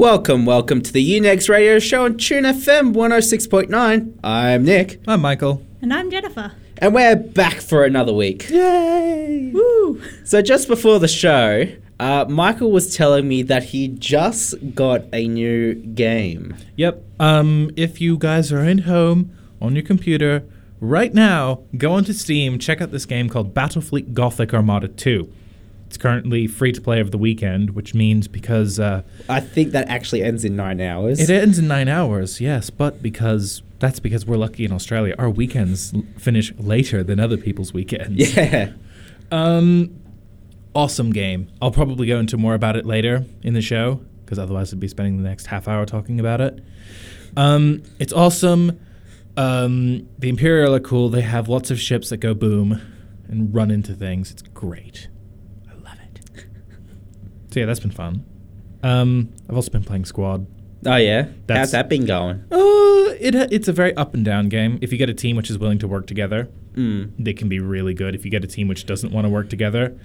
[0.00, 4.18] Welcome, welcome to the Unex Radio Show on Tune FM 106.9.
[4.24, 5.62] I'm Nick, I'm Michael.
[5.82, 6.52] And I'm Jennifer.
[6.78, 8.48] and we're back for another week.
[8.48, 9.50] Yay!
[9.52, 10.00] Woo!
[10.24, 11.66] So, just before the show,
[12.00, 16.56] uh, Michael was telling me that he just got a new game.
[16.76, 17.04] Yep.
[17.20, 20.44] Um, if you guys are at home on your computer
[20.80, 25.30] right now, go onto Steam, check out this game called Battlefleet Gothic Armada 2.
[25.90, 29.88] It's currently free to play over the weekend, which means because uh, I think that
[29.88, 31.18] actually ends in nine hours.
[31.18, 35.16] it ends in nine hours, yes, but because that's because we're lucky in Australia.
[35.18, 38.36] Our weekends l- finish later than other people's weekends.
[38.36, 38.70] Yeah.
[39.32, 39.96] Um,
[40.74, 41.48] awesome game.
[41.62, 44.88] I'll probably go into more about it later in the show because otherwise I'd be
[44.88, 46.62] spending the next half hour talking about it.
[47.36, 48.78] Um, it's awesome.
[49.36, 51.08] Um, the Imperial are cool.
[51.10, 52.80] They have lots of ships that go boom
[53.28, 54.30] and run into things.
[54.32, 55.06] It's great.
[57.50, 57.54] I love it.
[57.54, 58.24] So yeah, that's been fun.
[58.82, 60.46] Um, I've also been playing Squad.
[60.86, 61.22] Oh, yeah?
[61.24, 62.42] How's That's- that been going?
[62.50, 64.78] Uh, it it's a very up and down game.
[64.80, 67.10] If you get a team which is willing to work together, Mm.
[67.18, 68.14] they can be really good.
[68.14, 69.98] If you get a team which doesn't want to work together,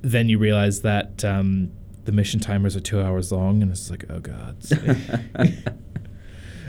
[0.00, 1.70] then you realize that um,
[2.04, 4.56] the mission timers are two hours long, and it's like, oh god.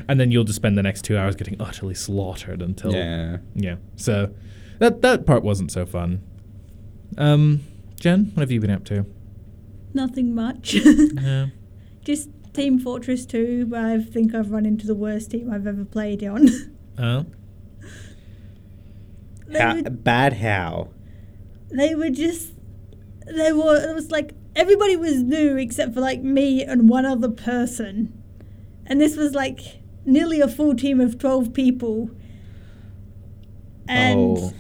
[0.09, 3.37] and then you'll just spend the next two hours getting utterly slaughtered until Yeah.
[3.53, 3.75] yeah.
[3.95, 4.33] So
[4.79, 6.21] that that part wasn't so fun.
[7.17, 7.61] Um,
[7.99, 9.05] Jen, what have you been up to?
[9.95, 10.75] Nothing much.
[10.85, 11.47] Yeah.
[12.03, 15.85] Just Team Fortress 2, but I think I've run into the worst team I've ever
[15.85, 16.49] played on.
[16.99, 17.25] Oh.
[19.47, 20.89] they, How, were, bad how?
[21.71, 22.53] they were just.
[23.25, 23.89] They were.
[23.89, 28.13] It was like everybody was new except for like me and one other person.
[28.85, 32.11] And this was like nearly a full team of 12 people.
[33.87, 34.37] And.
[34.37, 34.53] oh.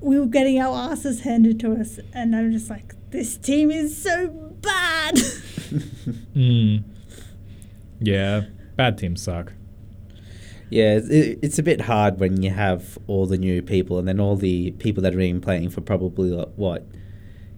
[0.00, 4.00] we were getting our asses handed to us, and I'm just like, this team is
[4.00, 5.18] so bad.
[6.34, 6.76] Hmm.
[8.00, 8.42] Yeah.
[8.76, 9.52] Bad teams suck.
[10.70, 14.06] Yeah, it's- it, it's a bit hard when you have all the new people and
[14.06, 16.86] then all the people that have been playing for probably, like, what,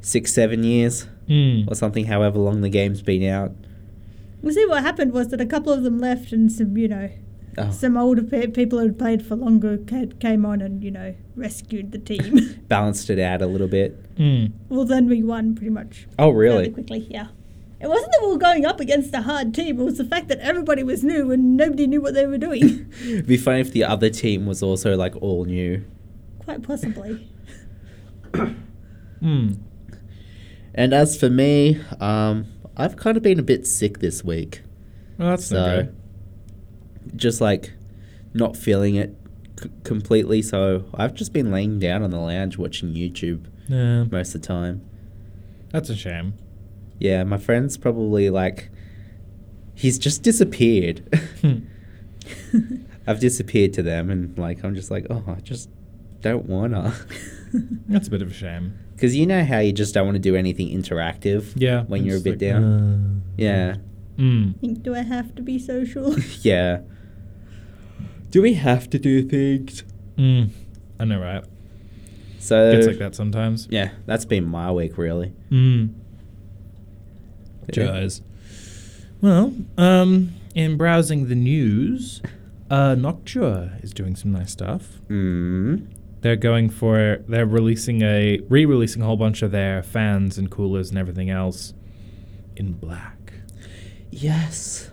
[0.00, 1.62] six, seven years Hmm.
[1.68, 3.52] or something, however long the game's been out.
[4.42, 7.10] well, see, what happened was that a couple of them left, and some, you know,
[7.58, 10.90] Oh, some older pe- people who had played for longer ca- came on and, you
[10.90, 12.60] know, rescued the team.
[12.68, 13.98] balanced it out a little bit.
[14.16, 14.46] Hmm.
[14.68, 16.06] well, then we won pretty much.
[16.18, 16.70] Oh, really?
[16.70, 17.28] quickly, yeah.
[17.80, 20.28] It wasn't that we were going up against a hard team, it was the fact
[20.28, 22.86] that everybody was new and nobody knew what they were doing.
[23.02, 25.84] It'd be funny if the other team was also, like, all new.
[26.44, 27.26] Quite possibly.
[29.20, 29.52] Hmm.
[30.74, 32.46] And as for me, um,
[32.76, 34.62] I've kind of been a bit sick this week.
[35.18, 35.96] Well, that's So, no good.
[37.16, 37.72] Just like
[38.34, 39.14] not feeling it
[39.62, 40.42] c- completely.
[40.42, 44.46] So, I've just been laying down on the lounge watching YouTube Yeah, most of the
[44.48, 44.82] time.
[45.70, 46.34] that's a shame.
[46.98, 48.70] Yeah, my friend's probably like,
[49.74, 51.02] he's just disappeared.
[53.06, 55.68] I've disappeared to them, and like, I'm just like, oh, I just
[56.20, 56.94] don't wanna.
[57.88, 58.78] That's a bit of a shame.
[58.94, 61.82] Because you know how you just don't want to do anything interactive Yeah.
[61.84, 63.22] when you're a bit like, down?
[63.26, 63.76] uh, Yeah.
[64.20, 64.60] Mm.
[64.60, 66.14] think, do I have to be social?
[66.42, 66.80] Yeah.
[68.30, 69.82] Do we have to do things?
[70.16, 70.50] Mm.
[71.00, 71.44] I know, right?
[72.38, 73.66] So, it's like that sometimes.
[73.70, 75.32] yeah, that's been my week, really.
[75.50, 75.94] Mm.
[77.72, 78.22] Guys.
[79.20, 82.22] Well, um, in browsing the news,
[82.70, 85.00] uh, Noctua is doing some nice stuff.
[85.08, 85.86] Mm.
[86.22, 90.90] They're going for they're releasing a re-releasing a whole bunch of their fans and coolers
[90.90, 91.74] and everything else
[92.56, 93.19] in black.
[94.10, 94.90] Yes.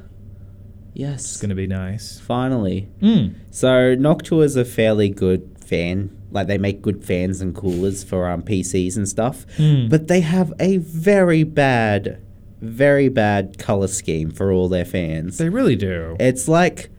[0.93, 1.23] Yes.
[1.25, 2.19] It's gonna be nice.
[2.19, 2.89] Finally.
[3.01, 3.35] Mm.
[3.51, 6.15] So, Noctua is a fairly good fan.
[6.31, 9.45] Like, they make good fans and coolers for um, PCs and stuff.
[9.57, 9.89] Mm.
[9.89, 12.21] But they have a very bad,
[12.61, 15.37] very bad color scheme for all their fans.
[15.37, 16.15] They really do.
[16.19, 16.89] It's like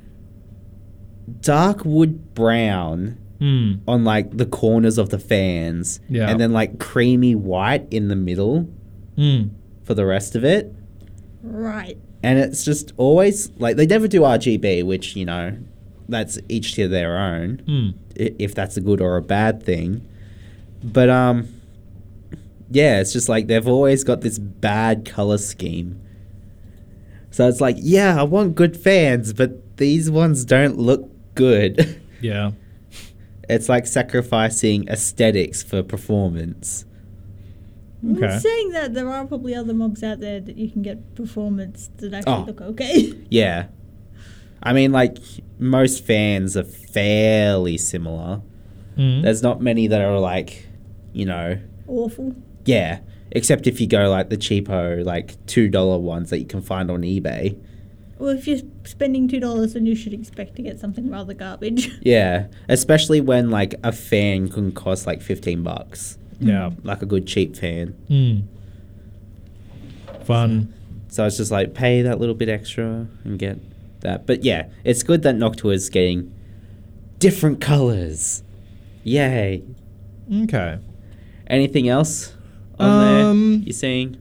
[1.40, 3.80] dark wood brown Mm.
[3.86, 6.00] on like the corners of the fans.
[6.08, 6.28] Yeah.
[6.28, 8.68] And then like creamy white in the middle
[9.16, 9.50] Mm.
[9.84, 10.74] for the rest of it.
[11.42, 11.96] right.
[12.22, 15.56] And it's just always like they never do RGB, which, you know,
[16.08, 17.94] that's each to their own, Mm.
[18.16, 20.00] if that's a good or a bad thing.
[20.82, 21.48] But, um,
[22.70, 26.00] yeah, it's just like they've always got this bad color scheme.
[27.30, 32.00] So it's like, yeah, I want good fans, but these ones don't look good.
[32.20, 32.50] Yeah.
[33.48, 36.84] it's like sacrificing aesthetics for performance.
[38.04, 38.26] Okay.
[38.26, 41.90] Well, saying that, there are probably other mobs out there that you can get performance
[41.96, 42.44] that actually Oh.
[42.46, 43.12] look okay.
[43.30, 43.66] Yeah.
[44.62, 45.18] I mean, like,
[45.58, 48.40] most fans are fairly similar.
[48.96, 49.22] Mm.
[49.22, 50.66] There's not many that are like,
[51.12, 52.34] you know, Awful.
[52.64, 53.00] yeah.
[53.30, 56.90] Except if you go like the cheapo, like two dollar ones that you can find
[56.90, 57.58] on eBay.
[58.18, 61.90] Well, if you're spending two dollars, then you should expect to get something rather garbage.
[62.02, 66.70] Yeah, especially when like a fan can cost like fifteen bucks, Yeah.
[66.82, 67.94] like a good cheap fan.
[68.08, 68.42] Mm.
[70.24, 70.72] Fun.
[71.08, 73.58] So it's just like pay that little bit extra and get
[74.00, 74.26] that.
[74.26, 76.32] But yeah, it's good that Noctua is getting
[77.18, 78.42] different colors.
[79.04, 79.62] Yay!
[80.44, 80.78] Okay.
[81.46, 82.34] Anything else
[82.78, 82.90] on
[83.24, 83.66] Um, there?
[83.66, 84.18] You seeing?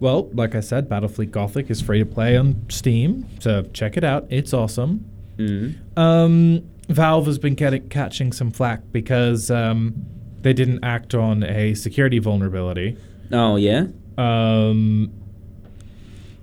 [0.00, 4.04] Well, like I said, Battlefleet Gothic is free to play on Steam, so check it
[4.04, 4.26] out.
[4.30, 5.04] It's awesome.
[5.36, 5.76] Mm.
[5.98, 10.06] Um, Valve has been getting, catching some flack because um,
[10.44, 12.96] they didn't act on a security vulnerability.
[13.32, 13.86] Oh yeah.
[14.16, 15.10] Um,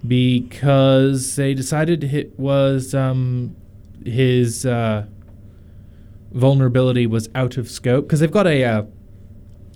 [0.06, 3.56] because they decided it was um,
[4.06, 5.06] his uh,
[6.32, 8.84] vulnerability was out of scope because they've got a uh,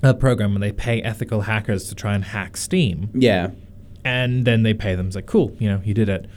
[0.04, 3.52] a program where they pay ethical hackers to try and hack Steam Yeah.
[4.04, 5.08] and then they pay them.
[5.08, 6.28] It's like, cool, you know, you did it.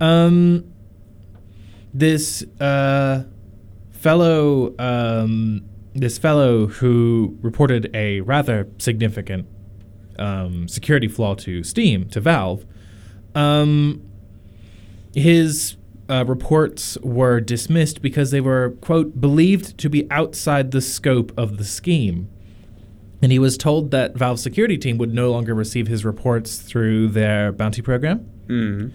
[0.00, 0.64] Um,
[1.94, 3.24] this uh,
[3.92, 5.64] fellow, um,
[6.00, 9.46] this fellow who reported a rather significant
[10.18, 12.64] um, security flaw to Steam to Valve,
[13.34, 14.02] um,
[15.14, 15.76] his
[16.08, 21.58] uh, reports were dismissed because they were quote believed to be outside the scope of
[21.58, 22.28] the scheme.
[23.20, 27.08] And he was told that Valve's security team would no longer receive his reports through
[27.08, 28.30] their bounty program.
[28.46, 28.92] Mm.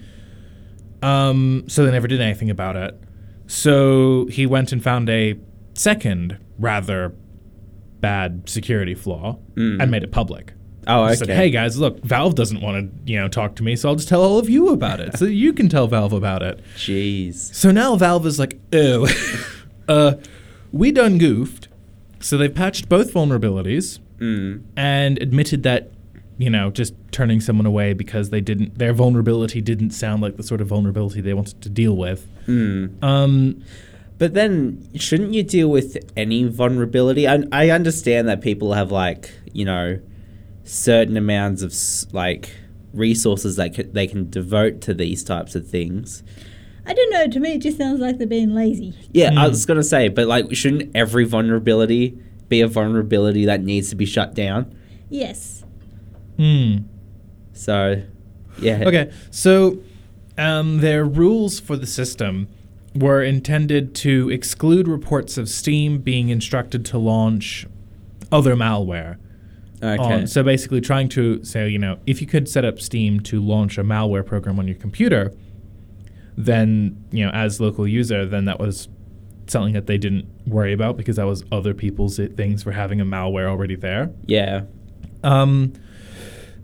[1.03, 2.99] Um, so they never did anything about it.
[3.47, 5.37] So he went and found a
[5.73, 7.13] second rather
[8.01, 9.81] bad security flaw Mm.
[9.81, 10.53] and made it public.
[10.85, 11.15] Oh, okay.
[11.15, 13.95] said, "Hey guys, look, Valve doesn't want to, you know, talk to me, so I'll
[13.95, 17.35] just tell all of you about it, so you can tell Valve about it." Jeez.
[17.35, 19.07] So now Valve is like, "Oh,
[19.87, 20.15] uh,
[20.73, 21.69] we done goofed."
[22.19, 24.61] So they've patched both vulnerabilities Mm.
[24.75, 25.91] and admitted that
[26.37, 30.43] you know just turning someone away because they didn't their vulnerability didn't sound like the
[30.43, 32.89] sort of vulnerability they wanted to deal with Mm.
[33.03, 33.61] um
[34.17, 37.27] But then, shouldn't you deal with any vulnerability?
[37.27, 39.99] I, I understand that people have like you know
[40.63, 42.55] certain amounts of like
[42.93, 46.23] resources that c- they can devote to these types of things.
[46.85, 47.27] I don't know.
[47.27, 48.93] To me, it just sounds like they're being lazy.
[49.11, 49.49] Yeah, I Mm.
[49.49, 52.17] was gonna say, but like, shouldn't every vulnerability
[52.49, 54.73] be a vulnerability that needs to be shut down?
[55.09, 55.63] Yes.
[56.37, 56.77] hmm.
[57.53, 58.01] So,
[58.59, 58.83] yeah.
[58.87, 59.79] okay so
[60.37, 62.47] um there are rules for the system
[62.95, 67.65] were intended to exclude reports of steam being instructed to launch
[68.31, 69.17] other malware
[69.81, 69.97] Okay.
[70.01, 70.27] on.
[70.27, 73.77] So basically, trying to say, you know, if you could set up Steam to launch
[73.77, 75.33] a malware program on your computer,
[76.37, 78.87] then you know, as local user, then that was
[79.47, 83.05] something that they didn't worry about because that was other people's things for having a
[83.05, 84.09] malware already there.
[84.25, 84.61] yeah.
[85.21, 85.73] Um,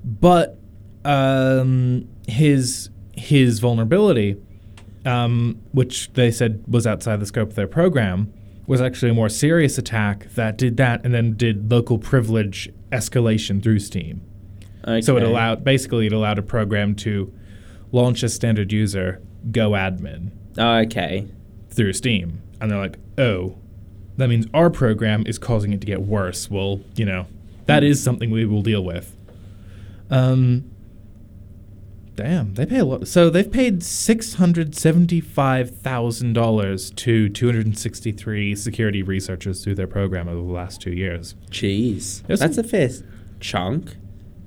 [0.03, 0.57] but
[1.03, 4.37] um, his his vulnerability,
[5.09, 8.31] um, which they said was outside the scope of their program,
[8.67, 13.61] was actually a more serious attack that did that and then did local privilege escalation
[13.63, 14.21] through Steam.
[14.83, 15.01] Okay.
[15.01, 17.33] So it allowed basically it allowed a program to
[17.91, 19.21] launch a standard user
[19.51, 21.27] go admin Okay.
[21.69, 23.57] through Steam, and they're like, oh,
[24.17, 26.49] that means our program is causing it to get worse.
[26.51, 27.25] Well, you know,
[27.65, 29.15] that is something we will deal with.
[30.09, 30.69] Um,
[32.19, 33.07] damn, they pay a lot.
[33.07, 39.63] So they've paid six hundred seventy-five thousand dollars to two hundred and sixty-three security researchers
[39.63, 41.35] through their program over the last two years.
[41.49, 42.23] Jeez.
[42.27, 42.89] There's that's some- a fair
[43.39, 43.95] chunk.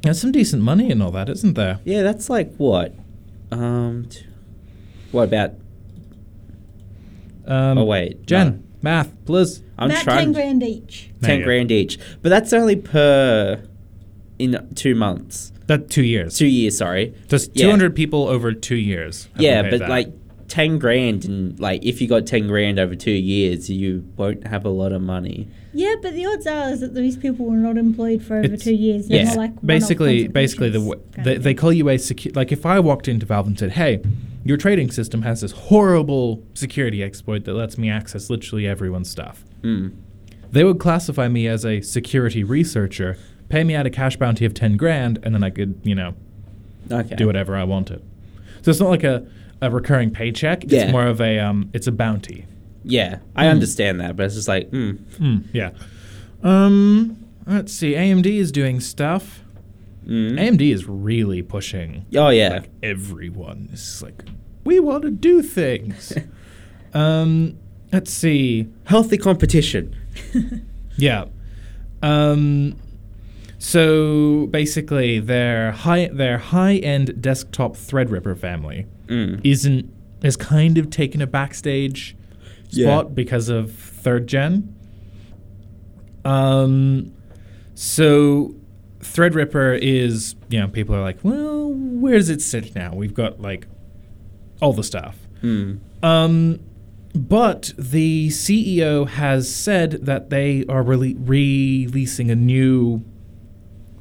[0.02, 1.78] There's some decent money in all that, isn't there?
[1.84, 2.94] Yeah, that's like what?
[3.50, 4.26] Um, t-
[5.12, 5.52] what about?
[7.46, 8.62] Um, oh wait, Jen, no.
[8.82, 9.62] math, please.
[9.78, 10.18] I'm About trying.
[10.26, 11.10] ten grand each.
[11.22, 13.62] Ten grand each, but that's only per
[14.38, 16.36] in two months, That two years.
[16.36, 16.76] two years.
[16.76, 17.14] Sorry.
[17.28, 17.64] Just Yeah.
[17.66, 19.28] 200 people over two years.
[19.34, 19.88] have Yeah, to but that.
[19.88, 20.08] like
[20.48, 24.64] ten grand, and like if you got ten grand over two years, you won't have
[24.66, 25.48] a lot of money.
[25.72, 28.62] Yeah, but the odds are is that these people were not employed for over It's-
[28.64, 29.08] two years.
[29.08, 29.32] They're yeah.
[29.34, 32.78] like basically, basically the w- kind they, they call you a secu- like if I
[32.80, 34.00] walked into Valve and said, "Hey,
[34.44, 39.44] your trading system has this horrible security exploit that lets me access literally everyone's stuff,"
[39.62, 39.88] Hmm.
[40.50, 43.16] they would classify me as a security researcher,
[43.52, 46.14] pay me out a cash bounty of ten grand, and then I could, you know,
[46.90, 47.14] Okay.
[47.16, 48.02] do whatever I wanted.
[48.62, 49.26] So it's not like a,
[49.60, 50.64] a recurring paycheck.
[50.64, 50.90] It's Yeah.
[50.90, 52.46] more of a um, it's a bounty.
[52.84, 53.50] Yeah, I Hmm.
[53.50, 54.92] understand that, but it's just like, hmm.
[55.20, 55.70] Mm, yeah.
[56.42, 57.18] Um.
[57.46, 57.92] Let's see.
[57.94, 59.42] AMD is doing stuff.
[60.06, 60.38] Mm.
[60.38, 62.48] AMD is really pushing Oh yeah.
[62.48, 63.68] like everyone.
[63.72, 64.24] It's like
[64.64, 66.12] we want to do things.
[66.94, 67.58] um.
[67.92, 68.68] Let's see.
[68.84, 69.94] Healthy competition.
[70.98, 71.24] Yeah.
[72.02, 72.76] Um.
[73.64, 79.40] So basically, their high their high end desktop Threadripper family Mm.
[79.44, 79.88] isn't
[80.24, 82.16] is kind of taken a backstage
[82.70, 82.86] Yeah.
[82.88, 84.74] spot because of third gen.
[86.24, 87.12] Um,
[87.74, 88.56] so
[88.98, 92.92] Threadripper is you know people are like, well, where does it sit now?
[92.96, 93.68] We've got like
[94.60, 95.16] all the stuff.
[95.40, 95.78] Mm.
[96.02, 96.58] Um,
[97.14, 103.04] but the CEO has said that they are rele- releasing a new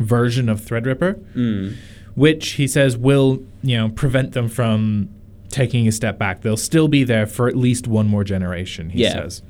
[0.01, 1.73] version of Threadripper, Mm.
[2.15, 5.09] which he says will, you know, prevent them from
[5.49, 6.41] taking a step back.
[6.41, 9.13] They'll still be there for at least one more generation, he Yeah.
[9.13, 9.41] says.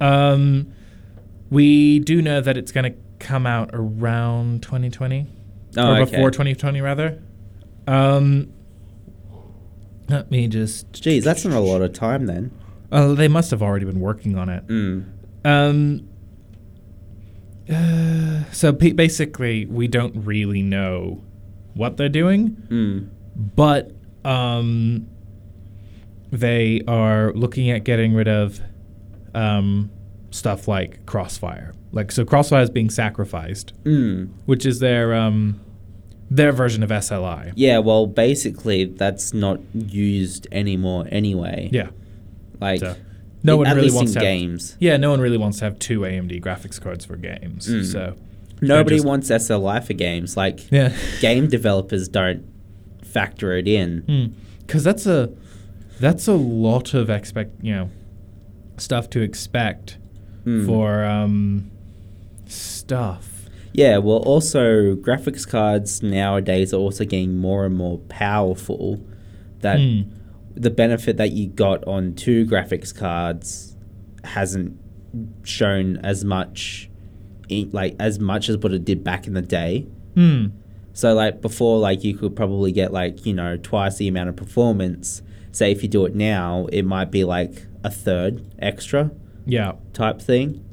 [0.00, 0.68] Um,
[1.50, 5.26] we do know that it's going to come out around 2020
[5.76, 6.10] Oh, or okay.
[6.10, 7.18] before 2020 rather.
[7.86, 8.48] Um,
[10.08, 12.50] let me just Geez, that's not a lot of time then.
[12.90, 14.66] Oh, they must have already been working on it.
[14.66, 15.04] Mm.
[15.44, 16.08] Um.
[17.70, 21.22] Uh, so basically, we don't really know
[21.74, 23.08] what they're doing, Mm.
[23.56, 23.92] but
[24.24, 25.06] um,
[26.30, 28.60] they are looking at getting rid of
[29.34, 29.90] um,
[30.30, 31.72] stuff like Crossfire.
[31.92, 34.30] Like so, Crossfire is being sacrificed, Mm.
[34.46, 35.60] which is their um,
[36.30, 37.52] their version of SLI.
[37.54, 41.68] Yeah, well, basically, that's not used anymore anyway.
[41.72, 41.88] Yeah.
[42.60, 42.96] Like, So,
[43.42, 44.76] no one really wants to have, games.
[44.80, 47.68] Yeah, no one really wants to have two AMD graphics cards for games.
[47.68, 47.84] Mm.
[47.90, 48.14] So
[48.60, 50.36] Nobody just- wants SLI for games.
[50.36, 50.92] Like, yeah.
[51.20, 52.44] game developers don't
[53.02, 54.34] factor it in.
[54.60, 55.30] because that's a
[56.00, 57.90] that's a lot of expect you know
[58.78, 59.98] stuff to expect
[60.46, 60.66] Mm.
[60.66, 61.70] for um
[62.46, 69.00] stuff Yeah, well, also, graphics cards nowadays are also getting more and more powerful.
[69.60, 70.02] That Hmm.
[70.54, 73.76] The benefit that you got on two graphics cards
[74.24, 74.78] hasn't
[75.44, 76.90] shown as much,
[77.50, 79.86] like as much as what it did back in the day.
[80.14, 80.46] Hmm.
[80.94, 84.36] So like before, like you could probably get like you know twice the amount of
[84.36, 85.22] performance.
[85.50, 89.10] Say if you do it now, it might be like a third extra
[89.46, 90.64] yeah type thing.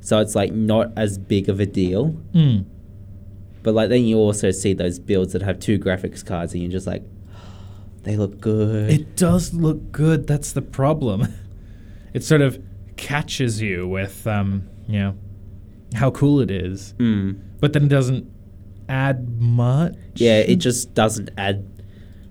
[0.00, 2.08] So it's like not as big of a deal.
[2.32, 2.60] Hmm.
[3.62, 6.72] But like then you also see those builds that have two graphics cards, and you're
[6.72, 7.02] just like,
[8.04, 8.90] they look good.
[8.90, 11.26] it does look good that's the problem
[12.14, 12.62] it sort of
[12.96, 15.14] catches you with um you know
[15.94, 17.38] how cool it is Mm.
[17.60, 18.26] but then it doesn't
[18.88, 21.66] add much Yeah, it just doesn't add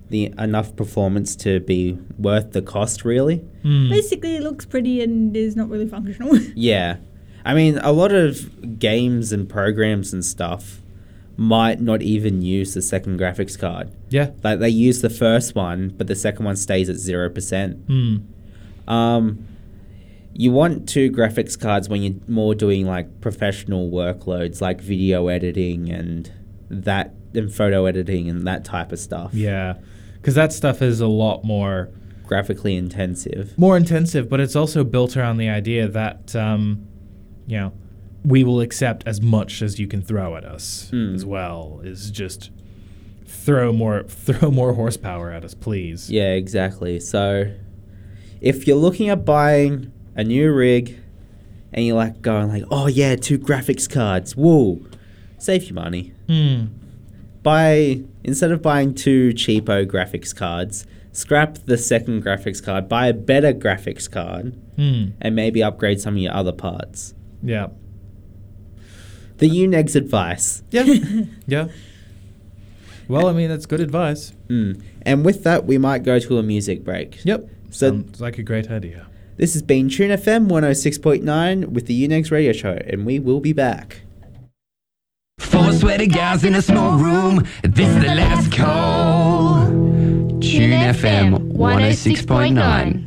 [0.09, 3.37] the enough performance to be worth the cost, really.
[3.61, 3.89] Hmm.
[3.89, 6.37] Basically, it looks pretty and is not really functional.
[6.55, 6.97] Yeah.
[7.45, 10.81] I mean, a lot of games and programs and stuff
[11.37, 13.91] might not even use the second graphics card.
[14.09, 17.85] yeah Like they use the first one, but the second one stays at 0%.
[17.85, 18.91] Hmm.
[18.91, 19.45] Um,
[20.33, 25.89] you want two graphics cards when you're more doing like professional workloads like video editing
[25.89, 26.31] and
[26.69, 29.33] that and photo editing and that type of stuff.
[29.33, 29.75] yeah
[30.15, 31.89] because that stuff is a lot more
[32.25, 33.57] Graphically intensive.
[33.57, 36.85] more intensive, but it's also built around the idea that, um,
[37.45, 37.71] you know,
[38.27, 41.15] we will accept as much as you can throw at us Mm.
[41.15, 41.79] as well.
[41.83, 42.51] Is just
[43.25, 46.09] throw more, throw more horsepower at us, please.
[46.09, 46.99] Yeah, exactly.
[46.99, 47.51] So
[48.41, 50.97] if you're looking at buying a new rig
[51.71, 54.35] and you're like going like, "Oh yeah, two graphics cards.
[54.35, 54.79] Whoa."
[55.39, 56.11] Save your money.
[56.27, 56.65] Hmm.
[57.43, 63.13] Buy instead of buying two cheapo graphics cards, scrap the second graphics card, buy a
[63.13, 65.11] better graphics card Hmm.
[65.21, 67.13] and maybe upgrade some of your other parts.
[67.41, 67.67] Yeah.
[69.37, 70.63] The Unix advice.
[70.71, 70.83] Yeah.
[71.47, 71.67] yeah.
[73.07, 74.33] Well, I mean, that's good advice.
[74.49, 74.81] Mm.
[75.03, 77.23] And with that, we might go to a music break.
[77.23, 77.49] Yep.
[77.69, 79.07] So- Sounds like a great idea.
[79.37, 83.53] This has been Tune FM 106.9 with the Unix Radio Show, and we will be
[83.53, 84.01] back.
[85.39, 87.45] Four sweaty guys in a small room.
[87.61, 89.67] This is the last call.
[89.67, 93.03] Tune FM 106.9.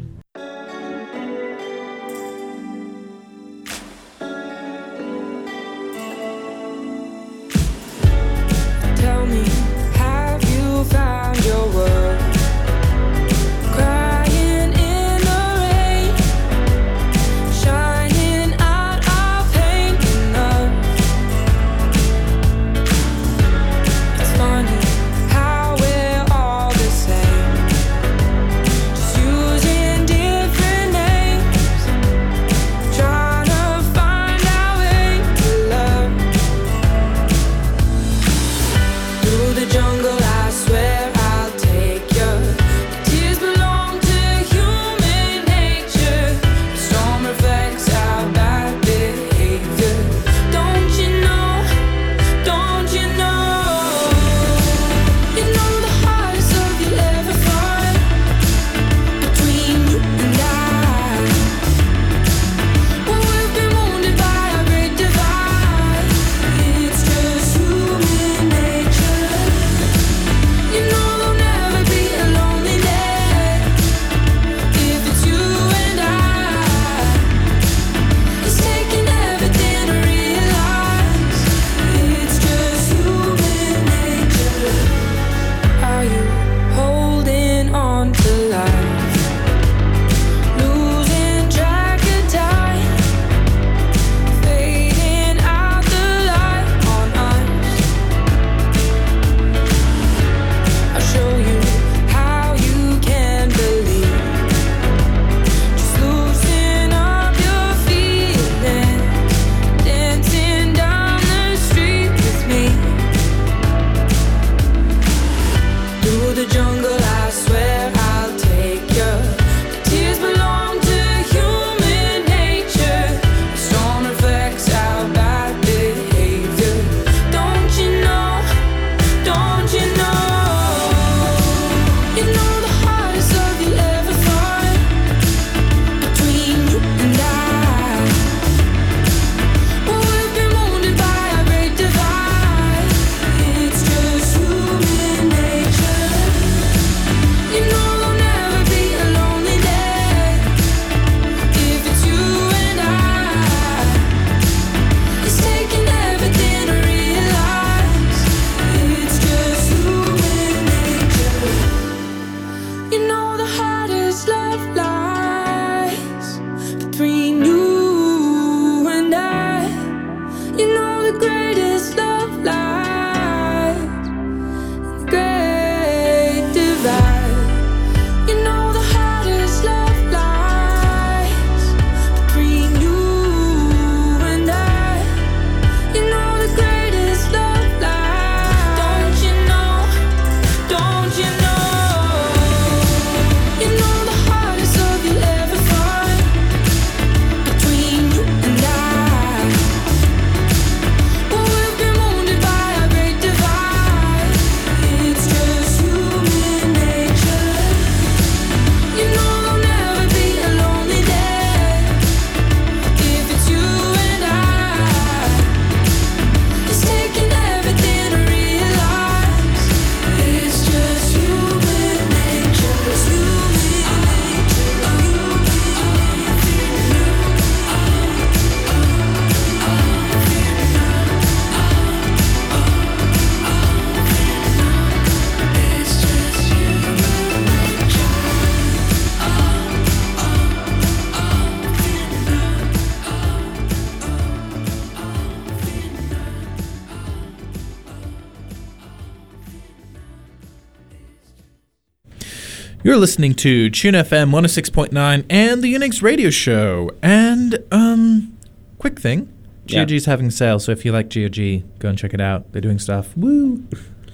[253.00, 256.90] listening to Tune FM 106.9 and the Unix Radio Show.
[257.02, 258.36] And, um,
[258.78, 259.28] quick thing
[259.66, 259.84] Yeah.
[259.84, 262.52] GOG's having a sale, so if you like GOG, go and check it out.
[262.52, 263.16] They're doing stuff.
[263.16, 263.64] Woo!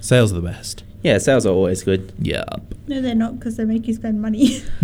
[0.01, 0.85] Sales are the best.
[1.03, 2.12] Yeah, sales are always good.
[2.20, 2.75] Yup.
[2.87, 4.62] No, they're not because they make you spend money.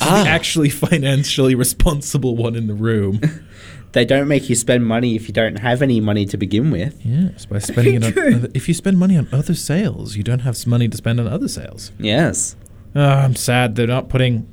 [0.00, 0.22] So Ah.
[0.24, 3.20] the actually financially responsible one in the room.
[3.92, 6.94] They don't make you spend money if you don't have any money to begin with.
[7.06, 8.34] yes, by spending it on.
[8.34, 11.18] Other, if you spend money on other sales, you don't have s- money to spend
[11.18, 11.90] on other sales.
[11.98, 12.54] Yes.
[12.94, 14.46] Oh, I'm sad they're not putting.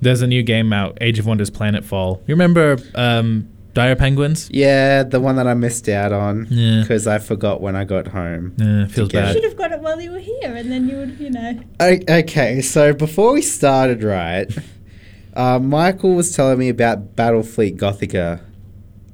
[0.00, 2.20] There's a new game out, Age of Wonders Planetfall.
[2.26, 4.48] You remember um, Dire Penguins?
[4.52, 6.82] Yeah, the one that I missed out on Yeah.
[6.82, 8.54] because I forgot when I got home.
[8.58, 9.26] Yeah, feels Okay.
[9.28, 11.58] you should have got it while you were here, and then you would, you know.
[11.80, 14.46] O- Okay, so before we started, right,
[15.34, 18.40] uh, Michael was telling me about Battlefleet Gothica,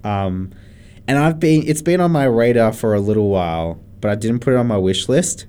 [0.03, 0.51] um,
[1.07, 4.41] and I've been it's been on my radar for a little while, but I didn't
[4.41, 5.47] put it on my wish list.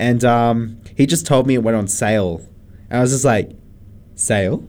[0.00, 2.42] And um, he just told me it went on sale,
[2.90, 3.52] and I was just like,
[4.14, 4.68] sale?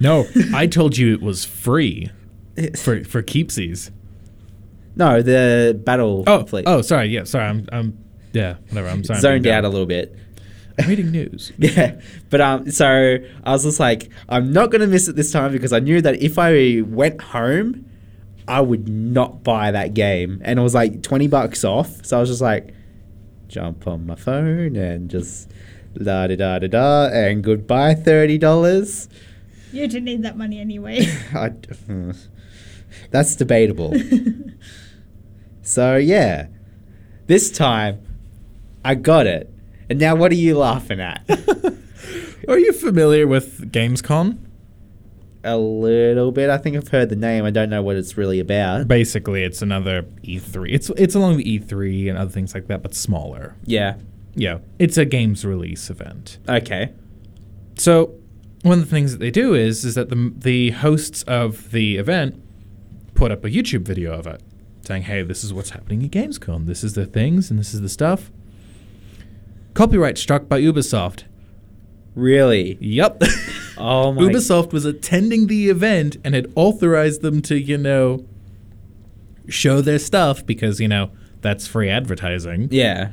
[0.00, 2.10] No, I told you it was free
[2.76, 3.90] for for keepsies.
[4.96, 6.62] No, the battle Oh, Battlefleet.
[6.66, 7.08] oh, sorry.
[7.08, 7.44] Yeah, sorry.
[7.44, 7.98] I'm, I'm,
[8.32, 8.88] yeah, whatever.
[8.88, 9.20] I'm sorry.
[9.20, 10.16] Zoned out a little bit.
[10.78, 11.52] I'm reading news.
[11.58, 15.52] Yeah, but um, so I was just like, I'm not gonna miss it this time
[15.52, 17.84] because I knew that if I went home,
[18.48, 22.04] I would not buy that game, and it was like twenty bucks off.
[22.04, 22.74] So I was just like,
[23.48, 25.50] jump on my phone and just
[25.94, 29.08] la da da da da, and goodbye thirty dollars.
[29.72, 31.06] You didn't need that money anyway.
[31.34, 31.52] I,
[33.10, 33.94] that's debatable.
[35.62, 36.46] so yeah,
[37.26, 38.00] this time
[38.84, 39.52] I got it,
[39.90, 41.22] and now what are you laughing at?
[42.48, 44.38] Are you familiar with Gamescom?
[45.46, 46.50] A little bit.
[46.50, 47.44] I think I've heard the name.
[47.44, 48.88] I don't know what it's really about.
[48.88, 50.72] Basically, it's another E3.
[50.72, 53.54] It's it's along the E3 and other things like that, but smaller.
[53.64, 53.94] Yeah.
[54.34, 56.38] Yeah, it's a games release event.
[56.48, 56.92] Okay.
[57.78, 58.14] So
[58.62, 61.96] one of the things that they do is is that the the hosts of the
[61.96, 62.42] event
[63.14, 64.42] put up a YouTube video of it,
[64.82, 66.66] saying, "Hey, this is what's happening at Gamescom.
[66.66, 68.30] This is the things, and this is the stuff."
[69.74, 71.24] Copyright struck by Ubisoft.
[72.14, 72.78] Really?
[72.80, 73.22] Yep.
[73.78, 74.22] Oh my.
[74.22, 78.24] Ubisoft was attending the event and had authorized them to, you know,
[79.48, 81.10] show their stuff because, you know,
[81.40, 82.68] that's free advertising.
[82.70, 83.10] Yeah.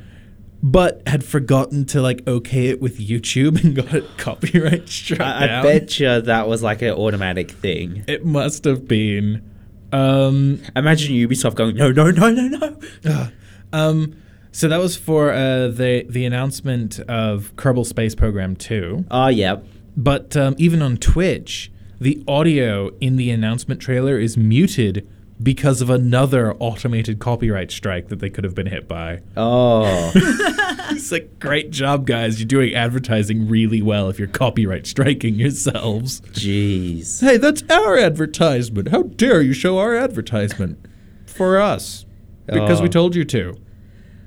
[0.62, 5.60] But had forgotten to like okay it with YouTube and got it copyright struck I,
[5.60, 8.04] I bet you that was like an automatic thing.
[8.06, 9.50] It must have been.
[9.92, 13.28] Um, Imagine Ubisoft going, no, no, no, no, no.
[13.72, 14.16] um,
[14.50, 19.06] so that was for uh, the the announcement of Kerbal Space Program 2.
[19.10, 19.56] Oh, yeah.
[19.96, 25.08] But um, even on Twitch, the audio in the announcement trailer is muted
[25.42, 29.20] because of another automated copyright strike that they could have been hit by.
[29.36, 30.12] Oh.
[30.90, 32.38] It's like, great job, guys.
[32.38, 36.20] You're doing advertising really well if you're copyright striking yourselves.
[36.32, 37.20] Jeez.
[37.22, 38.88] Hey, that's our advertisement.
[38.88, 40.78] How dare you show our advertisement
[41.26, 42.04] for us?
[42.46, 42.90] Because we Oh.
[42.90, 43.54] told you to.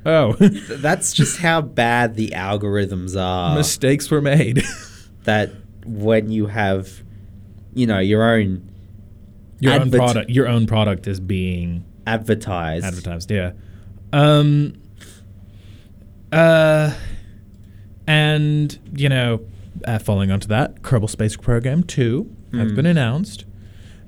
[0.06, 3.56] Oh, That's just how bad the algorithms are.
[3.56, 4.63] mistakes were made.
[5.27, 5.51] that
[5.85, 6.89] when you have,
[7.73, 8.67] you know, your own
[9.59, 12.85] your own product, your own product is being advertised.
[12.85, 13.29] advertised.
[13.31, 13.51] Yeah.
[14.13, 14.73] Um.
[16.31, 16.93] Uh.
[18.07, 19.41] And you know,
[19.85, 22.75] uh, following onto that, Kerbal Space Program 2 has Mm.
[22.75, 23.45] been announced.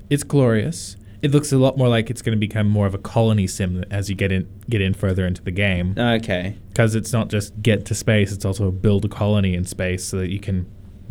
[0.08, 0.96] It's glorious.
[1.22, 3.84] It looks a lot more like it's going to become more of a colony sim
[3.90, 6.54] as you get in get in further into the game Okay.
[6.70, 10.16] because it's not just get to space; it's also build a colony in space so
[10.16, 10.64] that you can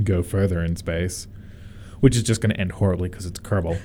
[0.04, 1.28] go further in space,
[2.00, 3.78] which is just going to end horribly because it's Kerbal.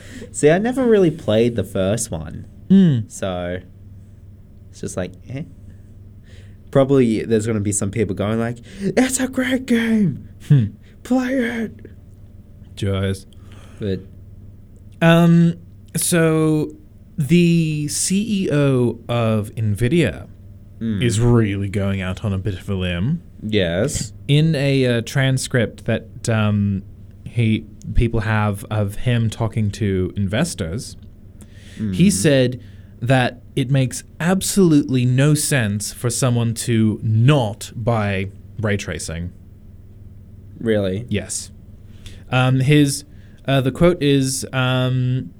[0.32, 3.10] See, I never really played the first one, mm.
[3.10, 3.58] so
[4.70, 5.44] it's just like, eh.
[6.70, 10.64] Probably there's going to be some people going like, "It's a great game, Hmm.
[11.02, 11.74] play it."
[12.76, 13.26] Joys.
[13.78, 14.00] But
[15.02, 15.56] Um,
[15.94, 16.74] so
[17.18, 20.28] the CEO of Nvidia
[20.80, 23.22] mm, is really going out on a bit of a limb.
[23.42, 26.82] Yes, in a uh, transcript that um,
[27.24, 30.96] he people have of him talking to investors,
[31.76, 32.12] he Mm.
[32.12, 32.62] said
[33.00, 39.32] that it makes absolutely no sense for someone to not buy ray tracing.
[40.60, 41.50] really, Yes,
[42.30, 43.04] um, his
[43.46, 44.46] uh, the quote is.
[44.52, 45.32] Um,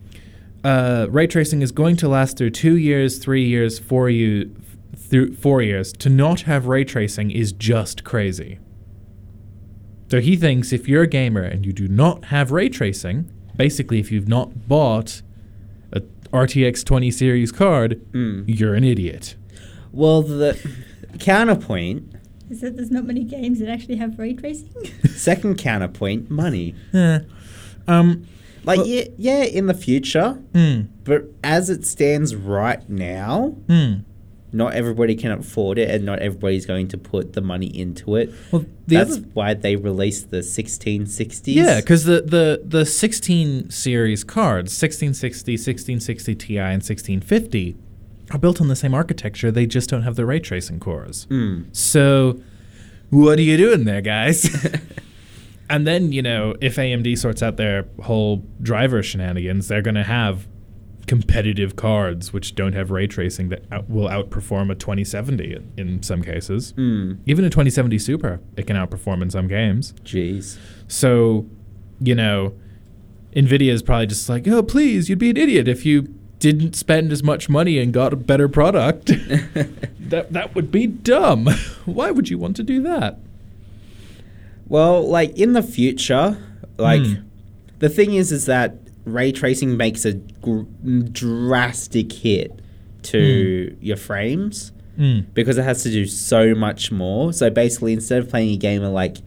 [0.64, 4.54] uh, ray tracing is going to last through two years, three years, four you,
[5.12, 5.92] through four years.
[5.92, 8.58] To not have ray tracing is just crazy.
[10.10, 14.00] So he thinks if you're a gamer and you do not have ray tracing, basically
[14.00, 15.20] if you've not bought
[15.92, 16.00] a
[16.32, 18.44] RTX 20 series card, Mm.
[18.46, 19.36] you're an idiot.
[19.92, 20.58] Well, the
[21.18, 22.14] counterpoint,
[22.50, 24.68] Is that there's not many games that actually have ray tracing?
[25.14, 26.74] second counterpoint, money.
[26.92, 27.20] Yeah.
[27.86, 28.24] Um.
[28.64, 30.82] Like, Well- yeah, yeah, in the future, Hmm.
[31.04, 33.92] but as it stands right now, Hmm.
[34.52, 38.32] Not everybody can afford it, and not everybody's going to put the money into it.
[38.50, 41.42] Well, the That's other why they released the 1660s.
[41.46, 47.76] Yeah, because the, the, the 16 series cards, 1660, 1660 Ti, and 1650,
[48.30, 49.50] are built on the same architecture.
[49.50, 51.26] They just don't have the ray tracing cores.
[51.30, 51.74] Mm.
[51.74, 52.40] So,
[53.10, 54.48] what are you doing there, guys?
[55.70, 60.02] and then, you know, if AMD sorts out their whole driver shenanigans, they're going to
[60.02, 60.46] have
[61.12, 66.02] competitive cards which don't have ray tracing that out, will outperform a 2070 in, in
[66.02, 66.72] some cases.
[66.72, 67.18] Mm.
[67.26, 69.92] Even a 2070 Super, it can outperform in some games.
[70.04, 70.56] Jeez.
[70.88, 71.44] So,
[72.00, 72.54] you know,
[73.36, 77.12] Nvidia is probably just like, oh, please, you'd be an idiot if you didn't spend
[77.12, 79.06] as much money and got a better product.
[80.00, 81.46] that that would be dumb.
[81.84, 83.18] Why would you want to do that?
[84.66, 86.38] Well, like in the future,
[86.78, 87.14] like Hmm.
[87.80, 90.62] the thing is, is that ray tracing makes a gr-
[91.10, 92.60] drastic hit
[93.02, 93.84] to Hmm.
[93.84, 94.72] your frames
[95.34, 97.32] because it has to do so much more.
[97.32, 99.18] So basically, instead of playing a game at like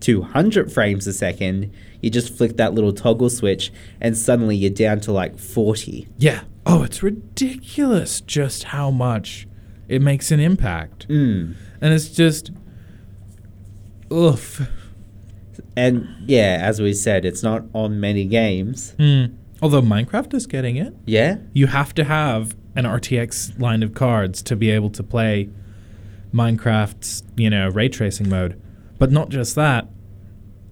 [0.00, 1.70] 200 frames a second,
[2.02, 6.08] you just flick that little toggle switch, and suddenly you're down to like 40.
[6.18, 6.40] Yeah.
[6.66, 9.46] Oh, it's ridiculous just how much
[9.88, 11.08] it makes an impact.
[11.08, 11.54] Mm.
[11.80, 12.50] And it's just
[14.12, 14.60] oof.
[15.76, 18.92] And yeah, as we said, it's not on many games.
[18.98, 19.24] Hmm.
[19.62, 20.92] Although Minecraft is getting it.
[21.06, 21.36] Yeah.
[21.52, 25.48] you have to have an RTX line of cards to be able to play
[26.32, 28.60] Minecraft's, you know, ray tracing mode.
[28.98, 29.88] But not just that.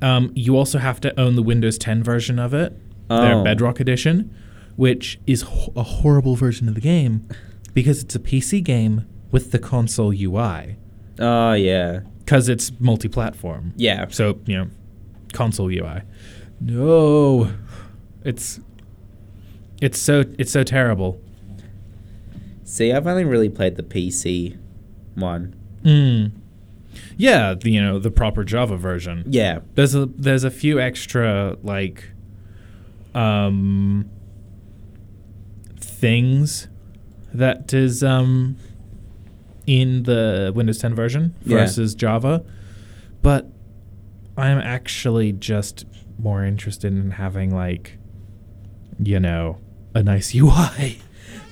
[0.02, 2.72] Um, you also have to own the Windows 10 version of it,
[3.08, 3.44] their Oh.
[3.44, 4.34] Bedrock edition,
[4.76, 7.26] which is ho- a horrible version of the game
[7.74, 10.76] because it's a PC game with the console UI
[11.18, 12.00] Oh yeah.
[12.20, 13.74] because it's multi-platform.
[13.76, 14.06] Yeah.
[14.08, 14.66] So, you know,
[15.32, 16.02] console UI.
[16.60, 17.52] No.
[18.24, 18.60] It's
[19.80, 21.20] it's so it's so terrible.
[22.64, 24.58] See, I've only really played the PC
[25.14, 25.54] one.
[25.82, 26.32] Mm.
[27.16, 29.24] Yeah, the, you know, the proper Java version.
[29.26, 29.60] Yeah.
[29.74, 32.04] There's a there's a few extra like
[33.14, 34.08] um
[35.78, 36.68] things
[37.32, 38.56] that is um
[39.66, 41.58] in the Windows 10 version Yeah.
[41.58, 42.44] versus Java.
[43.22, 43.50] But
[44.36, 45.84] I'm actually just
[46.18, 47.98] more interested in having like
[49.02, 49.56] you know,
[49.94, 50.98] a nice UI.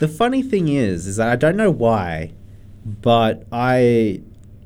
[0.00, 2.32] The funny thing is, is that I don't know why,
[2.84, 4.20] but I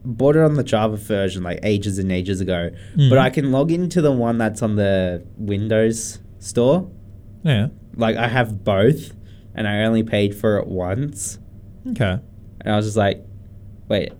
[0.04, 2.70] bought it on the Java version like ages and ages ago.
[2.96, 3.08] Mhm.
[3.08, 6.90] But I can log into the one that's on the Windows store.
[7.44, 7.68] Yeah.
[7.96, 9.12] Like I have both,
[9.54, 11.38] and I only paid for it once.
[11.88, 12.18] Okay.
[12.60, 13.24] And I was just like,
[13.88, 14.12] wait.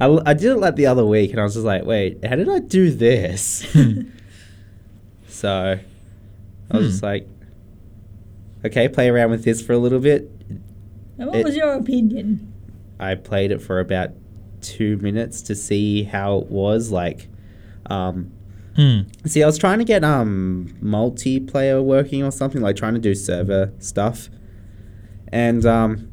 [0.00, 2.36] I, I did it like the other week, and I was just like, wait, how
[2.36, 3.64] did I do this?
[5.28, 5.78] so
[6.70, 6.90] I was Hmm.
[6.90, 7.28] just like,
[8.64, 10.30] okay, play around with this for a little bit.
[11.18, 12.52] And what It- was your opinion?
[13.00, 14.10] I played it for about
[14.60, 17.28] two minutes to see how it was like.
[17.86, 18.32] Um,
[18.76, 19.00] Hmm.
[19.24, 23.14] see, I was trying to get um multiplayer working or something, like trying to do
[23.14, 24.28] server stuff,
[25.32, 26.10] and um,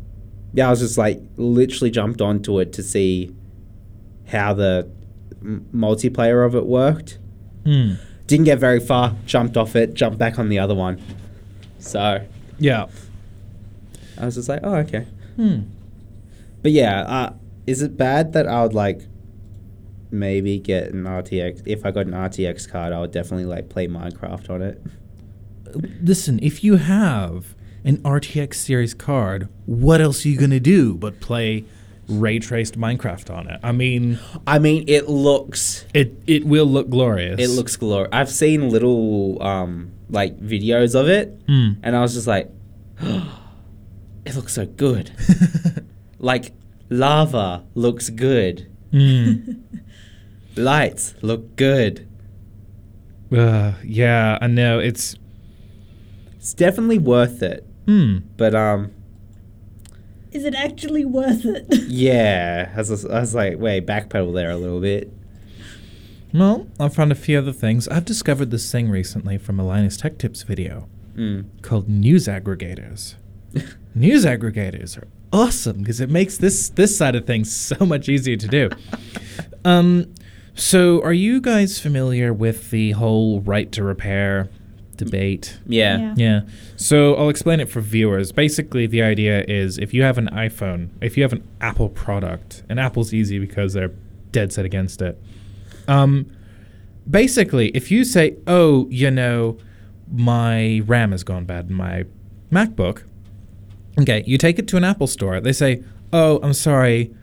[0.53, 3.34] yeah, I was just like literally jumped onto it to see
[4.27, 4.89] how the
[5.41, 7.19] m- multiplayer of it worked.
[7.65, 7.93] Hmm.
[8.27, 9.15] Didn't get very far.
[9.25, 9.93] Jumped off it.
[9.93, 10.99] Jumped back on the other one.
[11.79, 12.25] So
[12.57, 12.87] Yeah.
[14.17, 15.05] I was just like, oh okay.
[15.35, 15.59] Hmm.
[16.61, 17.33] But yeah, uh,
[17.67, 19.01] is it bad that I would like
[20.11, 21.61] maybe get an RTX?
[21.65, 24.81] If I got an RTX card, I would definitely like play Minecraft on it.
[26.01, 31.19] Listen, if you have an RTX series card, what else are you gonna do but
[31.19, 31.65] play
[32.07, 33.59] ray traced Minecraft on it?
[33.63, 37.39] I mean, I mean, it looks it it will look glorious.
[37.39, 38.09] it looks glorious.
[38.13, 41.71] I've seen little um like videos of it, Hmm.
[41.83, 42.49] and I was just like,
[43.01, 45.11] it looks so good.
[46.19, 46.53] like
[46.89, 48.67] lava looks good.
[48.91, 49.33] Hmm.
[50.55, 52.07] Lights look good.
[53.35, 54.79] Uh, yeah, I know.
[54.79, 55.15] It's
[56.37, 57.65] It's definitely worth it.
[57.85, 58.19] hmm.
[58.37, 58.91] But um,
[60.35, 61.65] Is it actually worth it?
[61.87, 65.11] yeah, I was, I was like, wait, backpedal there a little bit.
[66.33, 67.87] Well, I found a few other things.
[67.87, 71.45] I've discovered this thing recently from a Linus Tech Tips video Mm.
[71.61, 73.15] called news aggregators.
[73.95, 78.35] news aggregators are awesome because it makes this this side of things so much easier
[78.35, 78.69] to do.
[79.63, 80.13] um,
[80.55, 84.49] so are you guys familiar with the whole right to repair
[84.97, 85.59] debate?
[85.67, 85.97] Yeah.
[85.97, 86.13] Yeah.
[86.17, 86.41] Yeah.
[86.75, 88.31] So I'll explain it for viewers.
[88.31, 92.63] Basically, the idea is if you have an iPhone, if you have an Apple product,
[92.69, 93.91] and Apple's easy because they're
[94.31, 95.21] dead set against it.
[95.87, 96.29] Um,
[97.09, 99.57] basically, if you say, "Oh, you know,
[100.11, 102.05] my RAM has gone bad in my
[102.51, 103.03] MacBook,"
[103.99, 105.39] okay, you take it to an Apple store.
[105.39, 107.13] They say, "Oh, I'm sorry,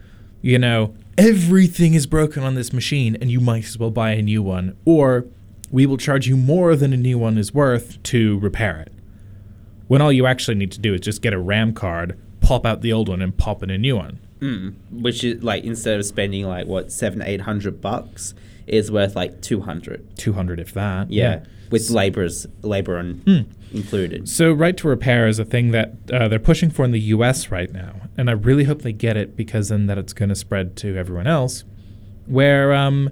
[0.40, 4.22] you know, everything is broken on this machine, and you might as well buy a
[4.22, 5.26] new one, or
[5.72, 8.92] we will charge you more than a new one is worth to repair it."
[9.88, 12.80] When all you actually need to do is just get a RAM card, pop out
[12.82, 14.20] the old one, and pop in a new one.
[14.40, 14.74] Mm.
[14.90, 18.34] Which is like instead of spending like what seven, eight hundred bucks,
[18.66, 20.16] is worth like two hundred.
[20.18, 21.10] 200 if that.
[21.10, 21.44] Yeah.
[21.70, 23.76] With laborers, labor on Hmm.
[23.76, 24.28] included.
[24.28, 27.50] So, right to repair is a thing that uh, they're pushing for in the U.S.
[27.50, 30.34] right now, and I really hope they get it because then that it's going to
[30.34, 31.64] spread to everyone else.
[32.26, 33.10] Where, um,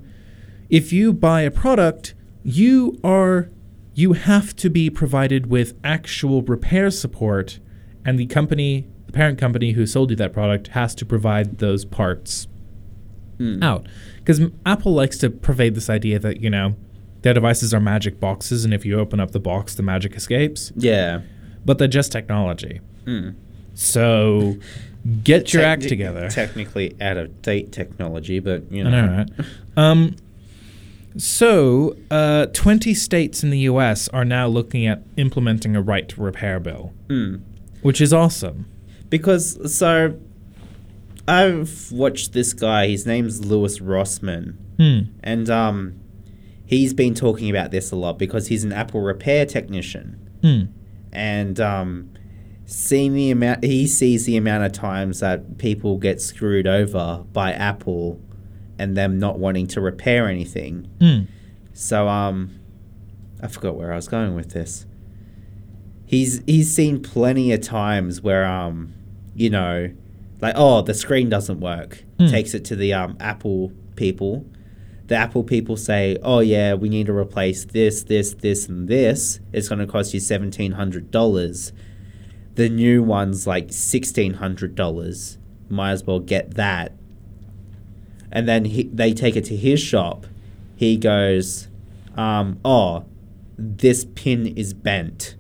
[0.68, 3.48] if you buy a product, you are
[3.94, 7.59] you have to be provided with actual repair support,
[8.05, 11.85] and the company, the parent company who sold you that product, has to provide those
[11.85, 12.46] parts
[13.38, 13.64] Mm.
[13.64, 13.87] out.
[14.18, 16.76] Because Apple likes to pervade this idea that you know
[17.22, 20.72] their devices are magic boxes, and if you open up the box, the magic escapes
[20.76, 21.20] Yeah.
[21.64, 22.81] but they're just technology.
[23.07, 23.35] Mm.
[23.74, 24.57] So
[25.24, 26.29] get your act together.
[26.29, 29.07] Technically out of date technology, but you I know.
[29.07, 29.46] know, right?
[29.76, 30.16] Um,
[31.16, 36.20] so, uh, 20 states in the US are now looking at implementing a right to
[36.23, 37.40] repair bill, Mm.
[37.83, 38.66] which is awesome.
[39.09, 40.14] Because so
[41.27, 44.55] I've watched this guy, his name's Louis Rossmann.
[44.79, 44.99] Hmm.
[45.23, 45.94] And um
[46.64, 50.16] he's been talking about this a lot because he's an Apple repair technician.
[50.42, 50.61] Hmm.
[51.12, 52.11] And um
[52.66, 57.53] seeing the amount he sees the amount of times that people get screwed over by
[57.53, 58.20] Apple
[58.81, 60.88] and them not wanting to repair anything.
[61.01, 61.21] Hmm.
[61.75, 62.59] So um
[63.43, 64.87] I forgot where I was going with this.
[66.07, 68.95] He's he's seen plenty of times where um
[69.35, 69.90] you know
[70.40, 72.03] like oh the screen doesn't work.
[72.19, 72.27] Hmm.
[72.27, 74.47] Takes it to the um Apple people.
[75.07, 79.40] The Apple people say, "Oh yeah, we need to replace this, this, this and this.
[79.53, 81.73] It's going to cost you $1700."
[82.55, 85.38] The new one's like $1600.
[85.69, 86.93] Might as well get that
[88.33, 90.27] and then he, they take it to his shop.
[90.77, 91.69] He goes,
[92.16, 93.05] um, "Oh,
[93.59, 95.35] this pin is bent."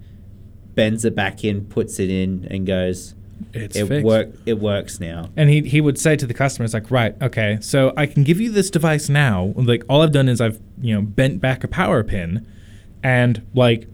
[0.74, 3.14] Bends it back in, puts it in, and goes,
[3.52, 4.04] It's "It fixed.
[4.06, 4.28] work.
[4.46, 7.92] It works now." And he, he would say to the customers, like, right, okay, so
[7.96, 9.52] I can give you this device now.
[9.56, 12.46] Like, all I've done is I've, you know, bent back a power pin
[13.02, 13.88] and, like,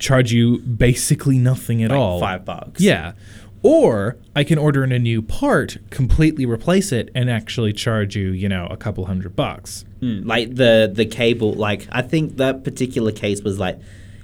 [0.00, 2.18] charge you basically nothing at Like all.
[2.18, 2.80] five bucks.
[2.80, 3.12] Yeah.
[3.62, 8.30] Or I can order in a new part, completely replace it, and actually charge you,
[8.30, 9.84] you know, a couple hundred bucks.
[10.00, 11.52] Mm, like the the cable.
[11.52, 13.78] Like I think that particular case was like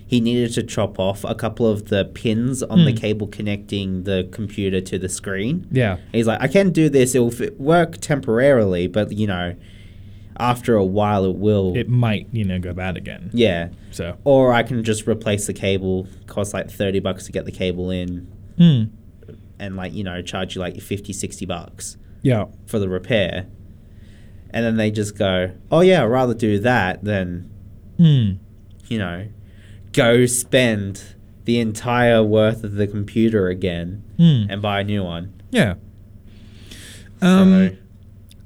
[0.08, 2.96] he needed to chop off a couple of the pins on the Hmm.
[2.96, 5.66] cable connecting the computer to the screen.
[5.70, 5.98] Yeah.
[6.12, 7.14] He's like, I can do this.
[7.14, 9.54] It will f- work temporarily, but you know,
[10.40, 11.76] after a while, it will.
[11.76, 13.30] It might, you know, go bad again.
[13.34, 13.68] yeah.
[13.90, 16.08] So, Or I can just replace the cable.
[16.26, 18.84] Cost like thirty bucks to get the cable in, hmm.
[19.58, 22.46] And like you know, charge you like 50, 60 bucks Yeah.
[22.66, 23.46] for the repair.
[24.50, 27.50] And then they just go, oh yeah, I'd rather do that than
[27.98, 28.32] Hmm.
[28.88, 29.26] you know,
[29.92, 31.02] go spend
[31.44, 34.44] the entire worth of the computer again Hmm.
[34.50, 35.32] and buy a new one.
[35.50, 35.74] Yeah.
[37.20, 37.76] Um,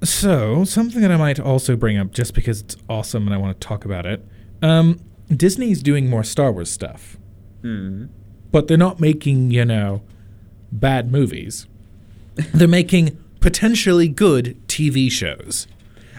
[0.02, 3.38] so, So, something that I might also bring up just because it's awesome and I
[3.38, 4.24] want to talk about it.
[4.60, 4.98] Um,
[5.34, 7.16] Disney's doing more Star Wars stuff,
[7.62, 8.06] Hmm.
[8.50, 10.02] but they're not making, you know,
[10.72, 11.66] bad movies.
[12.54, 15.66] they're making potentially good TV shows.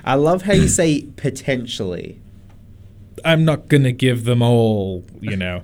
[0.05, 2.19] I love how you say potentially.
[3.25, 5.63] I'm not going to give them all, you know,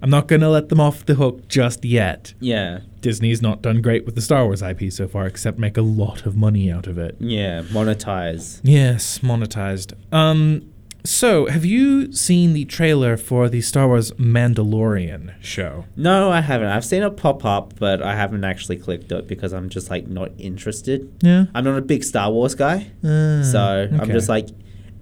[0.00, 2.34] I'm not going to let them off the hook just yet.
[2.40, 2.80] Yeah.
[3.00, 6.26] Disney's not done great with the Star Wars IP so far, except make a lot
[6.26, 7.16] of money out of it.
[7.20, 7.62] Yeah.
[7.62, 8.60] Monetize.
[8.62, 9.94] Yes, monetized.
[10.12, 10.71] Um,
[11.04, 15.84] so have you seen the trailer for the Star Wars Mandalorian show?
[15.96, 16.68] No, I haven't.
[16.68, 20.06] I've seen it pop up, but I haven't actually clicked it because I'm just like
[20.06, 21.12] not interested.
[21.22, 21.46] Yeah.
[21.54, 24.48] I'm not a big Star Wars guy, Uh, so I'm just like.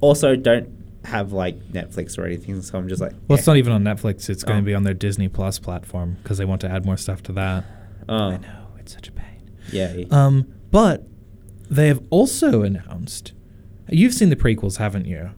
[0.03, 0.67] Also, don't
[1.05, 3.13] have like Netflix or anything, so I'm just like.
[3.29, 4.31] Well, it's not even on Netflix.
[4.31, 4.63] It's going Oh.
[4.63, 7.33] to be on their Disney Plus platform because they want to add more stuff to
[7.33, 7.65] that.
[8.09, 9.51] Oh, I know it's such a pain.
[9.71, 10.05] yeah.
[10.11, 11.07] Um, but
[11.71, 13.33] they have also announced.
[13.91, 15.31] You've seen the prequels, haven't you?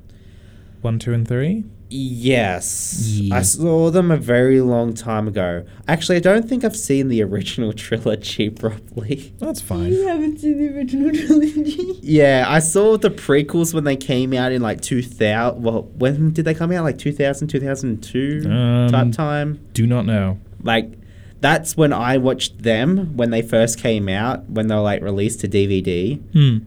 [0.82, 1.64] One, two, and three.
[1.88, 3.06] Yes.
[3.06, 3.36] Yeah.
[3.36, 5.64] I saw them a very long time ago.
[5.86, 9.32] Actually, I don't think I've seen the original trilogy properly.
[9.38, 9.92] That's fine.
[9.92, 11.98] You haven't seen the original trilogy.
[12.02, 15.62] Yeah, I saw the prequels when they came out in like 2000.
[15.62, 16.84] Well, when did they come out?
[16.84, 19.60] Like 2000, 2002 Um, type time?
[19.74, 20.38] Do not know.
[20.62, 20.92] Like,
[21.40, 25.40] that's when I watched them when they first came out, when they were like released
[25.40, 26.64] to DVD, Hmm.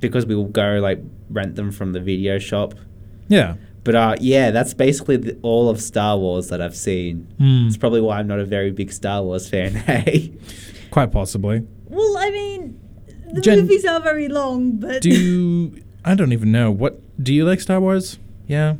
[0.00, 2.74] because we will go like rent them from the video shop.
[3.28, 3.54] Yeah.
[3.84, 7.26] But uh, yeah, that's basically the, all of Star Wars that I've seen.
[7.38, 7.66] Hmm.
[7.68, 9.74] It's probably why I'm not a very big Star Wars fan.
[9.86, 10.32] Hey,
[10.90, 11.66] Quite possibly.
[11.86, 12.78] Well, I mean,
[13.32, 17.32] the Jen- movies are very long, but Do you, I don't even know what do
[17.32, 18.18] you like Star Wars?
[18.46, 18.74] Yeah.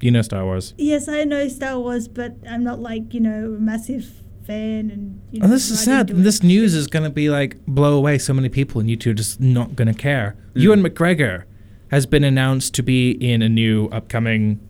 [0.00, 0.74] You know Star Wars.
[0.76, 4.04] yes, I know Star Wars, but I'm not like you know a massive
[4.46, 4.90] fan.
[4.90, 6.08] And you know, And this is sad.
[6.08, 9.10] This news is going to be like blow away so many people, and you two
[9.10, 10.36] are just not going to care.
[10.54, 11.44] Ewan McGregor
[11.90, 14.60] has been announced to be in a new upcoming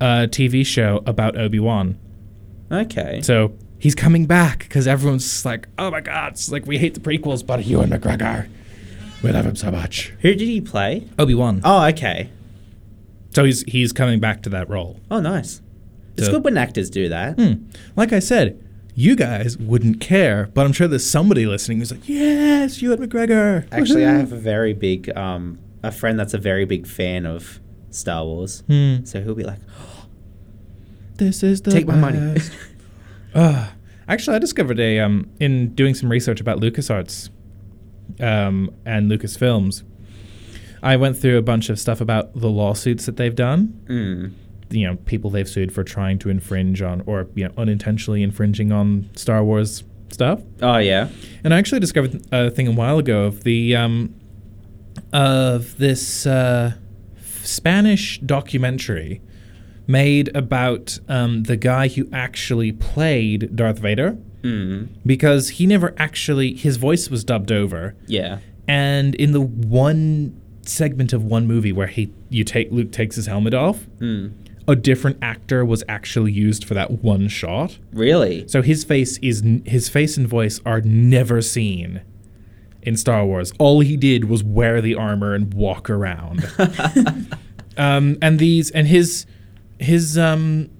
[0.00, 1.98] uh, TV show about Obi Wan.
[2.70, 3.20] okay.
[3.22, 7.00] So he's coming back because everyone's like, "Oh my God!" It's like we hate the
[7.00, 8.48] prequels, but Ewan McGregor,
[9.22, 10.12] we love him so much.
[10.20, 11.06] Who did he play?
[11.18, 11.60] Obi Wan.
[11.64, 12.30] Oh, okay.
[13.30, 15.00] So he's he's coming back to that role.
[15.10, 15.60] Oh, nice.
[16.16, 17.34] It's So- good when actors do that.
[17.38, 17.64] Hmm.
[17.96, 18.60] Like I said,
[18.94, 23.66] you guys wouldn't care, but I'm sure there's somebody listening who's like, "Yes, Ewan McGregor."
[23.72, 27.60] Actually, I have a very big um a friend that's a very big fan of
[27.90, 28.62] Star Wars.
[28.66, 29.04] Hmm.
[29.04, 29.60] So he'll be like,
[31.16, 32.52] This is the "Take my money." best.
[33.36, 33.72] Ah,
[34.08, 37.30] actually, I discovered a um in doing some research about LucasArts,
[38.20, 39.82] um, and Lucasfilms.
[40.84, 43.80] I went through a bunch of stuff about the lawsuits that they've done.
[43.88, 44.32] mm.
[44.70, 48.70] You know, people they've sued for trying to infringe on or you know unintentionally infringing
[48.72, 50.40] on Star Wars stuff.
[50.62, 51.08] Oh yeah.
[51.42, 54.14] And I actually discovered a thing a while ago of the um,
[55.14, 56.74] of this uh,
[57.42, 59.22] Spanish documentary
[59.86, 64.88] made about um, the guy who actually played Darth Vader Mm.
[65.06, 68.40] because he never actually his voice was dubbed over, Yeah.
[68.68, 73.24] and in the one segment of one movie where he you take Luke takes his
[73.24, 74.32] helmet off, Mm.
[74.68, 77.78] a different actor was actually used for that one shot.
[77.90, 78.44] Really?
[78.46, 82.02] So his face is his face and voice are never seen
[82.84, 83.52] in Star Wars.
[83.58, 86.46] All he did was wear the armor and walk around.
[87.76, 89.26] um, and these and his
[89.78, 90.70] his um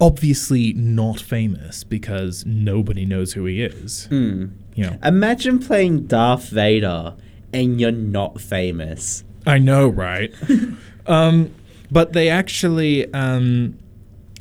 [0.00, 4.08] obviously not famous because nobody knows who he is.
[4.10, 4.52] Mm.
[4.74, 4.98] You know.
[5.02, 7.16] Imagine playing Darth Vader
[7.52, 9.24] and you're not famous.
[9.46, 10.32] I know, right?
[11.06, 11.54] um,
[11.90, 13.78] but they actually, um,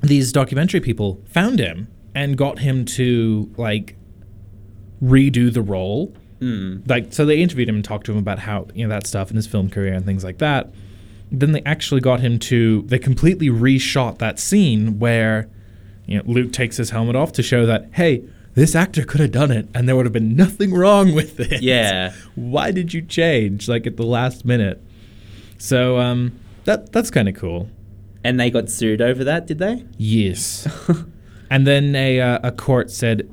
[0.04, 3.96] these documentary people found him and got him to like
[5.02, 6.14] redo the role.
[6.40, 6.88] Mm.
[6.88, 9.30] Like, so they interviewed him and talked to him about how you know that stuff
[9.30, 10.70] and his film career and things like that.
[11.32, 12.84] Then they actually got him to.
[12.84, 15.50] They completely reshot that scene where,
[16.06, 18.24] you know, Luke takes his helmet off to show that hey,
[18.54, 21.62] this actor could have done it and there would have been nothing wrong with it
[21.62, 22.14] Yeah.
[22.34, 24.82] why did you change like at the last minute?
[25.60, 27.70] So um, that that's kind of cool.
[28.24, 29.86] And they got sued over that, did they?
[29.98, 30.68] Yes.
[31.50, 33.30] and then a uh, a court said,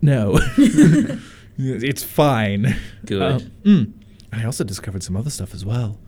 [0.00, 0.38] no,
[1.58, 2.76] it's fine.
[3.06, 3.22] Good.
[3.22, 3.92] Uh, mm.
[4.32, 5.98] I also discovered some other stuff as well.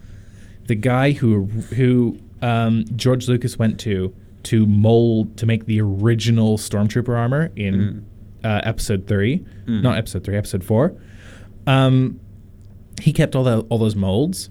[0.66, 4.14] The guy who who um, George Lucas went to
[4.44, 8.06] to mold to make the original stormtrooper armor in
[8.42, 9.82] uh, episode three, Mm.
[9.82, 10.94] not episode three, episode four.
[11.66, 12.20] Um,
[13.00, 14.50] he kept all the all those molds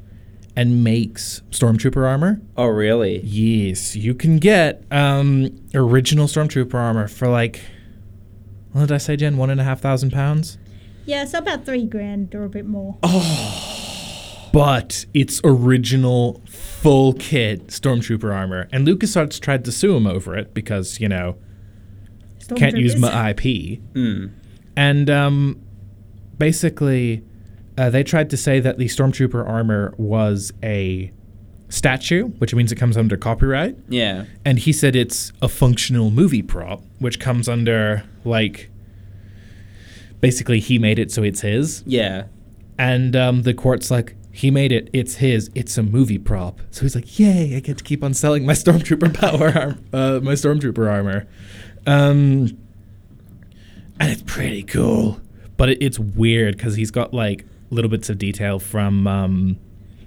[0.55, 2.39] and makes stormtrooper armor.
[2.57, 3.21] Oh, really?
[3.23, 7.61] Yes, you can get um, original stormtrooper armor for like,
[8.71, 9.37] what did I say, Jen?
[9.37, 10.57] One and a half thousand pounds.
[11.05, 12.97] Yeah, so about three grand or a bit more.
[13.03, 18.69] Oh, but it's original full kit stormtrooper armor.
[18.71, 21.37] And LucasArts tried to sue him over it because, you know,
[22.55, 23.81] can't use my IP.
[23.93, 24.31] Mm.
[24.75, 25.61] And um,
[26.37, 27.23] basically,
[27.77, 31.11] uh, they tried to say that the stormtrooper armor was a
[31.69, 33.75] statue, which means it comes under copyright.
[33.89, 34.25] Yeah.
[34.45, 38.69] And he said it's a functional movie prop, which comes under like
[40.23, 41.83] basically he made it so it's his.
[41.85, 42.27] Yeah.
[42.79, 46.61] And um, the court's like, he made it, it's his, it's a movie prop.
[46.71, 50.21] So he's like, yay, I get to keep on selling my stormtrooper power, arm- uh,
[50.23, 51.27] my stormtrooper armor.
[51.85, 52.57] Um,
[53.99, 55.19] and it's pretty cool.
[55.57, 59.57] But it, it's weird because he's got like little bits of detail from um,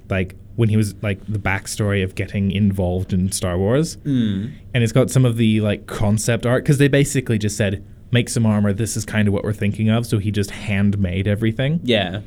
[0.09, 3.99] like when he was like the backstory of getting involved in Star Wars.
[3.99, 4.55] Mm.
[4.73, 8.29] And it's got some of the like concept art because they basically just said, make
[8.29, 8.73] some armor.
[8.73, 10.07] This is kind of what we're thinking of.
[10.07, 12.21] So he just handmade everything Yeah.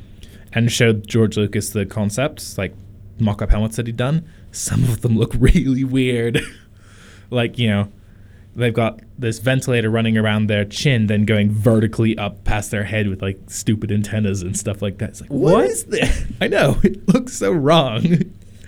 [0.52, 2.74] and showed George Lucas the concepts, like
[3.18, 4.24] mock up helmets that he'd done.
[4.52, 6.40] Some of them look really weird.
[7.30, 7.88] like, you know,
[8.56, 13.08] they've got this ventilator running around their chin, then going vertically up past their head
[13.08, 15.10] with like stupid antennas and stuff like that.
[15.10, 15.64] It's like, what What?
[15.66, 16.24] is this?
[16.40, 18.04] I know, it looks so wrong.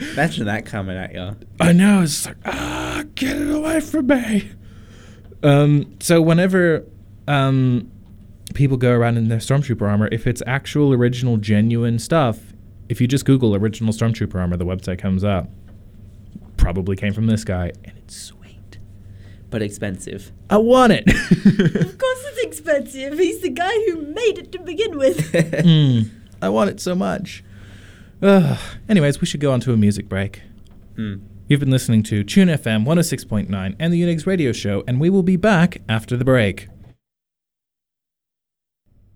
[0.01, 1.37] Imagine that coming at you.
[1.61, 4.51] I know, it's like, ah, get it away from me.
[5.43, 6.85] Um, so whenever
[7.29, 7.91] um,
[8.55, 12.53] people go around in their stormtrooper armor, if it's actual, original, genuine stuff,
[12.89, 15.49] if you just Google original stormtrooper armor, the website comes up.
[16.57, 18.79] Probably came from this guy, and it's sweet.
[19.51, 20.33] But expensive.
[20.51, 21.05] I want it.
[21.09, 23.19] Of course it's expensive.
[23.19, 25.33] He's the guy who made it to begin with.
[25.63, 26.11] Mm,
[26.41, 27.45] I want it so much.
[28.21, 28.59] Ugh.
[28.89, 30.43] Anyways, we should go on to a music break.
[30.97, 31.23] Mm.
[31.49, 35.23] You've been listening to Tune FM 106.9 and the Unix Radio Show, and we will
[35.23, 36.69] be back after the break.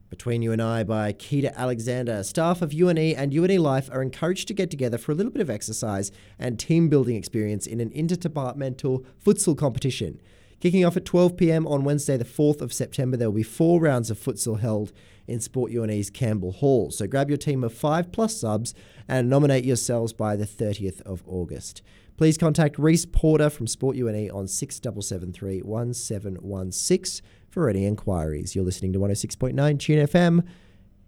[0.09, 2.22] Between You and I by Keita Alexander.
[2.22, 5.42] Staff of UNE and UNE Life are encouraged to get together for a little bit
[5.42, 10.20] of exercise and team building experience in an interdepartmental futsal competition.
[10.61, 13.80] Kicking off at 12 pm on Wednesday, the 4th of September, there will be four
[13.80, 14.92] rounds of futsal held
[15.26, 16.90] in Sport UNE's Campbell Hall.
[16.90, 18.74] So grab your team of five plus subs
[19.07, 21.82] and nominate yourselves by the 30th of August.
[22.16, 27.20] Please contact Reese Porter from Sport UNE on 6773 1716
[27.57, 28.54] for any inquiries.
[28.54, 30.44] You're listening to 106.9 Tune FM.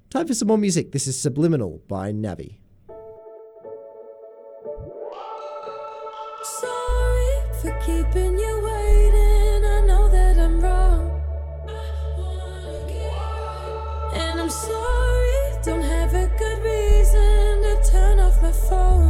[0.08, 0.92] Time for some more music.
[0.92, 2.56] This is Subliminal by Navi.
[6.42, 9.62] Sorry for keeping you waiting.
[9.62, 11.20] I know that I'm wrong.
[14.14, 19.07] And I'm sorry, don't have a good reason to turn off my phone.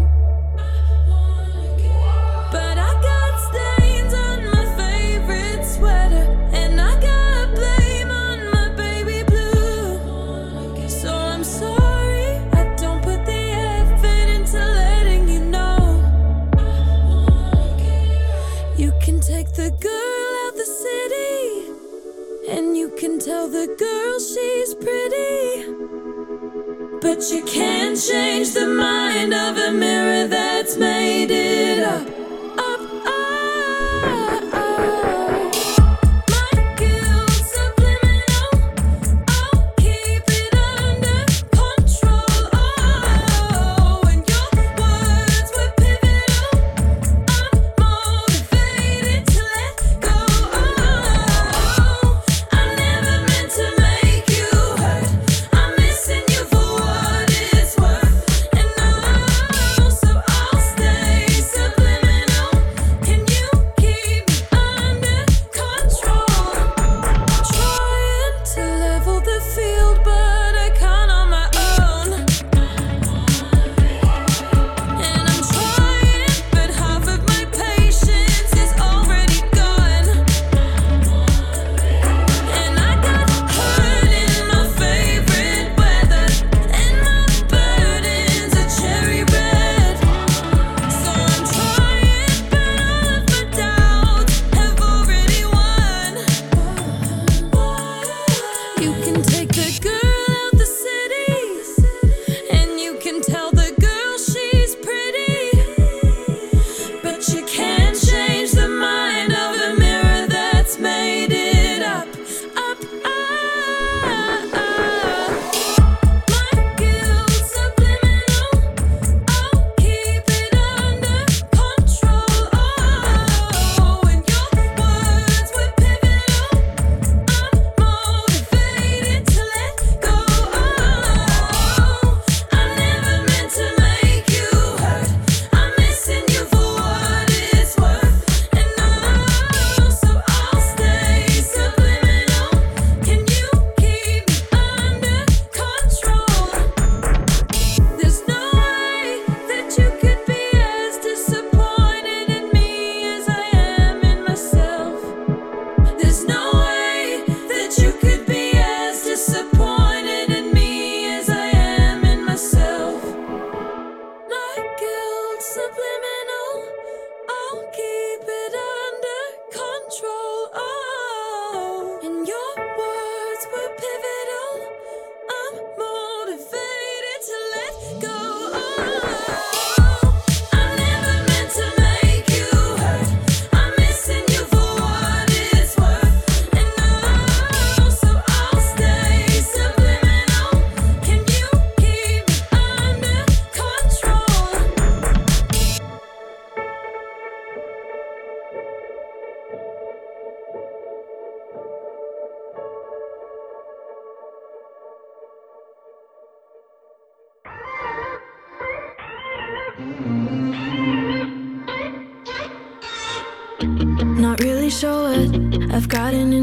[23.51, 25.72] The girl she's pretty.
[27.01, 31.82] But you can't change the mind of a mirror that's made it.
[31.82, 32.18] Up,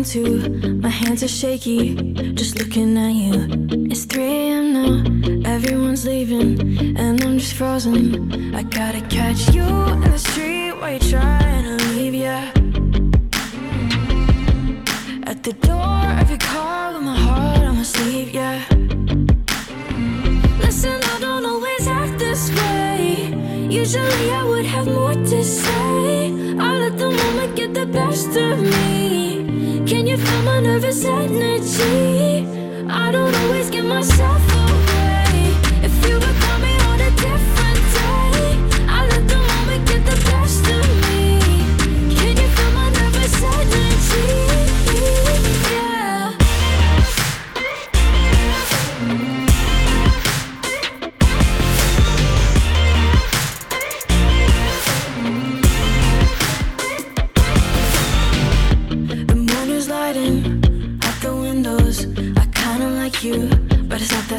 [0.06, 0.72] into.
[0.82, 1.96] My hands are shaky,
[2.34, 3.48] just looking at you.
[3.90, 4.74] It's 3 a.m.
[4.74, 8.54] now, everyone's leaving, and I'm just frozen.
[8.56, 12.52] I gotta catch you in the street while you're trying to leave, yeah.
[15.26, 18.64] At the door of your car with my heart on my sleeve, yeah.
[20.60, 23.34] Listen, I don't always act this way.
[23.70, 26.32] Usually I would have more to say.
[26.60, 29.25] I let the moment get the best of me.
[30.06, 32.46] Can you feel my nervous energy?
[32.88, 34.95] I don't always get myself away.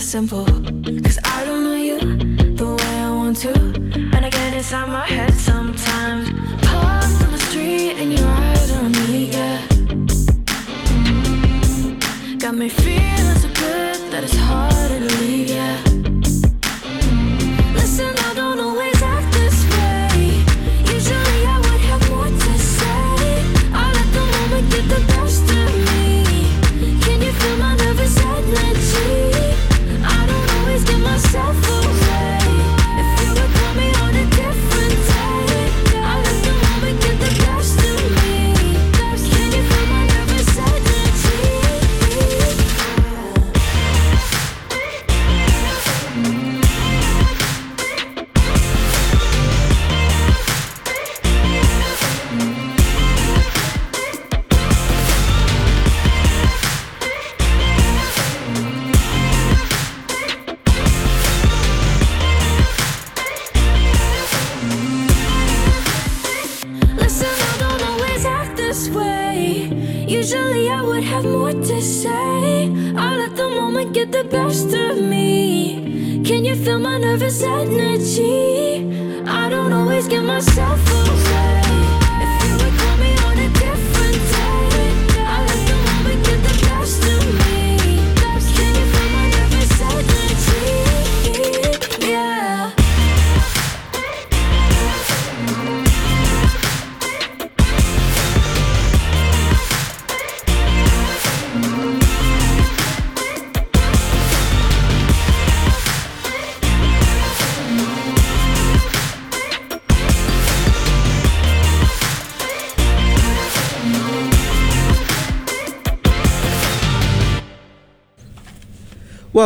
[0.06, 0.44] Simple.
[1.02, 1.98] Cause I don't know you
[2.54, 3.52] the way I want to.
[3.52, 5.34] And I get inside my head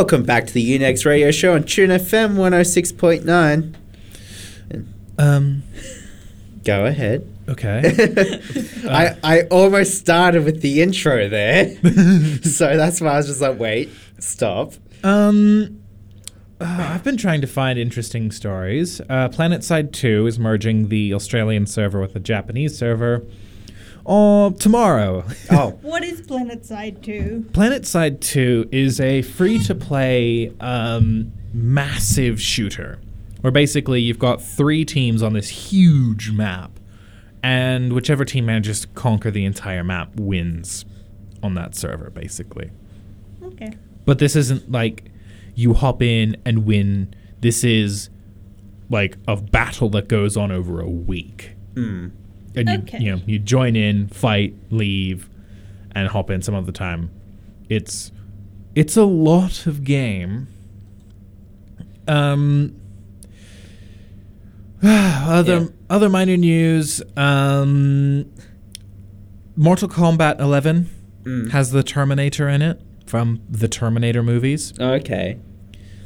[0.00, 3.74] Welcome back to the Unix Radio Show on Tune FM 106.9.
[5.18, 5.62] Um,
[6.64, 7.30] Go ahead.
[7.46, 8.40] okay.
[8.88, 11.76] I, I almost started with the intro there.
[12.42, 14.72] so that's why I was just like, wait, stop.
[15.04, 15.82] Um,
[16.58, 19.02] uh, I've been trying to find interesting stories.
[19.02, 23.22] Uh, PlanetSide 2 is merging the Australian server with the Japanese server.
[24.12, 25.24] Oh, tomorrow.
[25.52, 27.50] Oh, What is PlanetSide 2?
[27.52, 32.98] PlanetSide 2 is a free to play um, massive shooter
[33.40, 36.78] where basically you've got three teams on this huge map,
[37.42, 40.84] and whichever team manages to conquer the entire map wins
[41.42, 42.70] on that server, basically.
[43.42, 43.70] Okay.
[44.04, 45.10] But this isn't like
[45.54, 47.14] you hop in and win.
[47.40, 48.10] This is
[48.90, 51.52] like a battle that goes on over a week.
[51.74, 52.10] mm.
[52.56, 52.98] And you, Okay.
[52.98, 55.28] you know, you join in, fight, leave,
[55.92, 57.10] and hop in some other time.
[57.68, 58.10] It's
[58.74, 60.48] it's a lot of game.
[62.08, 62.74] Um
[64.82, 65.66] other Yeah.
[65.88, 67.02] other minor news.
[67.16, 68.26] Um,
[69.56, 70.86] Mortal Kombat 11
[71.24, 71.50] Mm.
[71.50, 74.72] has the Terminator in it from the Terminator movies.
[74.80, 75.36] Okay.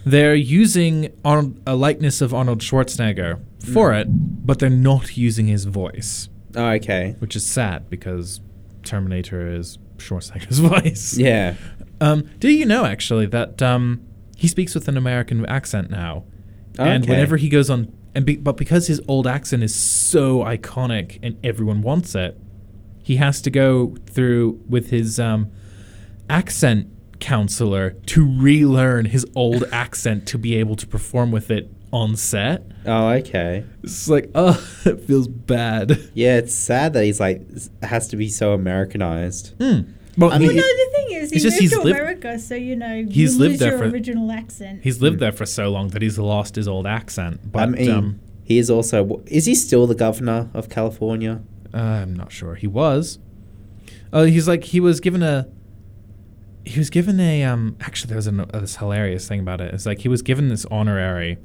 [0.05, 4.01] They're using Arnold, a likeness of Arnold Schwarzenegger for Mm.
[4.01, 4.09] it,
[4.47, 7.17] but they're not using his voice, Oh, okay.
[7.19, 8.41] which is sad because
[8.83, 11.17] Terminator is Schwarzenegger's voice.
[11.17, 11.55] Yeah.
[12.01, 16.25] Um, do you know actually that um, he speaks with an American accent now,
[16.79, 16.91] okay.
[16.91, 21.19] and whenever he goes on, and be, but because his old accent is so iconic
[21.23, 22.39] and everyone wants it,
[23.03, 25.51] he has to go through with his um,
[26.29, 26.89] accent
[27.21, 32.63] counselor to relearn his old accent to be able to perform with it on set.
[32.87, 33.65] Oh, okay.
[33.83, 35.99] It's like, oh, it feels bad.
[36.13, 37.43] Yeah, it's sad that he's like
[37.83, 39.55] has to be so Americanized.
[39.59, 39.81] Hmm.
[40.19, 41.99] Well, I mean, Well, no, the thing is, he It's just moved he's to lived-
[41.99, 44.81] America, so you know He's you lived lose there your for- original accent.
[44.83, 47.51] he's lived there for so long that he's lost his old accent.
[47.51, 49.23] But I mean, um, he is also.
[49.27, 51.43] Is he still the governor of California?
[51.73, 52.55] Uh, I'm not sure.
[52.57, 53.19] He was.
[54.13, 55.49] Oh, he's like he was given a.
[56.65, 57.77] He was given a um.
[57.81, 59.75] Actually, there was an, uh, this hilarious thing about it.
[59.75, 61.39] It's like he was given this honorary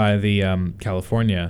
[0.00, 1.44] by the um California,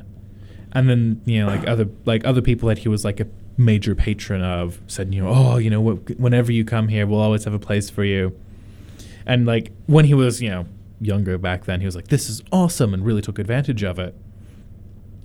[0.73, 3.27] and then you know like other like other people that he was like a
[3.57, 7.21] major patron of said you know oh you know wh- whenever you come here we'll
[7.29, 8.23] always have a place for you,
[9.27, 10.65] and like when he was you know
[11.01, 14.15] younger back then he was like this is awesome and really took advantage of it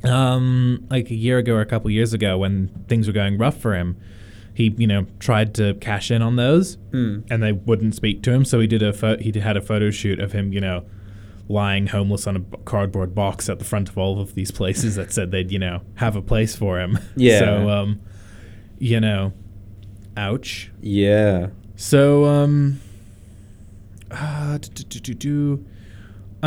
[0.04, 3.58] um, like a year ago or a couple years ago when things were going rough
[3.58, 3.96] for him,
[4.54, 7.20] he you know tried to cash in on those, Hmm.
[7.30, 8.44] and they wouldn't speak to him.
[8.46, 10.84] So he did a pho- he had a photo shoot of him, you know,
[11.54, 15.12] lying homeless on a cardboard box at the front of all of these places that
[15.14, 16.98] said they'd you know have a place for him.
[17.16, 17.40] Yeah.
[17.40, 18.02] So um,
[18.80, 19.34] you know,
[20.18, 20.72] ouch.
[20.82, 21.48] Yeah.
[21.76, 22.80] So um,
[24.12, 25.66] uh, do, do, do, do, do.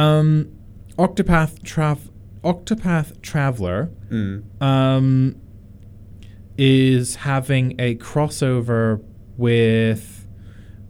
[0.00, 0.52] um,
[0.98, 1.98] Octopath Trav
[2.42, 4.44] Octopath Traveler Mm.
[4.62, 5.34] um,
[6.56, 9.02] is having a crossover
[9.36, 10.26] with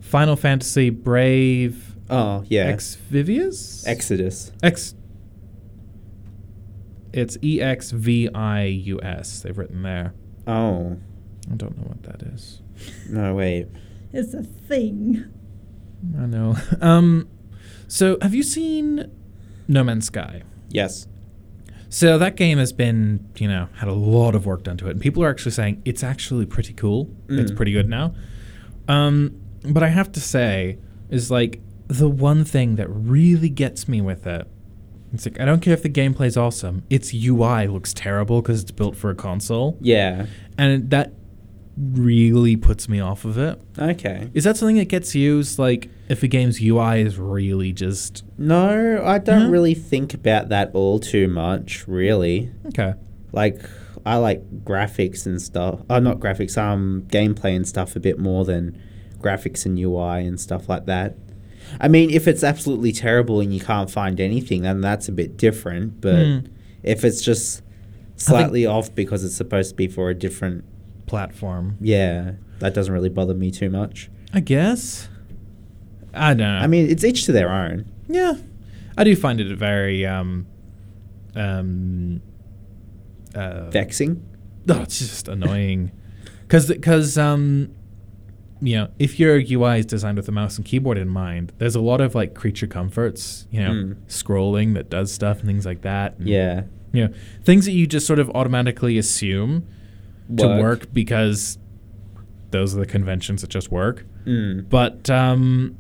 [0.00, 2.72] Final Fantasy Brave Oh yeah.
[2.72, 3.86] Exvivius?
[3.86, 4.52] Exodus.
[4.62, 4.94] X.
[7.12, 9.40] It's E X V I U S.
[9.40, 10.14] They've written there.
[10.46, 10.96] Oh
[11.50, 12.61] I don't know what that is.
[13.09, 13.68] no, wait.
[14.12, 15.24] It's a thing.
[16.18, 16.57] I know.
[16.80, 17.28] Um,
[17.88, 19.11] so have you seen
[19.68, 20.42] No Man's Sky?
[20.68, 21.07] Yes.
[21.88, 24.90] So that game has been, you know, had a lot of work done to it,
[24.92, 27.09] and people are actually saying it's actually pretty cool.
[27.28, 27.57] It's Mm.
[27.57, 28.14] pretty good now.
[28.88, 30.78] Um, but I have to say,
[31.11, 34.47] is like the one thing that really gets me with it.
[35.12, 36.82] It's like I don't care if the gameplay's awesome.
[36.91, 40.26] Its UI looks terrible because it's built for a console, Yeah.
[40.59, 41.12] and that
[41.76, 43.61] really puts me off of it.
[43.78, 44.30] Okay.
[44.34, 45.59] Is that something that gets used?
[45.59, 50.70] Like if a game's UI is really just No, I don't really think about that
[50.74, 51.87] all too much.
[51.87, 52.51] Really.
[52.66, 52.95] okay.
[53.32, 53.61] Like
[54.07, 55.80] I like graphics and stuff.
[55.91, 56.57] Oh, not graphics.
[56.57, 58.80] Um, gameplay and stuff a bit more than
[59.18, 61.16] graphics and UI and stuff like that.
[61.80, 65.36] I mean, if it's absolutely terrible and you can't find anything, then that's a bit
[65.36, 66.00] different.
[66.00, 66.38] But Hmm.
[66.82, 67.62] if it's just
[68.16, 70.64] slightly off because it's supposed to be for a different,
[71.06, 71.76] Platform.
[71.80, 74.10] yeah, that doesn't really bother me too much.
[74.32, 75.08] I guess.
[76.14, 76.56] I don't know.
[76.58, 77.84] I mean, it's each to their own.
[78.08, 78.34] yeah,
[78.96, 80.46] I do find it very um,
[81.34, 82.22] um,
[83.34, 84.24] uh, Vexing.
[84.68, 85.92] oh, it's just annoying,
[86.42, 87.70] because because um,
[88.61, 91.74] you know, if your UI is designed with a mouse and keyboard in mind, there's
[91.74, 93.96] a lot of like creature comforts, you know, Mm.
[94.09, 96.18] scrolling that does stuff and things like that.
[96.18, 96.62] and, Yeah.
[96.92, 99.64] you know, things that you just sort of automatically assume
[100.38, 101.59] to work because
[102.50, 104.07] those are the conventions that just work.
[104.26, 104.64] Mm.
[104.70, 105.76] But um,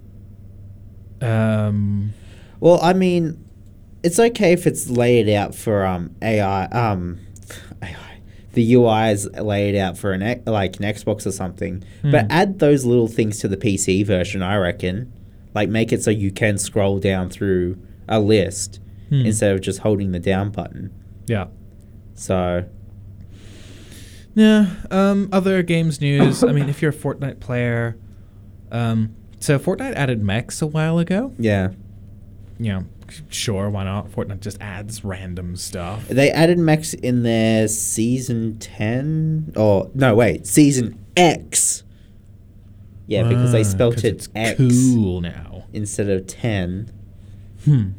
[1.22, 2.12] um,
[2.60, 3.42] Well, I mean,
[4.02, 7.25] it's okay if it's laid out for um AI um AI.
[8.56, 12.30] The UI is laid out for an like an Xbox or something, but Hmm.
[12.30, 14.42] add those little things to the PC version.
[14.42, 15.12] I reckon,
[15.54, 17.76] like make it so you can scroll down through
[18.08, 18.80] a list
[19.10, 19.24] Hmm.
[19.26, 20.90] instead of just holding the down button.
[21.28, 21.46] yeah.
[22.14, 22.64] So
[24.34, 24.66] Yeah.
[24.90, 26.42] Um, other games news.
[26.44, 27.96] I mean, if you're a Fortnite player,
[28.70, 31.32] um, so Fortnite added mechs a while ago.
[31.38, 31.68] yeah,
[32.58, 32.84] know,
[33.28, 34.10] sure, why not?
[34.10, 36.08] Fortnite just adds random stuff.
[36.08, 39.52] they added mechs in their season ten.
[39.56, 41.82] Or no, wait, season X.
[43.06, 45.64] Yeah, because they Ah, spelt 'cause it it's X cool now.
[45.72, 46.90] instead of ten.
[47.64, 47.90] Hmm.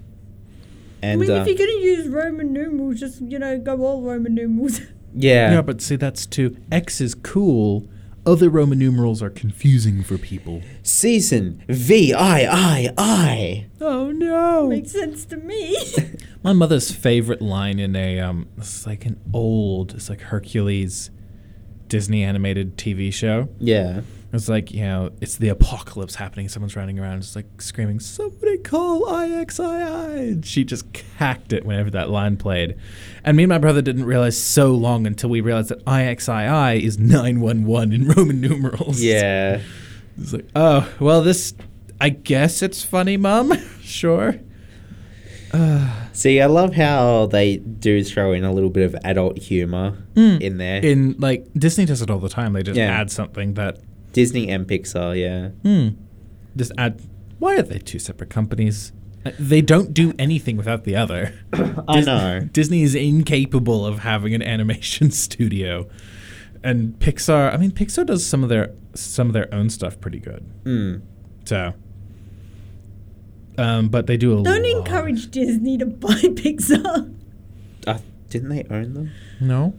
[1.02, 3.82] And I mean, uh, if you're going to use Roman numerals, just, you know, go
[3.86, 4.82] all Roman numerals.
[5.16, 6.58] yeah, Yeah, but see, that's too.
[6.72, 7.88] X is cool
[8.28, 10.62] other Roman numerals are confusing for people.
[10.84, 13.66] Season V I I I.
[13.82, 14.68] Oh no!
[14.68, 15.76] Makes sense to me.
[16.44, 21.10] My mother's favorite line in a um, it's like an old, it's like Hercules,
[21.88, 23.50] Disney animated TV show.
[23.60, 24.02] Yeah.
[24.38, 26.48] It's like you know, it's the apocalypse happening.
[26.48, 31.90] Someone's running around, just like screaming, "Somebody call IXII!" And she just cacked it whenever
[31.90, 32.78] that line played.
[33.24, 36.98] And me and my brother didn't realize so long until we realized that IXII is
[36.98, 39.02] nine one one in Roman numerals.
[39.02, 39.62] Yeah.
[40.20, 41.54] It's like, oh well, this.
[42.02, 43.54] I guess it's funny, Mum.
[43.82, 44.40] sure.
[46.14, 50.38] See, I love how they do throw in a little bit of adult humor hmm.
[50.42, 50.84] in there.
[50.84, 52.54] In like Disney does it all the time.
[52.54, 53.00] They just Yeah.
[53.00, 53.78] add something that
[54.18, 55.50] Disney and Pixar, yeah.
[55.62, 55.90] Hmm.
[56.56, 57.00] Just add.
[57.38, 58.92] Why are they two separate companies?
[59.24, 61.34] Uh, They don't do anything without the other.
[61.88, 62.50] I know.
[62.52, 65.88] Disney is incapable of having an animation studio,
[66.64, 67.54] and Pixar.
[67.54, 70.44] I mean, Pixar does some of their some of their own stuff pretty good.
[70.64, 71.02] Mm.
[71.46, 71.74] So,
[73.60, 74.78] um, but they do a Don't lot.
[74.80, 76.10] encourage Disney to buy
[76.42, 77.14] Pixar.
[77.86, 78.00] Uh,
[78.30, 79.12] didn't they own them?
[79.40, 79.74] No,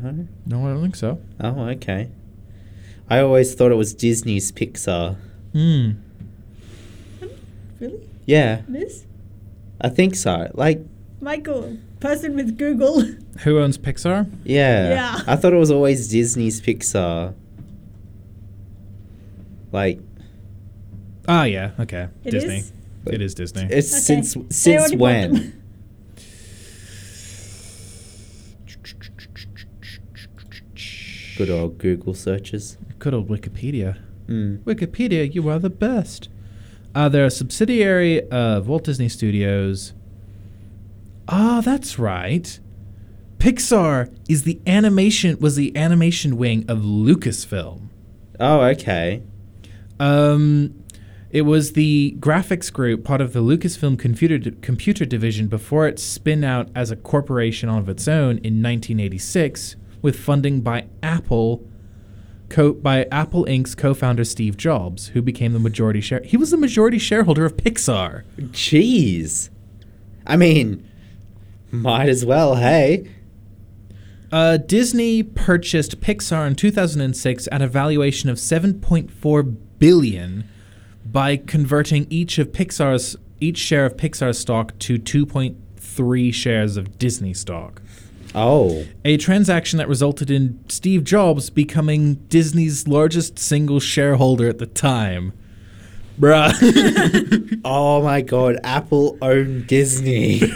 [0.00, 0.28] No.
[0.46, 1.20] no, I don't think so.
[1.40, 2.10] Oh, okay.
[3.10, 5.16] I always thought it was Disney's Pixar.
[5.52, 5.90] Hmm.
[7.80, 8.08] Really?
[8.24, 9.04] Yeah, Miss?
[9.80, 10.50] I think so.
[10.54, 10.80] Like,
[11.20, 13.00] Michael, person with Google.
[13.42, 14.30] Who owns Pixar?
[14.44, 14.88] yeah.
[14.90, 15.20] Yeah.
[15.26, 17.34] I thought it was always Disney's Pixar.
[19.72, 20.00] Like,
[21.28, 21.70] Ah, yeah.
[21.78, 22.58] Okay, It Disney.
[22.58, 22.72] is?
[23.06, 23.62] It is Disney.
[23.70, 24.00] it's Okay.
[24.22, 25.60] since since when?
[31.36, 32.76] Good old Google searches.
[33.00, 33.98] Good old Wikipedia.
[34.28, 34.58] Mm.
[34.58, 36.28] Wikipedia, you are the best.
[36.94, 39.94] Uh, they're a subsidiary of Walt Disney Studios.
[41.26, 42.60] Ah, that's right.
[43.38, 47.88] Pixar is the animation was the animation wing of Lucasfilm.
[48.38, 49.22] Oh, okay.
[49.98, 50.84] Um,
[51.30, 56.44] it was the graphics group, part of the Lucasfilm computer computer division, before it spin
[56.44, 61.64] out as a corporation of its own in 1986, with funding by Apple,
[62.50, 66.20] co- by Apple Inc.'s co-founder Steve Jobs, who became the majority share.
[66.22, 68.24] He was the majority shareholder of Pixar.
[68.38, 69.48] Jeez.
[70.26, 70.86] I mean,
[71.70, 73.10] might as well, hey.
[74.32, 80.48] Uh, Disney purchased Pixar in 2006 at a valuation of 7.4 billion
[81.04, 87.32] by converting each of Pixar's each share of Pixar stock to 2.3 shares of Disney
[87.32, 87.80] stock.
[88.34, 88.84] Oh.
[89.04, 95.32] A transaction that resulted in Steve Jobs becoming Disney's largest single shareholder at the time.
[96.18, 97.58] Bruh.
[97.64, 100.40] Oh my god, Apple owned Disney.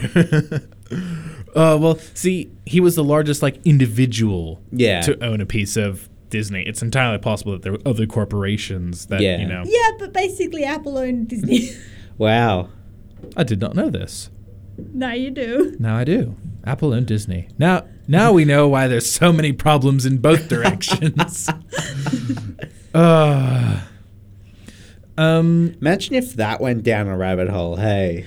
[1.54, 5.02] Uh, well, see, he was the largest like individual Yeah.
[5.02, 6.62] to own a piece of Disney.
[6.64, 9.38] It's entirely possible that there were other corporations that Yeah.
[9.38, 9.62] you know.
[9.64, 11.70] Yeah, but basically Apple owned Disney.
[12.18, 12.70] wow.
[13.36, 14.30] I did not know this.
[14.76, 15.76] Now you do.
[15.78, 16.34] Now I do.
[16.66, 17.48] Apple owned Disney.
[17.58, 21.48] Now, now we know why there's so many problems in both directions.
[22.94, 23.80] uh,
[25.16, 28.26] um, Imagine if that went down a rabbit hole, hey.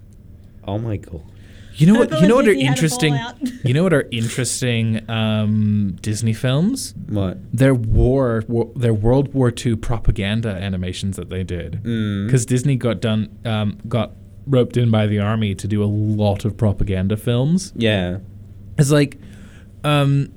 [0.64, 1.22] oh my god.
[1.74, 2.20] you know what?
[2.20, 3.18] You know what are Disney had a interesting?
[3.64, 5.08] You know what are interesting?
[5.10, 6.94] Um, Disney films.
[7.08, 7.38] What?
[7.56, 12.26] Their war, war, their World War II propaganda animations that they did, Mm.
[12.26, 14.12] because Disney got done, um, got
[14.46, 17.72] roped in by the army to do a lot of propaganda films.
[17.76, 18.18] Yeah.
[18.78, 19.18] It's like,
[19.84, 20.32] um,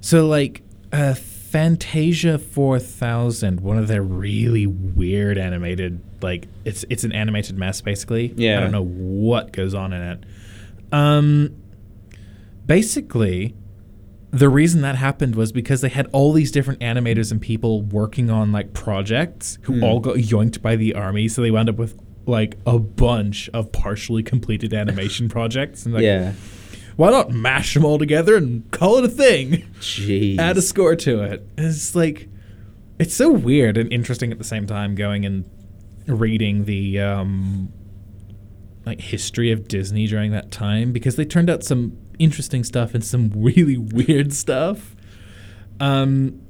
[0.00, 7.10] so like, uh, Fantasia 4000, one of their really weird animated, like, it's it's an
[7.12, 8.32] animated mess basically.
[8.36, 8.58] Yeah.
[8.58, 10.24] I don't know what goes on in it.
[10.92, 11.56] Um,
[12.66, 13.54] basically,
[14.30, 18.30] the reason that happened was because they had all these different animators and people working
[18.30, 19.84] on like projects who Hmm.
[19.84, 23.72] all got yoinked by the army, so they wound up with like a bunch of
[23.72, 25.84] partially completed animation projects.
[25.84, 26.32] And like, yeah.
[26.96, 29.66] why not mash them all together and call it a thing?
[29.80, 30.38] Jeez.
[30.38, 31.46] Add a score to it.
[31.56, 32.28] It's like,
[32.98, 35.48] it's so weird and interesting at the same time going and
[36.06, 37.72] reading the um,
[38.84, 43.04] like history of Disney during that time because they turned out some interesting stuff and
[43.04, 44.94] some really weird stuff.
[45.80, 46.42] Um,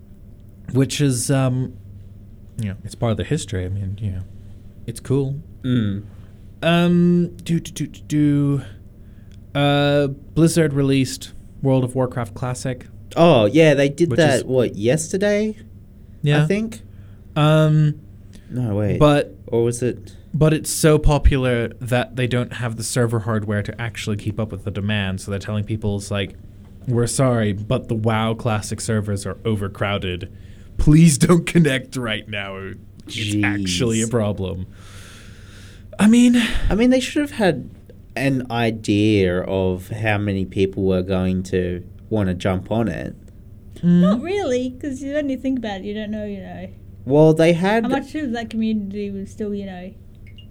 [0.72, 1.76] which is um,
[2.58, 3.64] you know, it's part of the history.
[3.64, 4.22] I mean, you know,
[4.86, 5.40] it's cool.
[5.62, 6.04] Mm.
[6.62, 8.62] Um, do do do do do.
[9.58, 11.32] Uh, Blizzard released
[11.62, 12.86] World of Warcraft Classic.
[13.16, 15.56] Oh, yeah, they did Which that, is- what, yesterday?
[16.22, 16.44] Yeah.
[16.44, 16.82] I think?
[17.34, 18.00] Um,
[18.48, 18.98] No, wait.
[18.98, 20.14] but Or was it.
[20.32, 24.52] but it's so popular that they don't have the server hardware to actually keep up
[24.52, 25.20] with the demand.
[25.20, 26.36] So they're telling people it's like,
[26.86, 30.32] we're sorry, but the WoW Classic servers are overcrowded.
[30.78, 32.56] please don't connect right now.
[33.06, 33.42] It's Jeez.
[33.44, 34.66] actually a problem.
[36.00, 36.34] I mean,
[36.70, 37.70] I mean, they should have had
[38.16, 43.14] an idea of how many people were going to want to jump on it.
[43.82, 46.68] Not really, because you only think about it, you don't know, you know,
[47.04, 49.94] Well, they had how much of that community was still, you know,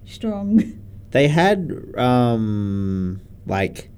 [0.06, 0.80] strong.
[1.12, 3.89] they had um like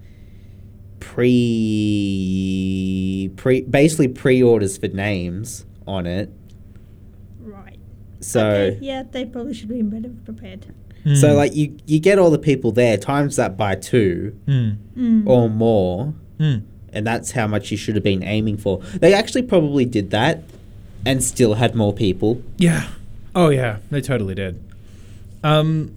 [2.01, 6.29] pre pre basically pre-orders for names on it.
[7.39, 7.79] right.
[8.21, 10.73] So Okay, yeah, they probably should have been better prepared.
[11.15, 14.77] So like you you get all the people there times that by 2 Mm.
[14.97, 15.27] Mm.
[15.27, 16.61] or more Mm.
[16.93, 18.79] and that's how much you should have been aiming for.
[18.99, 20.43] They actually probably did that
[21.05, 22.41] and still had more people.
[22.57, 22.87] Yeah.
[23.33, 24.61] Oh yeah, they totally did.
[25.43, 25.91] Um,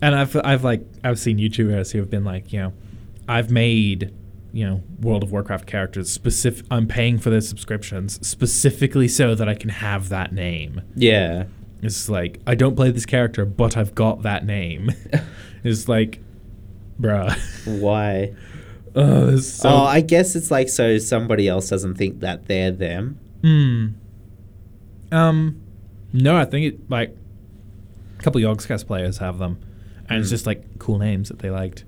[0.00, 2.72] and I've I've like I've seen YouTubers who have been like, you know,
[3.28, 4.12] I've made
[4.52, 6.66] you know World of Warcraft characters specific.
[6.70, 10.82] I'm paying for their subscriptions specifically so that I can have that name.
[10.94, 11.44] Yeah.
[11.82, 14.90] It's like I don't play this character, but I've got that name.
[15.64, 16.20] it's like,
[17.00, 17.36] bruh.
[17.80, 18.34] Why?
[18.94, 19.68] oh, so.
[19.68, 23.18] oh, I guess it's like so somebody else doesn't think that they're them.
[23.42, 23.86] Hmm.
[25.10, 25.60] Um,
[26.12, 27.16] no, I think it like
[28.18, 29.58] a couple of Yogscast players have them,
[30.08, 30.34] and it's Hmm.
[30.34, 31.84] just like cool names that they liked,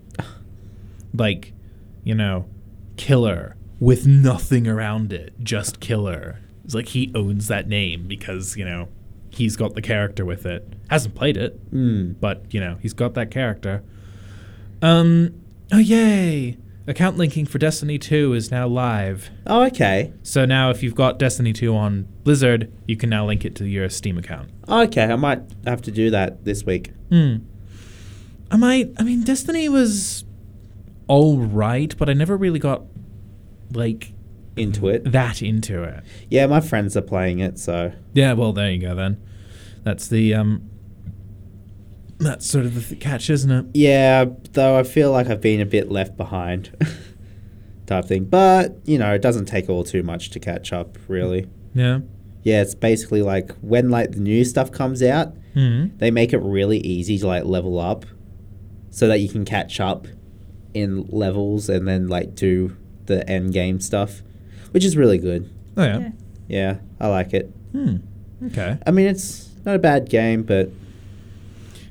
[1.14, 1.52] like
[2.02, 2.46] you know,
[2.96, 6.40] Killer with nothing around it, just Killer.
[6.64, 8.88] It's like he owns that name because you know
[9.34, 10.72] he's got the character with it.
[10.90, 12.16] Hasn't played it, Mm.
[12.20, 13.82] but you know he's got that character.
[14.82, 15.34] Um.
[15.72, 16.56] Oh yay!
[16.86, 19.30] Account linking for Destiny 2 is now live.
[19.46, 20.12] Oh, okay.
[20.22, 23.66] So now, if you've got Destiny 2 on Blizzard, you can now link it to
[23.66, 24.50] your Steam account.
[24.68, 26.92] Okay, I might have to do that this week.
[27.08, 27.36] Hmm.
[28.50, 28.92] I might.
[28.98, 30.24] I mean, Destiny was
[31.08, 32.82] all right, but I never really got
[33.72, 34.12] like
[34.56, 35.10] Into it.
[35.12, 36.04] that into it.
[36.30, 38.34] Yeah, my friends are playing it, so Yeah.
[38.34, 38.94] Well, there you go.
[38.94, 39.20] Then
[39.82, 40.70] that's the um.
[42.18, 43.66] That's sort of the th- catch, isn't it?
[43.74, 44.24] yeah.
[44.52, 46.70] Though I feel like I've been a bit left behind,
[47.86, 48.24] type thing.
[48.24, 51.48] But you know, it doesn't take all too much to catch up, really.
[51.74, 52.00] Yeah.
[52.44, 55.86] Yeah, it's basically like when like the new stuff comes out, Hmm.
[55.98, 58.06] they make it really easy to like level up,
[58.90, 60.06] so that you can catch up
[60.72, 62.76] in levels and then like do
[63.06, 64.22] the end game stuff,
[64.74, 65.48] which is really good.
[65.76, 65.98] Oh yeah.
[65.98, 66.10] Yeah.
[66.46, 67.46] Yeah, I like it.
[67.72, 67.96] Hmm.
[68.46, 68.76] Okay.
[68.86, 70.68] I mean, it's not a bad game, but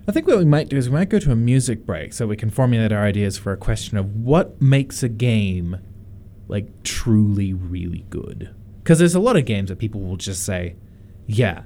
[0.07, 2.27] I think what we might do is we might go to a music break so
[2.27, 5.77] we can formulate our ideas for a question of what makes a game
[6.47, 8.53] like truly really good.
[8.83, 10.75] Because there's a lot of games that people will just say,
[11.25, 11.63] yeah,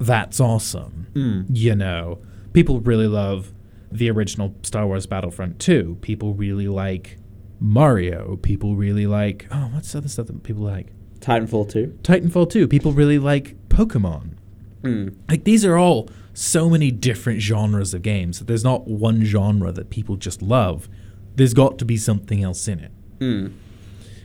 [0.00, 1.06] that's awesome.
[1.12, 2.18] mm, You know,
[2.54, 3.52] people really love
[3.92, 5.98] the original Star Wars Battlefront 2.
[6.00, 7.18] People really like
[7.60, 8.36] Mario.
[8.36, 10.92] People really like, oh, what's other stuff that people like?
[11.20, 11.98] Titanfall 2.
[12.02, 12.68] Titanfall 2.
[12.68, 14.36] People really like Pokemon.
[14.82, 15.16] Mm.
[15.28, 18.40] Like these are all so many different genres of games.
[18.40, 20.88] There's not one genre that people just love.
[21.34, 22.92] There's got to be something else in it.
[23.18, 23.54] Mm.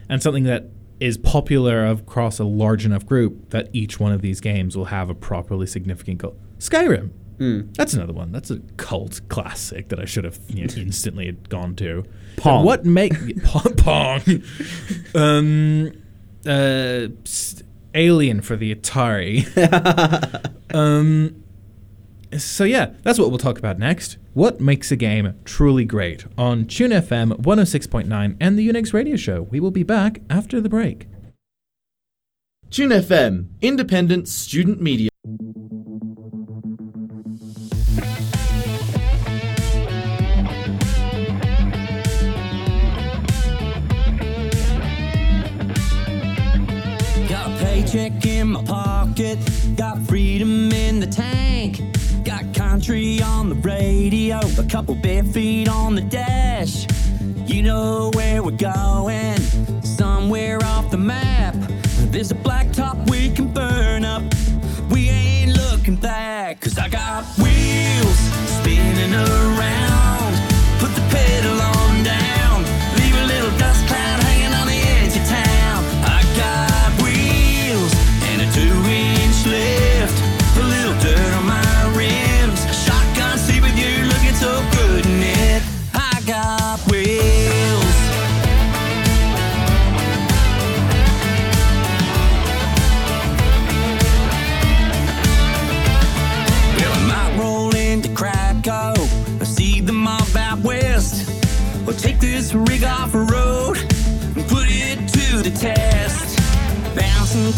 [0.10, 0.66] And something that
[1.00, 5.10] is popular across a large enough group that each one of these games will have
[5.10, 6.38] a properly significant goal.
[6.60, 7.10] Skyrim.
[7.42, 7.76] Mm.
[7.76, 8.32] That's another one.
[8.32, 12.04] That's a cult classic that I should have you know, instantly had gone to.
[12.38, 12.66] So Pong.
[12.66, 13.14] what make
[13.44, 13.74] Pong?
[13.78, 14.22] Pong.
[15.16, 15.92] um,
[16.46, 17.64] uh, s-
[17.96, 19.46] Alien for the Atari.
[20.76, 21.44] um,
[22.38, 24.18] so yeah, that's what we'll talk about next.
[24.34, 29.42] What makes a game truly great on Tune FM 106.9 and the Unix Radio Show.
[29.42, 31.08] We will be back after the break.
[32.70, 35.11] Tune FM, independent student media.
[48.02, 49.38] A paycheck in my pocket,
[49.76, 51.82] got freedom in the tank.
[52.24, 56.88] Got country on the radio, a couple bare feet on the dash.
[57.48, 59.38] You know where we're going,
[59.84, 61.56] somewhere off the map.
[62.12, 64.24] There's a blacktop we can burn up.
[64.90, 68.20] We ain't looking back, cause I got wheels
[68.60, 70.34] spinning around.
[70.80, 71.61] Put the pedal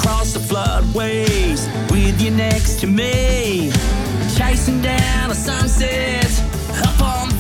[0.04, 3.72] across the floodways with you next to me.
[4.36, 6.28] Chasing down a sunset
[6.86, 7.33] up on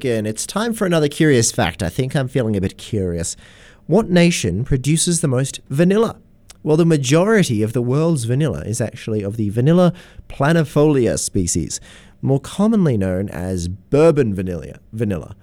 [0.00, 0.24] again.
[0.24, 1.82] It's time for another curious fact.
[1.82, 3.36] I think I'm feeling a bit curious.
[3.86, 6.16] What nation produces the most vanilla?
[6.62, 9.92] Well, the majority of the world's vanilla is actually of the vanilla
[10.26, 11.82] planifolia species,
[12.22, 15.36] more commonly known as bourbon vanilla, vanilla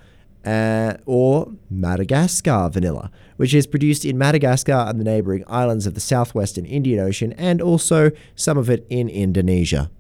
[0.43, 5.99] uh, or Madagascar vanilla, which is produced in Madagascar and the neighboring islands of the
[5.99, 9.91] southwestern Indian Ocean, and also some of it in Indonesia.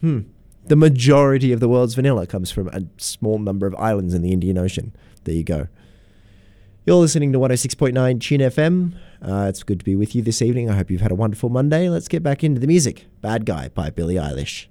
[0.00, 0.20] Hmm.
[0.68, 4.32] The majority of the world's vanilla comes from a small number of islands in the
[4.32, 4.92] Indian Ocean.
[5.22, 5.68] There you go.
[6.84, 8.94] You're listening to 106.9 Tune FM.
[9.22, 10.68] Uh, it's good to be with you this evening.
[10.68, 11.88] I hope you've had a wonderful Monday.
[11.88, 13.06] Let's get back into the music.
[13.20, 14.66] Bad Guy by Billie Eilish.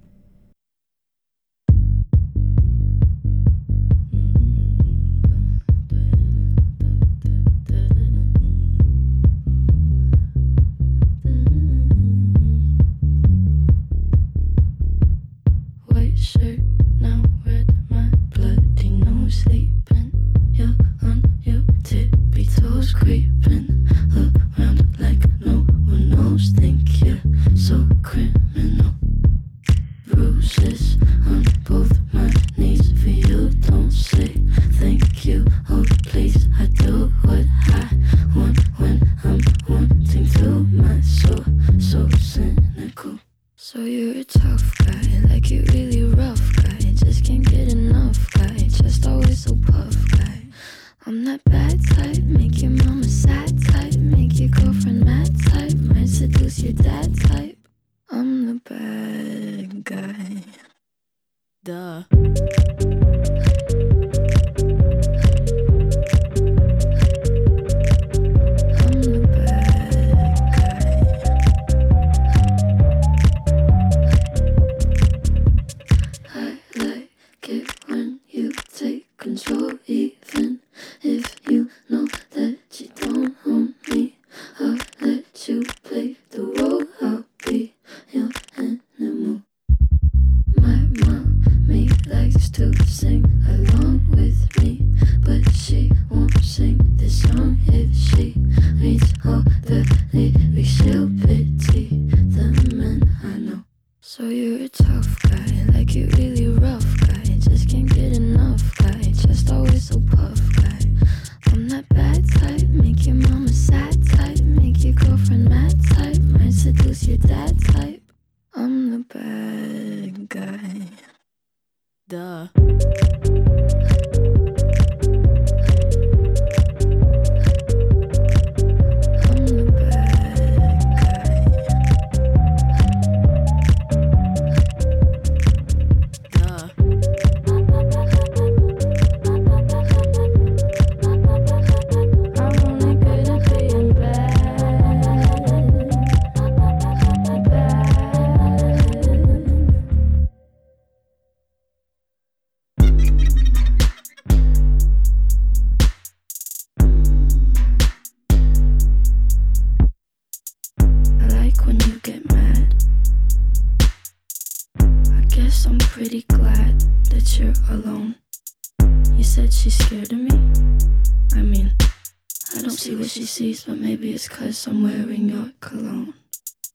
[174.66, 176.14] It's cause I'm wearing your cologne.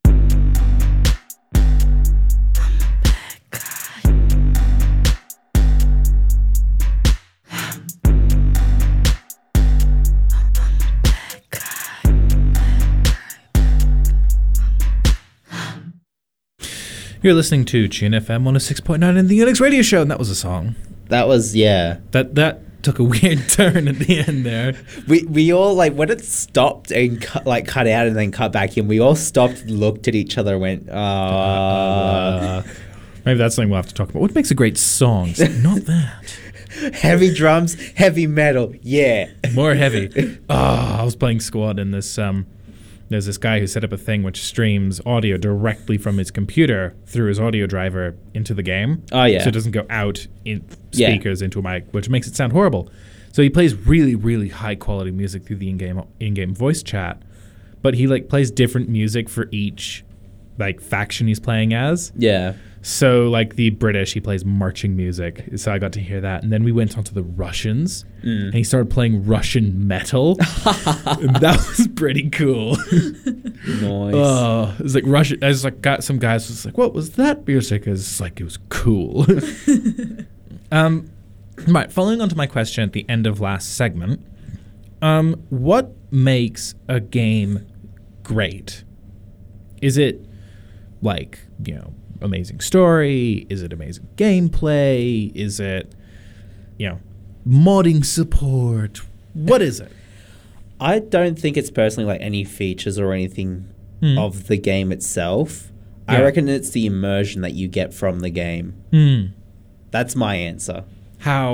[0.06, 0.22] I'm
[2.80, 4.02] a bad guy.
[11.04, 11.62] Bad guy.
[17.22, 20.36] You're listening to Tune FM 106.9 in the Unix Radio Show, and that was a
[20.36, 20.76] song.
[21.10, 21.98] That was yeah.
[22.12, 24.76] That that took a weird turn at the end there.
[25.08, 28.52] We we all like when it stopped and cut, like cut out and then cut
[28.52, 28.88] back in.
[28.88, 32.64] We all stopped, looked at each other, and went, uh, Uh,
[33.26, 34.22] maybe that's something we'll have to talk about.
[34.22, 35.34] What makes a great song?
[35.62, 36.38] Not that.
[36.94, 38.74] heavy drums, heavy metal.
[38.82, 39.30] Yeah.
[39.54, 40.38] More heavy.
[40.50, 40.56] Oh,
[41.00, 42.46] I was playing squad in this um
[43.12, 46.96] there's this guy who set up a thing which streams audio directly from his computer
[47.06, 49.04] through his audio driver into the game.
[49.12, 49.44] Oh, yeah.
[49.44, 51.10] So it doesn't go out in Yeah.
[51.10, 52.90] speakers into a mic, which makes it sound horrible.
[53.34, 57.22] So he plays really, really high quality music through the in-game in-game voice chat,
[57.82, 60.04] but he like plays different music for each
[60.58, 62.12] like faction he's playing as.
[62.18, 62.54] Yeah.
[62.84, 65.44] So, like the British, he plays marching music.
[65.56, 66.42] So I got to hear that.
[66.42, 68.46] And then we went on to the Russians, Mm.
[68.46, 70.32] and he started playing Russian metal.
[70.66, 72.76] and that was pretty cool.
[72.78, 74.14] Nice.
[74.16, 75.44] Oh, it was like Russian.
[75.44, 77.86] I was like, got some guys was like, what was that music?
[77.88, 79.26] It's like it was cool.
[80.72, 81.10] um,
[81.68, 81.92] right.
[81.92, 84.26] Following on to my question at the end of last segment,
[85.02, 87.66] um, what makes a game
[88.24, 88.84] great?
[89.82, 90.26] Is it
[91.02, 93.46] like you know amazing story?
[93.50, 95.34] Is it amazing gameplay?
[95.36, 95.94] Is it
[96.78, 97.00] you know
[97.48, 99.02] modding support?
[99.34, 99.92] What is it?
[100.80, 103.68] I don't think it's personally like any features or anything
[104.02, 104.18] Hmm.
[104.18, 105.72] of the game itself.
[106.08, 108.74] I reckon it's the immersion that you get from the game.
[108.92, 109.26] Hmm.
[109.92, 110.84] That's my answer.
[111.20, 111.54] How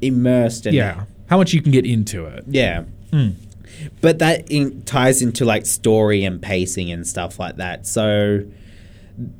[0.00, 1.04] Immersed in yeah?
[1.28, 2.44] How much you can get into it?
[2.48, 2.84] Yeah.
[3.10, 3.30] Hmm.
[4.00, 7.86] But that in, ties into like story and pacing and stuff like that.
[7.86, 8.44] So,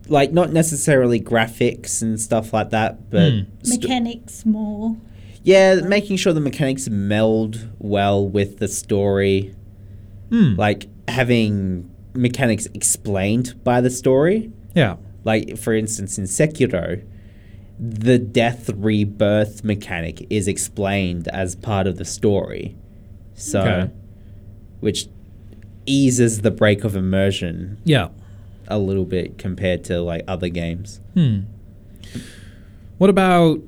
[0.08, 3.38] like, not necessarily graphics and stuff like that, but Hmm.
[3.62, 4.96] st- Mechanics more.
[5.42, 9.54] yeah, making sure the mechanics meld well with the story.
[10.30, 10.54] Hmm.
[10.56, 14.50] Like having mechanics explained by the story.
[14.74, 14.96] Yeah.
[15.24, 17.02] Like, for instance, in Sekiro,
[17.78, 22.76] the death rebirth mechanic is explained as part of the story.
[23.34, 23.90] So, Okay.
[24.80, 25.08] which
[25.86, 28.08] eases the break of immersion Yeah.
[28.70, 31.00] A little bit compared to like other games.
[31.14, 31.40] Hmm.
[32.98, 33.60] What about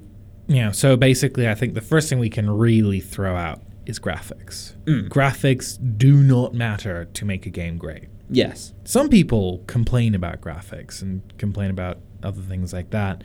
[0.46, 0.72] you know?
[0.72, 4.74] So basically, I think the first thing we can really throw out is graphics.
[4.84, 5.08] Mm.
[5.08, 8.08] Graphics do not matter to make a game great.
[8.30, 8.72] Yes.
[8.84, 13.24] Some people complain about graphics and complain about other things like that,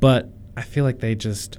[0.00, 1.58] but I feel like they just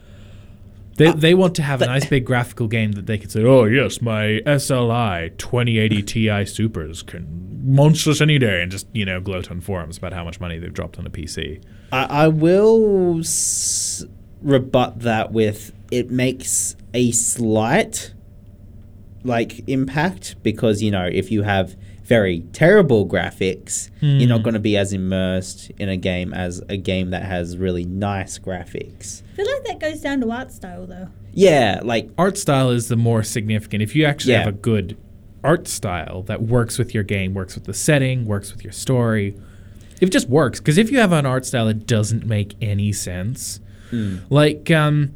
[0.98, 3.44] they, uh, they want to have a nice big graphical game that they can say,
[3.44, 9.20] oh yes, my SLI 2080 Ti Supers can monstrous any day, and just you know
[9.20, 11.64] gloat on forums about how much money they've dropped on a PC.
[11.92, 14.04] I, I will s-
[14.42, 18.14] rebut that with it makes a slight
[19.24, 21.76] like impact because you know if you have
[22.08, 24.44] very terrible graphics you're not Hmm.
[24.44, 28.40] going to be as immersed in a game as a game that has really nice
[28.40, 31.10] graphics I feel like that goes down to art style though.
[31.34, 33.84] yeah like art style is the more significant.
[33.84, 34.40] If you actually Yeah.
[34.46, 34.96] have a good
[35.44, 39.36] art style that works with your game, works with the setting, works with your story,
[40.02, 40.60] if it just works.
[40.60, 43.60] Because if you have an art style that doesn't make any sense,
[43.92, 44.18] Hmm.
[44.30, 45.12] like um,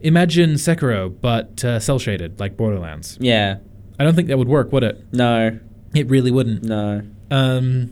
[0.00, 3.18] imagine Sekiro but uh, cel shaded, like Borderlands.
[3.20, 3.56] yeah
[3.98, 5.04] I don't think that would work, would it?
[5.12, 5.58] no
[5.94, 6.62] It really wouldn't.
[6.64, 7.90] no Um,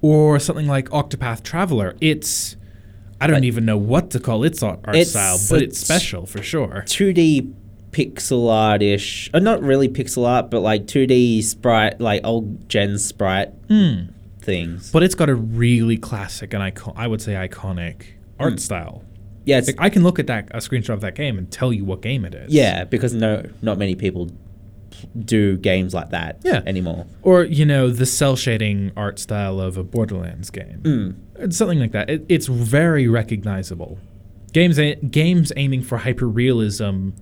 [0.00, 1.94] or something like Octopath Traveler.
[2.00, 2.56] It's
[3.20, 5.78] I don't Like- even know what to call its art, art It's style, but it's
[5.78, 6.84] special for sure.
[6.86, 7.52] 2d
[7.90, 13.48] pixel art-ish uh, not really pixel art but like 2d sprite like old gen sprite
[13.68, 14.10] Hmm.
[14.42, 18.02] things But it's got a really classic and icon- I would say iconic
[18.38, 18.60] art Mm.
[18.60, 19.04] style.
[19.46, 21.84] yeah Like, I can look at that a screenshot of that game and tell you
[21.86, 22.52] what game it is.
[22.52, 24.30] Yeah, because no, not many people
[25.18, 26.62] do games like that Yeah.
[26.66, 27.06] anymore.
[27.22, 30.80] Or you know the cel shading art style of a Borderlands game.
[30.82, 31.52] Mm.
[31.52, 32.08] Something like that.
[32.10, 33.98] It, it's very recognizable.
[34.52, 37.12] Games a- games aiming for hyperrealism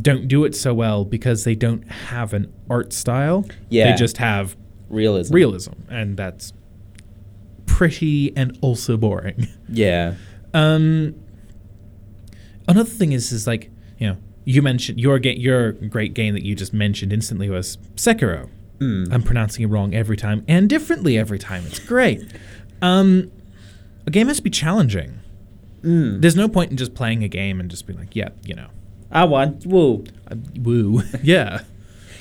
[0.00, 3.44] don't do it so well because they don't have an art style.
[3.68, 3.90] Yeah.
[3.90, 4.56] They just have
[4.88, 5.34] Realism.
[5.34, 6.52] realism, and that's
[7.66, 9.48] pretty and also boring.
[9.68, 10.14] Yeah.
[10.54, 11.14] Um,
[12.68, 16.44] another thing is, is like you know, you mentioned your game, your great game that
[16.44, 18.48] you just mentioned instantly was Sekiro.
[18.78, 19.12] Mm.
[19.12, 21.64] I'm pronouncing it wrong every time and differently every time.
[21.66, 22.20] It's great.
[22.80, 23.30] Um,
[24.06, 25.20] a game has to be challenging.
[25.82, 26.20] Mm.
[26.20, 28.68] There's no point in just playing a game and just being like, yeah, you know,
[29.10, 29.60] I won.
[29.64, 30.04] Woo.
[30.30, 31.60] uh, woo, yeah,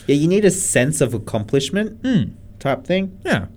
[0.07, 3.19] Yeah, you need a sense of accomplishment mm, type thing.
[3.25, 3.47] yeah.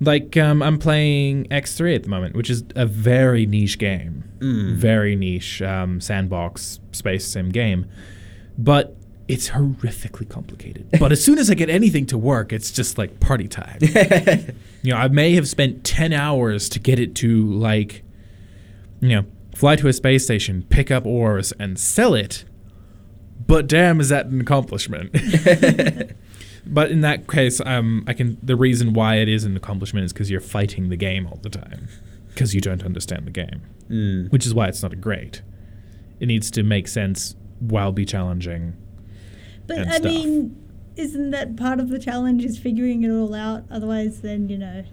[0.00, 4.76] Like um, I'm playing X3 at the moment, which is a very niche game, Mm.
[4.76, 7.86] very niche um, sandbox space sim game,
[8.56, 8.94] but
[9.26, 10.86] it's horrifically complicated.
[11.00, 13.78] but as soon as I get anything to work, it's just like party time.
[14.82, 18.04] you know, I may have spent 10 hours to get it to like,
[19.00, 19.24] you know,
[19.56, 22.44] fly to a space station, pick up ores, and sell it.
[23.46, 25.10] But damn, is that an accomplishment?
[26.66, 28.38] but in that case, um, I can.
[28.42, 31.50] The reason why it is an accomplishment is because you're fighting the game all the
[31.50, 31.88] time,
[32.28, 34.30] because you don't understand the game, Mm.
[34.30, 35.42] which is why it's not a great.
[36.20, 38.74] It needs to make sense while be challenging.
[39.66, 40.04] But and I stuff.
[40.12, 40.56] mean,
[40.96, 43.64] isn't that part of the challenge is figuring it all out?
[43.70, 44.84] Otherwise, then you know.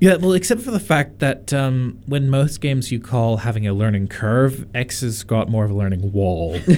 [0.00, 3.72] Yeah, well, except for the fact that um, when most games you call having a
[3.72, 6.58] learning curve, X has got more of a learning wall.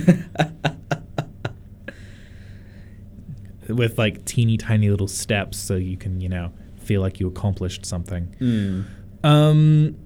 [3.68, 7.86] With like teeny tiny little steps so you can, you know, feel like you accomplished
[7.86, 8.34] something.
[8.40, 8.84] Mm.
[9.26, 9.96] Um,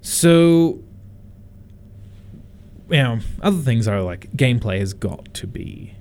[0.00, 0.82] so,
[2.90, 5.94] you know, other things are like gameplay has got to be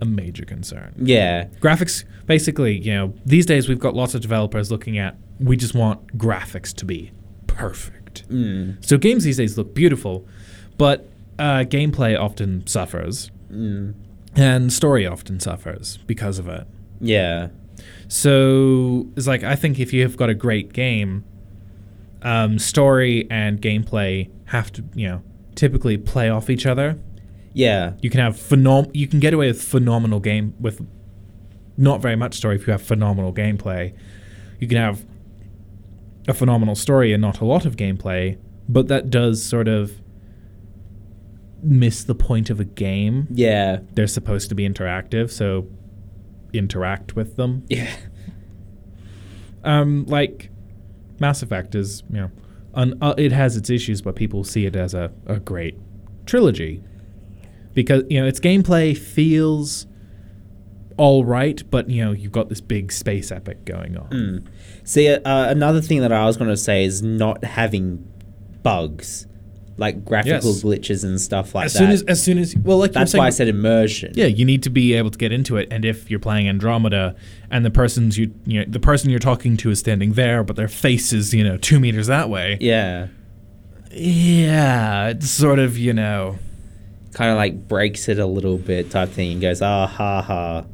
[0.00, 1.44] a major concern Yeah.
[1.60, 5.76] graphics basically you know these days we've got lots of developers looking at we just
[5.76, 7.12] want graphics to be
[7.46, 8.84] perfect Mm.
[8.84, 10.26] so games these days look beautiful
[10.76, 11.08] but
[11.38, 13.94] uh, gameplay often suffers Mm.
[14.36, 16.66] And story often suffers because of it
[17.00, 17.48] Yeah.
[18.08, 21.24] so it's like i think if you have got a great game
[22.22, 25.22] um, story and gameplay have to you know
[25.56, 26.98] typically play off each other
[27.52, 27.94] Yeah.
[28.00, 30.86] you can have phenom- you can get away with phenomenal game with
[31.76, 33.94] not very much story if you have phenomenal gameplay.
[34.60, 35.04] You can have
[36.28, 38.36] a phenomenal story and not a lot of gameplay,
[38.68, 40.00] but that does sort of
[41.62, 43.26] miss the point of a game.
[43.30, 43.80] Yeah.
[43.92, 45.68] They're supposed to be interactive, so
[46.52, 47.64] interact with them.
[47.68, 47.90] Yeah.
[49.64, 50.50] Um, like
[51.20, 52.30] Mass Effect is, you know,
[52.74, 55.78] un- uh, it has its issues, but people see it as a, a great
[56.26, 56.82] trilogy
[57.74, 59.86] because you know its gameplay feels
[60.96, 64.10] all right, but you know you've got this big space epic going on.
[64.10, 64.46] Mm.
[64.84, 68.06] See, uh, another thing that I was going to say is not having
[68.62, 69.26] bugs,
[69.78, 70.62] like graphical Yes.
[70.62, 71.78] glitches and stuff like as that.
[71.78, 74.12] soon as as soon as well, like That's saying- why I said immersion.
[74.14, 77.14] Yeah, you need to be able to get into it, and if you're playing Andromeda,
[77.50, 80.56] and the person's you, you know, the person you're talking to is standing there, but
[80.56, 82.58] their face is you know two meters that way.
[82.60, 83.06] Yeah.
[83.94, 86.38] Yeah, it's sort of you know,
[87.12, 90.64] Kind of like breaks it a little bit type thing and goes, ah, ha, ha.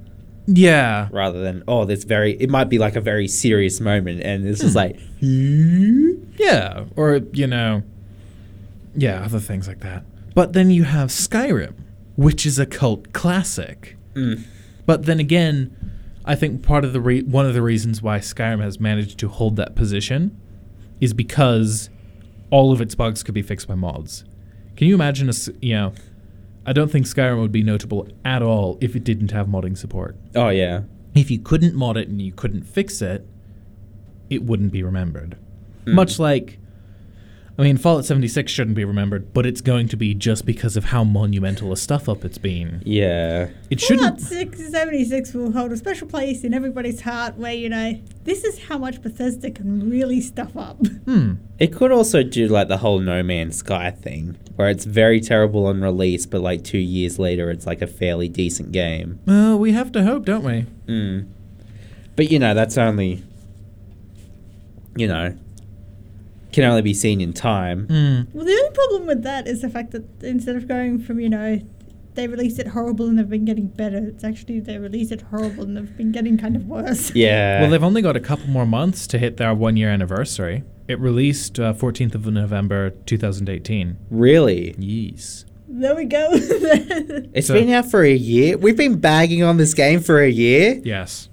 [0.47, 4.23] yeah, Rather than, oh, this very, it might be like a very serious moment.
[4.23, 4.67] And this Hmm.
[4.69, 5.01] is like,
[6.39, 7.83] yeah, or you know,
[9.01, 10.05] yeah, other things like that.
[10.35, 11.75] But then you have Skyrim,
[12.17, 13.97] which is a cult classic.
[14.15, 14.45] mm,
[14.87, 15.75] But then again,
[16.25, 19.29] I think part of the re- one of the reasons why Skyrim has managed to
[19.29, 20.39] hold that position
[21.01, 21.91] is because
[22.51, 24.25] all of its bugs could be fixed by mods.
[24.77, 25.93] Can you imagine a you know?
[26.67, 30.17] I don't think Skyrim would be notable at all if it didn't have modding support.
[30.35, 30.83] oh, yeah.
[31.15, 33.27] If you couldn't mod it and you couldn't fix it,
[34.31, 35.37] it wouldn't be remembered.
[35.87, 36.59] Much like,
[37.59, 40.85] I mean, Fallout 76 shouldn't be remembered, but it's going to be just because of
[40.85, 42.81] how monumental a stuff up it's been.
[42.85, 43.49] Yeah.
[43.69, 44.57] It Fallout shouldn't.
[44.57, 48.63] 6, 76 will hold a special place in everybody's heart where, you know, this is
[48.63, 50.87] how much Bethesda can really stuff up.
[51.07, 51.35] Hmm.
[51.59, 55.67] It could also do like the whole No Man's Sky thing, where it's very terrible
[55.67, 59.19] on release, but like two years later, it's like a fairly decent game.
[59.27, 60.67] Well, we have to hope, don't we?
[60.87, 61.29] Mm.
[62.15, 63.25] But you know, that's only,
[64.95, 65.37] you know,
[66.53, 67.87] can only be seen in time.
[67.87, 68.37] Hmm.
[68.37, 71.29] Well, the only problem with that is the fact that instead of going from, you
[71.29, 71.61] know,
[72.15, 75.63] they released it horrible and they've been getting better, it's actually they released it horrible
[75.65, 77.11] and they've been getting kind of worse.
[77.15, 77.61] Yeah.
[77.61, 80.65] Well, they've only got a couple more months to hit their one year anniversary.
[80.89, 83.99] It released uh, 14th of November 2018.
[84.11, 84.75] really?
[84.79, 85.45] Yes.
[85.69, 86.29] There we go.
[86.33, 88.57] It's So- been out for a year.
[88.57, 90.81] We've been bagging on this game for a year.
[90.83, 91.29] Yes.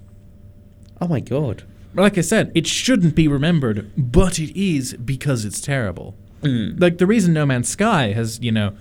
[1.02, 1.64] Oh my god.
[1.96, 6.16] Like I said, it shouldn't be remembered, but it is because it's terrible.
[6.42, 6.80] Mm.
[6.80, 8.76] Like the reason No Man's Sky has, you know,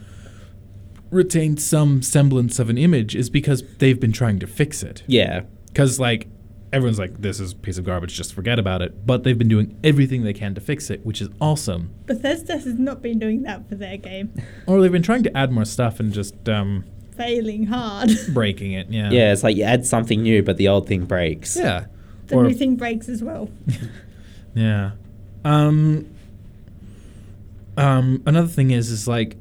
[1.10, 5.02] retained some semblance of an image is because they've been trying to fix it.
[5.06, 5.42] Yeah.
[5.66, 6.28] Because, like,
[6.72, 9.06] everyone's like, this is a piece of garbage, just forget about it.
[9.06, 11.94] But they've been doing everything they can to fix it, which is awesome.
[12.06, 14.32] Bethesda has not been doing that for their game.
[14.66, 16.84] Or they've been trying to add more stuff and just um,
[17.16, 18.10] Failing hard.
[18.30, 18.88] breaking it.
[18.90, 19.10] Yeah.
[19.10, 21.56] Yeah, it's like you add something new, but the old thing breaks.
[21.56, 21.86] Yeah.
[22.26, 23.48] The Or- new thing breaks as well.
[24.56, 24.92] Yeah.
[25.44, 26.06] Um
[27.76, 29.36] Um, another thing is, is like,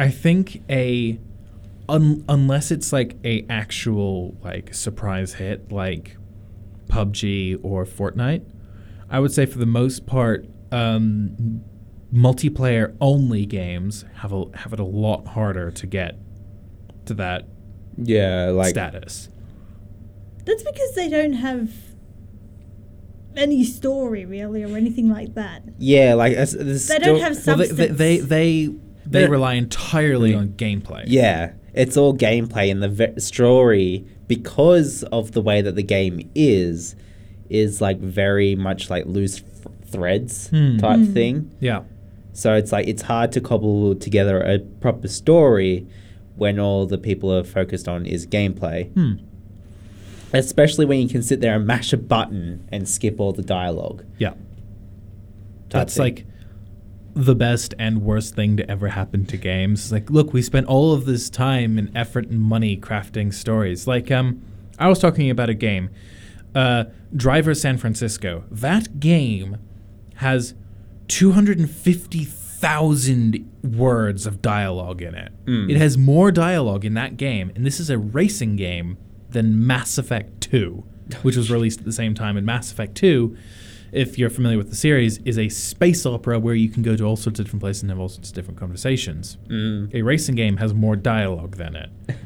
[0.00, 1.16] I think a,
[1.88, 6.16] un, unless it's like a actual like surprise hit like
[6.88, 8.42] PUBG or Fortnite,
[9.08, 11.62] I would say for the most part, um,
[12.12, 16.18] multiplayer only games have a have it a lot harder to get
[17.06, 17.46] to that
[17.96, 19.28] Yeah, like status.
[20.44, 21.70] That's because they don't have
[23.36, 25.62] any story really or anything like that.
[25.78, 27.78] yeah, like it's, it's They don't still- have Well, they substance.
[27.78, 28.74] they they they, they
[29.06, 31.04] They're- rely entirely on gameplay.
[31.06, 36.30] Yeah, it's all gameplay, and the ve- story, because of the way that the game
[36.34, 36.94] is,
[37.50, 40.76] is like very much like loose f- threads Hmm.
[40.78, 41.12] type Hmm.
[41.12, 41.50] thing.
[41.60, 41.82] Yeah.
[42.32, 45.86] So it's like it's hard to cobble together a proper story
[46.36, 48.90] when all the people are focused on is gameplay.
[48.92, 49.12] Hmm.
[50.34, 54.04] Especially when you can sit there and mash a button and skip all the dialogue.
[54.18, 54.34] Yeah.
[55.70, 56.02] That's thing.
[56.02, 56.26] like
[57.14, 59.84] the best and worst thing to ever happen to games.
[59.84, 63.86] It's like, look, we spent all of this time and effort and money crafting stories.
[63.86, 64.42] Like, um,
[64.78, 65.90] I was talking about a game,
[66.54, 66.84] uh,
[67.14, 68.42] Driver San Francisco.
[68.50, 69.58] That game
[70.16, 70.54] has
[71.08, 75.32] 250,000 words of dialogue in it.
[75.70, 78.96] It has more dialogue in that game, and this is a racing game
[79.34, 80.82] than Mass Effect 2,
[81.22, 82.38] which was released at the same time.
[82.38, 83.36] And Mass Effect 2,
[83.92, 87.04] if you're familiar with the series, is a space opera where you can go to
[87.04, 89.36] all sorts of different places and have all sorts of different conversations.
[89.92, 91.90] A racing game has more dialogue than it.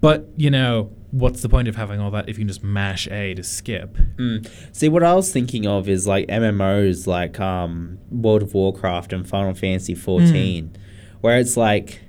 [0.00, 3.08] but, you know, what's the point of having all that if you can just mash
[3.08, 3.96] A to skip?
[4.16, 4.48] Mm.
[4.76, 9.28] See, what I was thinking of is like MMOs like um, World of Warcraft and
[9.28, 10.76] Final Fantasy 14,
[11.20, 12.02] where it's like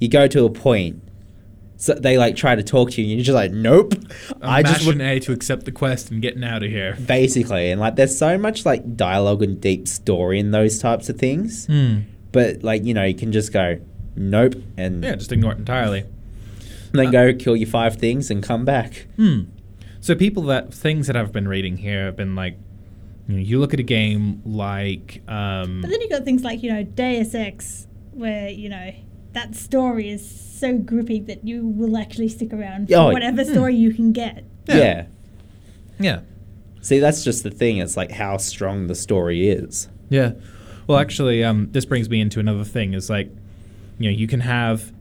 [0.00, 1.01] you go to a point,
[1.82, 3.94] so they like try to talk to you, and you're just like, nope.
[4.40, 6.96] I I just mashing would A to accept the quest and getting out of here.
[7.06, 11.16] basically, and like there's so much like dialogue and deep story in those types of
[11.18, 12.02] things, Hmm.
[12.30, 13.80] but like you know you can just go,
[14.14, 16.04] nope, and Yeah, just ignore it entirely.
[16.92, 19.06] And then go kill your five things and come back.
[19.16, 19.40] Hmm.
[20.00, 22.58] So people that things that I've been reading here have been like,
[23.26, 26.62] you know, you look at a game like, um, But then you got things like,
[26.62, 28.92] you know, Deus Ex, where, you know,
[29.32, 30.28] that story is
[30.62, 34.44] so gripping that you will actually stick around for Oh, whatever story you can get.
[34.66, 34.76] Yeah.
[34.76, 35.06] yeah.
[35.98, 36.20] yeah,
[36.80, 37.78] See, that's just the thing.
[37.78, 39.88] It's like how strong the story is.
[40.08, 40.32] yeah.
[40.88, 42.92] Well, actually, um, this brings me into another thing.
[42.94, 43.28] Is like,
[43.98, 44.92] you know, you can have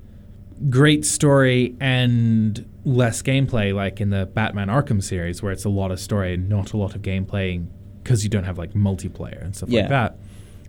[0.69, 5.89] great story and less gameplay, like in the Batman Arkham series, where it's a lot
[5.91, 7.65] of story and not a lot of gameplay,
[8.03, 9.81] because you don't have like multiplayer and stuff Yeah.
[9.81, 10.17] like that.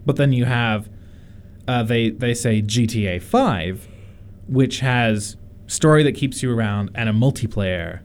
[0.07, 0.89] But then you have,
[1.69, 3.87] uh, they they say GTA Five,
[4.49, 5.37] which has
[5.67, 8.01] story that keeps you around and a multiplayer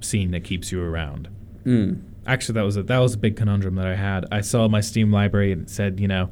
[0.00, 1.28] scene that keeps you around.
[1.64, 2.02] Mm.
[2.26, 4.26] Actually, that was a that was a big conundrum that I had.
[4.30, 6.30] I saw my Steam library and it said, you know,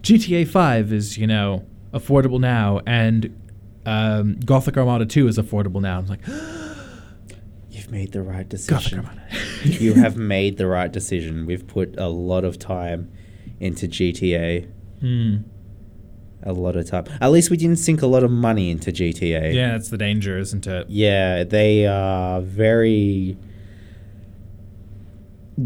[0.00, 3.38] GTA Five is you know affordable now, and
[3.86, 5.98] um, Gothic Armada Two is affordable now.
[5.98, 6.20] I'm like,
[7.70, 9.08] You've made the right decision.
[9.64, 11.46] You have made the right decision.
[11.46, 13.10] We've put a lot of time
[13.60, 14.68] into GTA.
[15.00, 15.36] Hmm.
[16.46, 17.06] A lot of time.
[17.22, 19.54] At least we didn't sink a lot of money into GTA.
[19.54, 20.90] Yeah, that's the danger, isn't it?
[20.90, 23.38] Yeah, they are very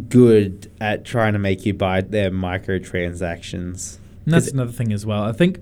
[0.08, 3.98] good at trying to make you buy their microtransactions.
[4.24, 5.24] And that's another thing as well.
[5.24, 5.60] I think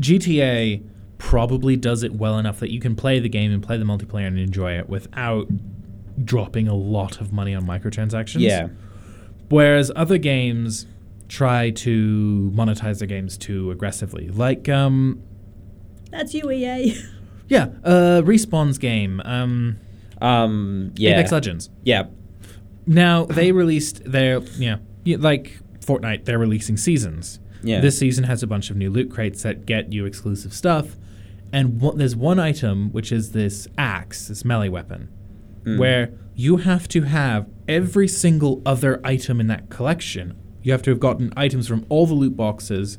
[0.00, 0.82] GTA
[1.18, 4.26] probably does it well enough that you can play the game and play the multiplayer
[4.26, 5.46] and enjoy it without
[6.24, 8.40] dropping a lot of money on microtransactions.
[8.40, 8.68] Yeah.
[9.48, 10.86] Whereas other games
[11.32, 14.28] try to monetize their games too aggressively.
[14.28, 15.22] Like um
[16.10, 16.94] That's you, E
[17.48, 19.78] yeah, uh Respawn's game, um
[20.20, 20.92] Um.
[20.96, 21.12] Yeah.
[21.12, 21.70] Apex Legends.
[21.84, 22.04] Yeah.
[22.86, 27.40] Now they released their you know like Fortnite, they're releasing seasons.
[27.62, 27.80] Yeah.
[27.80, 30.96] This season has a bunch of new loot crates that get you exclusive stuff,
[31.52, 35.08] and one, there's one item which is this axe, this melee weapon,
[35.64, 35.78] Mm.
[35.78, 40.34] where you have to have every single other item in that collection.
[40.62, 42.98] You have to have gotten items from all the loot boxes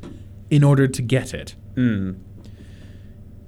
[0.50, 1.54] in order to get it.
[1.74, 2.18] Mm.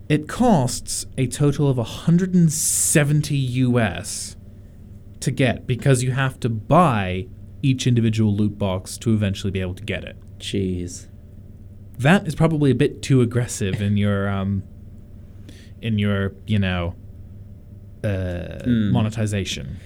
[0.08, 4.36] It costs a total of 170 US
[5.20, 7.26] to get because you have to buy
[7.62, 10.16] each individual loot box to eventually be able to get it.
[10.38, 11.08] Jeez.
[11.98, 14.62] That is probably a bit too aggressive in your um
[15.82, 16.94] in your, you know,
[18.02, 18.92] uh, Mm.
[18.92, 19.76] monetization.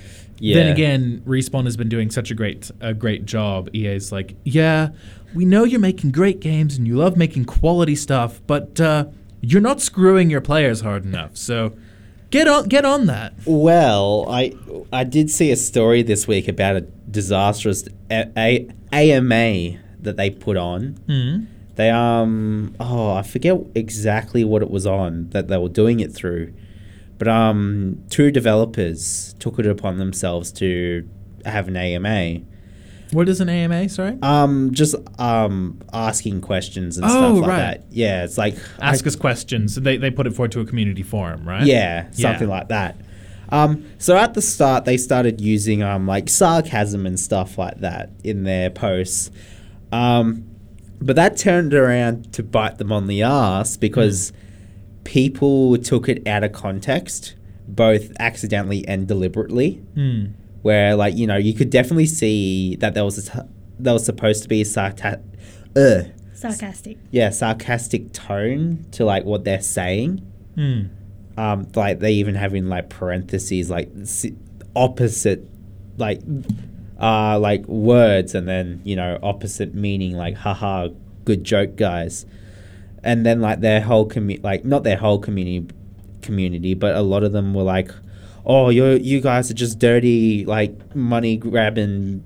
[0.41, 0.57] Yeah.
[0.57, 3.69] Then again, Respawn has been doing such a great a great job.
[3.75, 4.89] EA's like, yeah,
[5.35, 9.05] we know you're making great games and you love making quality stuff, but uh,
[9.41, 11.37] you're not screwing your players hard enough.
[11.37, 11.77] So
[12.31, 13.35] get on get on that.
[13.45, 14.55] Well, I
[14.93, 20.31] I did see a story this week about a disastrous a- a- AMA that they
[20.31, 20.95] put on.
[21.07, 21.47] Mm.
[21.77, 26.13] They um oh I forget exactly what it was on that they were doing it
[26.13, 26.53] through,
[27.21, 31.09] but um two developers took it upon themselves to
[31.45, 32.41] have an AMA.
[33.13, 33.89] What is an AMA?
[33.89, 34.17] Sorry.
[34.23, 37.59] Um, just um asking questions and Oh, stuff like right.
[37.59, 37.85] that.
[37.91, 39.75] Yeah, it's like Ask I- us questions.
[39.77, 41.65] They they put it forward to a community forum, right?
[41.67, 42.55] Yeah, something Yeah.
[42.57, 42.97] like that.
[43.53, 48.11] Um, so at the start, they started using um, like sarcasm and stuff like that
[48.23, 49.31] in their posts.
[49.93, 50.45] Um,
[51.03, 54.33] but that turned around to bite them on the ass because
[55.05, 57.35] people took it out of context,
[57.69, 59.83] both accidentally and deliberately.
[59.97, 60.33] Mm.
[60.63, 63.49] Where, like, you know, you could definitely see that there was a t-
[63.79, 65.21] there was supposed to be a sarta-
[65.75, 66.03] uh,
[66.35, 66.99] Sarcastic.
[67.11, 70.91] yeah, sarcastic tone to like what they're saying Mm.
[71.39, 74.27] um, like they even have in like parentheses like s-
[74.77, 75.47] opposite
[75.97, 76.21] like
[77.01, 80.89] uh like words and then you know opposite meaning like haha
[81.25, 82.27] good joke guys
[83.03, 85.67] and then like their whole commu- like not their whole community
[86.23, 87.91] community but a lot of them were like
[88.45, 92.23] oh you you guys are just dirty like money grabbing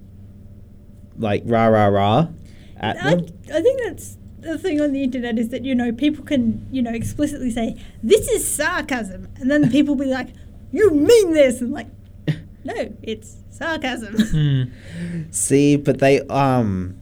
[1.16, 2.28] like rah rah rah
[2.76, 5.92] at I, them I think that's the thing on the internet is that you know
[5.92, 10.28] people can you know explicitly say this is sarcasm, and then people be like,
[10.70, 11.88] "You mean this?" and like,
[12.64, 14.14] no, it's sarcasm.
[14.14, 15.34] Mm.
[15.34, 16.98] See, but they um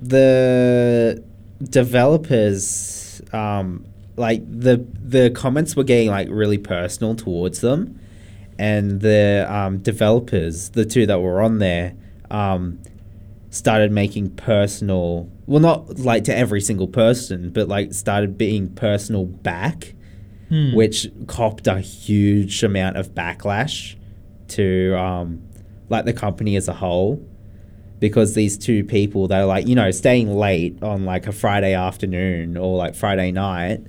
[0.00, 1.24] the
[1.62, 3.84] developers um
[4.16, 8.00] like the the comments were getting like really personal towards them
[8.58, 11.94] and the um developers, the two that were on there,
[12.30, 12.78] um
[13.50, 19.24] started making personal well not like to every single person, but like started being personal
[19.24, 19.94] back
[20.48, 20.74] Hmm.
[20.74, 23.96] which copped a huge amount of backlash
[24.48, 25.42] to um,
[25.90, 27.22] like the company as a whole
[28.00, 31.74] because these two people that are like you know staying late on like a Friday
[31.74, 33.80] afternoon or like Friday night,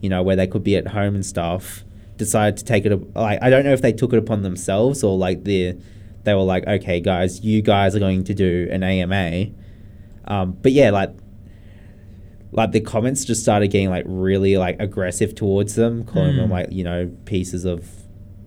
[0.00, 1.84] you know where they could be at home and stuff,
[2.16, 5.16] decided to take it like I don't know if they took it upon themselves or
[5.16, 5.76] like the
[6.24, 9.46] they were like okay guys you guys are going to do an AMA,
[10.26, 11.10] um, but yeah like
[12.52, 16.52] like the comments just started getting like really like aggressive towards them, calling them Hmm.
[16.52, 17.88] like you know pieces of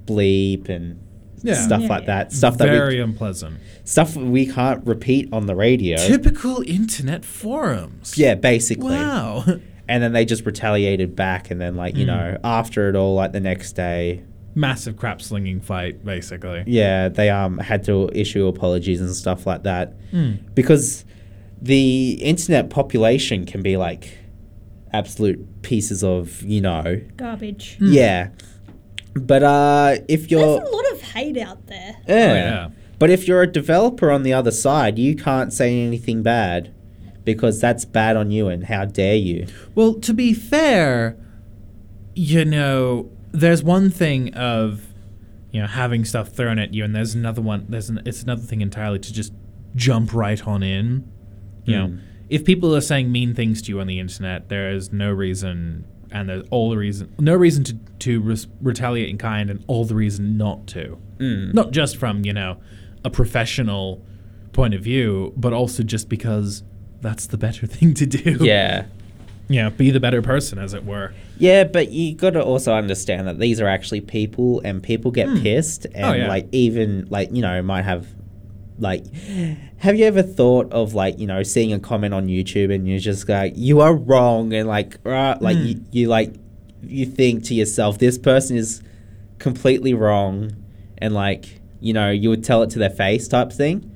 [0.06, 1.00] bleep and
[1.44, 1.54] Yeah.
[1.56, 2.06] stuff Yeah, like yeah.
[2.08, 2.32] that.
[2.34, 3.58] Stuff that Very we, unpleasant.
[3.84, 5.98] stuff we can't repeat on the radio.
[5.98, 8.18] Typical internet forums.
[8.18, 8.96] yeah, basically.
[8.96, 9.46] Wow.
[9.90, 12.08] And then they just retaliated back, and then like you Hmm.
[12.12, 14.22] know after it all, like the next day,
[14.54, 16.66] Massive crap slinging fight, basically.
[16.68, 20.40] yeah, they um had to issue apologies and stuff like that Mm.
[20.56, 21.06] because
[21.62, 24.10] the internet population can be like
[24.94, 27.78] absolute pieces of you know Garbage.
[27.80, 28.30] yeah.
[29.26, 31.96] But uh, if you're There's a lot of hate out there.
[32.08, 32.16] Yeah.
[32.16, 32.70] Oh, yeah.
[33.00, 36.74] But if you're a developer on the other side, you can't say anything bad
[37.24, 39.46] because that's bad on you and how dare you.
[39.76, 41.16] Well, to be fair,
[42.16, 44.82] you know, there's one thing of
[45.52, 47.66] you know having stuff thrown at you, and there's another one.
[47.70, 49.32] There's an, it's another thing entirely to just
[49.76, 51.12] jump right on in.
[51.66, 52.00] You know, Mm.
[52.30, 55.86] if people are saying mean things to you on the internet, there is no reason,
[56.12, 59.86] and there's all the reason, no reason to to res- retaliate in kind, and all
[59.86, 60.98] the reason not to.
[61.18, 61.54] Mm.
[61.54, 62.58] Not just from you know
[63.04, 64.04] a professional
[64.54, 66.64] point of view, but also just because
[67.02, 68.38] that's the better thing to do.
[68.42, 68.86] Yeah.
[69.50, 71.14] Yeah, be the better person, as it were.
[71.38, 75.42] Yeah, but you got to also understand that these are actually people and people get
[75.42, 76.28] pissed and Oh, yeah.
[76.28, 78.08] like even like, you know, might have
[78.80, 79.04] like
[79.78, 83.00] have you ever thought of like, you know, seeing a comment on YouTube and you're
[83.00, 86.34] just like you are wrong and like uh, like you, you like
[86.84, 88.82] you think to yourself this person is
[89.40, 90.56] completely wrong
[90.98, 93.92] and like, you know, you would tell it to their face type thing.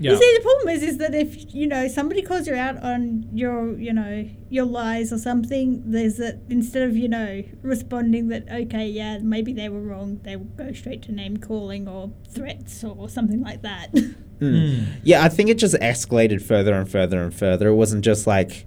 [0.00, 0.12] Yeah.
[0.12, 3.28] You see, the problem is, is that if you know somebody calls you out on
[3.34, 8.48] your, you know, your lies or something, there's that instead of you know responding that
[8.50, 12.82] okay, yeah, maybe they were wrong, they will go straight to name calling or threats
[12.82, 13.94] or something like that.
[14.40, 14.86] Mm.
[15.02, 17.68] Yeah, I think it just escalated further and further and further.
[17.68, 18.64] It wasn't just like,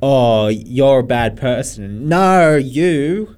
[0.00, 2.08] oh, you're a bad person.
[2.08, 3.34] No, you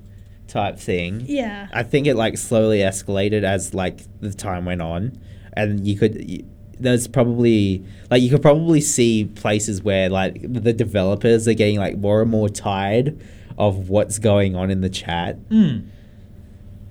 [0.49, 1.25] type thing.
[1.27, 1.69] yeah.
[1.73, 5.19] I think it like slowly escalated as like the time went on,
[5.55, 6.45] and you could.
[6.81, 11.97] There's probably like you could probably see places where like the developers are getting like
[11.99, 13.19] more and more tired
[13.57, 15.37] of what's going on in the chat.
[15.51, 15.87] Mm.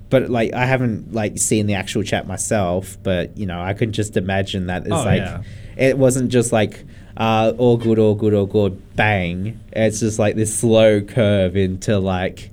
[0.09, 3.91] But like I haven't like seen the actual chat myself, but you know I could
[3.91, 5.41] just imagine that it's Oh, like yeah.
[5.77, 6.85] it wasn't just like
[7.17, 9.59] uh, all good, all good, all good, bang.
[9.73, 12.51] It's just like this slow curve into like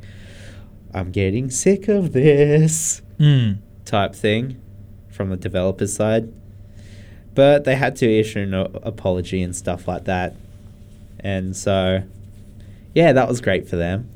[0.93, 3.59] I'm getting sick of this Mm.
[3.85, 4.61] type thing
[5.11, 6.33] from the developer's side.
[7.35, 10.35] But they had to issue an a- apology and stuff like that.
[11.21, 12.03] And so,
[12.95, 14.09] yeah, that was great for them.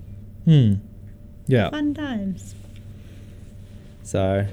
[0.44, 0.74] Hmm.
[1.46, 1.70] Yeah.
[1.70, 2.54] Fun times.
[4.02, 4.46] So,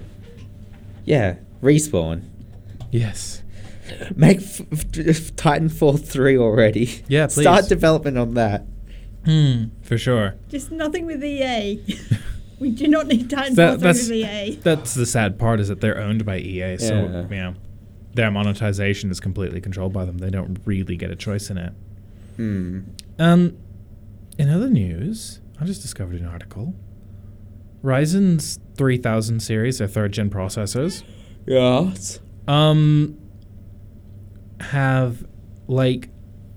[1.06, 2.24] yeah, respawn.
[2.92, 3.42] Yes.
[4.16, 7.04] Make f- f- Titanfall 3 already.
[7.08, 8.66] Yeah, Start development on that.
[9.26, 9.66] Hmm.
[9.84, 10.36] For sure.
[10.50, 11.82] Just nothing with EA.
[12.60, 14.56] we do not need Titanfall That- 3 that's- with EA.
[14.64, 17.22] That's the sad part is that they're owned by EA, so Yeah.
[17.24, 17.56] you know,
[18.16, 20.18] their monetization is completely controlled by them.
[20.18, 21.74] They don't really get a choice in it.
[22.38, 22.80] Hmm.
[23.20, 23.58] Um,
[24.38, 26.74] in other news, I just discovered an article.
[27.84, 31.04] Ryzen's 3000 series, their third gen processors,
[31.46, 32.20] Yes.
[32.48, 33.18] um,
[34.60, 35.26] have
[35.68, 36.10] like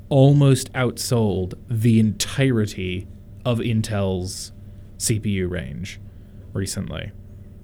[0.09, 3.07] almost outsold the entirety
[3.45, 4.53] of Intel's
[4.99, 6.01] CPU range
[6.53, 7.13] recently.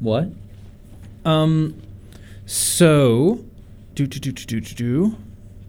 [0.00, 0.28] What?
[1.24, 1.80] Um,
[2.44, 3.44] so,
[3.94, 5.16] do do do do do do do.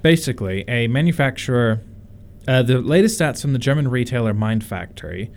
[0.01, 1.81] Basically, a manufacturer.
[2.47, 5.31] Uh, the latest stats from the German retailer Mindfactory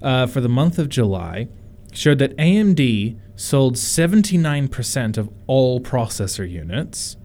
[0.00, 1.48] uh, for the month of July
[1.92, 7.16] showed that AMD sold 79% of all processor units,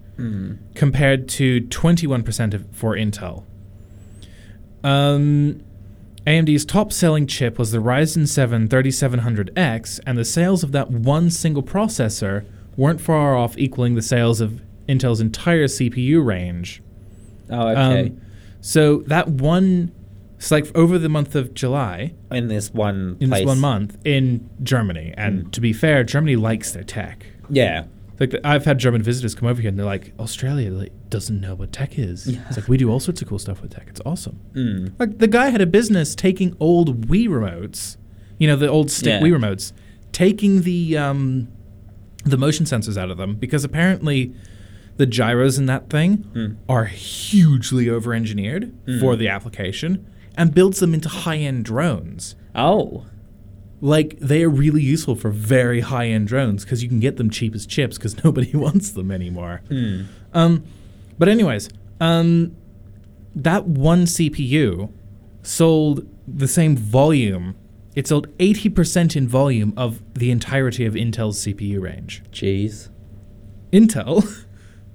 [0.75, 3.45] compared to 21% of, for Intel.
[4.83, 5.61] Um,
[6.27, 11.29] AMD's top selling chip was the Ryzen 7 3700X, and the sales of that one
[11.29, 12.45] single processor
[12.77, 16.81] weren't far off equaling the sales of Intel's entire CPU range.
[17.49, 18.07] Oh, okay.
[18.09, 18.21] Um,
[18.61, 19.91] so that one,
[20.37, 23.41] it's like over the month of July, in this one in place.
[23.41, 27.25] this one month in Germany, and to be fair, Germany likes their tech.
[27.49, 27.85] Yeah.
[28.19, 31.55] Like I've had German visitors come over here and they're like, Australia like, doesn't know
[31.55, 32.27] what tech is.
[32.27, 33.87] It's like we do all sorts of cool stuff with tech.
[33.87, 34.39] It's awesome.
[34.53, 34.93] Mm.
[34.99, 37.97] Like the guy had a business taking old Wii remotes,
[38.37, 39.27] you know, the old stick Yeah.
[39.27, 39.73] Wii remotes,
[40.11, 41.47] taking the um,
[42.23, 44.35] the motion sensors out of them because apparently
[45.01, 46.55] the gyros in that thing Mm.
[46.69, 50.05] are hugely over engineered for the application
[50.37, 52.35] and builds them into high end drones.
[52.53, 53.05] Oh.
[53.83, 57.29] Like they are really useful for very high end drones because you can get them
[57.31, 59.61] cheap as chips because nobody wants them anymore.
[59.69, 60.05] Mm.
[60.33, 60.63] Um,
[61.17, 61.69] but anyways,
[61.99, 62.55] um,
[63.35, 64.91] that one CPU
[65.41, 67.55] sold the same volume.
[67.95, 72.21] It sold eighty percent in volume of the entirety of Intel's CPU range.
[72.31, 72.89] Jeez.
[73.73, 74.45] Intel,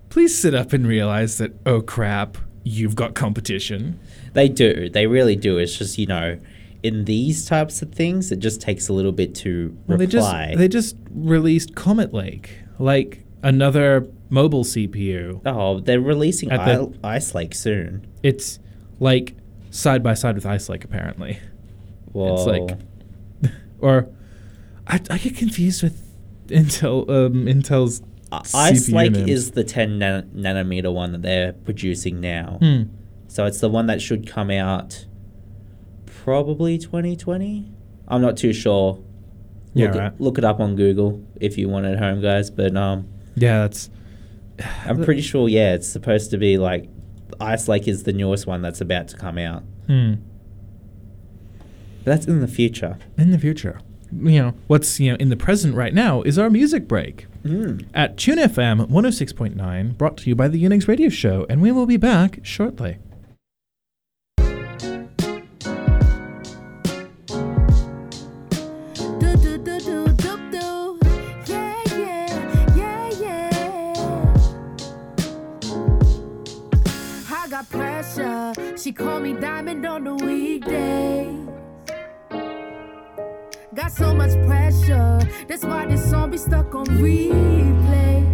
[0.08, 3.98] please sit up and realize that oh crap, you've got competition.
[4.32, 4.88] They do.
[4.90, 5.58] They really do.
[5.58, 6.38] It's just, you know,
[6.82, 10.26] in these types of things, it just takes a little bit to Well, they just
[10.26, 10.54] reply.
[10.56, 15.40] they just released Comet Lake, like another mobile CPU.
[15.46, 18.06] oh, they're releasing At the- Ice Lake soon.
[18.22, 18.58] It's
[19.00, 19.34] like
[19.70, 21.38] side by side with Ice Lake, apparently.
[22.12, 22.34] Whoa.
[22.34, 24.08] It's like, or
[24.86, 26.02] I, I get confused with
[26.48, 27.08] Intel.
[27.08, 29.30] Um, Intel's I- Ice CPU Lake names.
[29.30, 32.58] is the 10 nan- nanometer one that they're producing now.
[32.60, 32.82] Hmm.
[33.28, 35.06] So it's the one that should come out
[36.06, 37.70] probably 2020.
[38.08, 39.02] I'm not too sure.
[39.74, 42.50] Yeah, Look, it, look it up on Google if you want at home, guys.
[42.50, 43.90] But um, Yeah, that's
[44.86, 46.88] I'm pretty sure, yeah, it's supposed to be like
[47.40, 49.62] Ice Lake is the newest one that's about to come out.
[49.86, 50.14] hmm.
[52.04, 52.98] But that's in the future.
[53.18, 53.80] in the future.
[54.12, 57.86] You know what's you know in the present right now is our music break Mm.
[57.94, 61.86] at Tune FM 106.9, brought to you by the Unix Radio Show, and we will
[61.86, 62.98] be back shortly.
[69.20, 70.98] Do do do do do do.
[71.46, 74.34] Yeah yeah yeah yeah.
[77.30, 78.52] I got pressure.
[78.76, 81.05] She called me diamond on the weekdays.
[83.86, 85.20] Got so much pressure.
[85.46, 88.26] That's why this song be stuck on replay.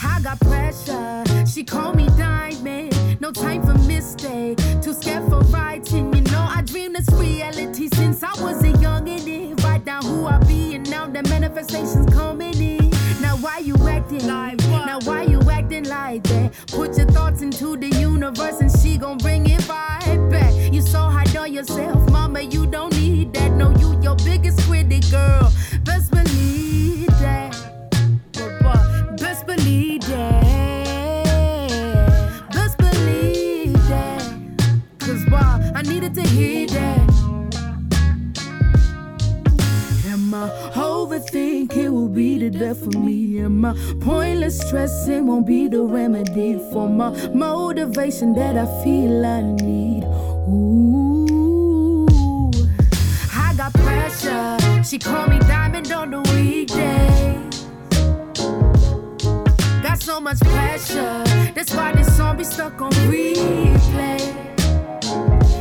[0.00, 1.24] I got pressure.
[1.44, 3.20] She call me diamond.
[3.20, 4.58] No time for mistake.
[4.80, 6.14] Too scared for writing.
[6.14, 9.60] You know I dream this reality since I was a youngin'.
[9.64, 12.95] Write down who I be and now the manifestations coming in.
[13.36, 16.54] Now why you acting like Now why you acting like that?
[16.68, 20.54] Put your thoughts into the universe and she gon' bring it right back.
[20.72, 22.40] You so hard on yourself, mama.
[22.40, 23.52] You don't need that.
[23.52, 25.52] No, you your biggest critic, girl.
[25.84, 27.52] Best believe that.
[29.18, 30.42] Best believe that.
[32.54, 34.22] Best believe that.
[34.98, 35.72] Cause why?
[35.74, 37.06] I needed to hear that.
[40.36, 40.75] I
[41.06, 43.38] overthink, it will be the death for me.
[43.38, 49.42] And my pointless stressing won't be the remedy for my motivation that I feel I
[49.42, 50.04] need.
[50.48, 52.06] Ooh,
[53.32, 54.82] I got pressure.
[54.82, 57.40] She call me diamond on the weekday.
[59.82, 61.22] Got so much pressure.
[61.54, 64.20] That's why this song be stuck on replay.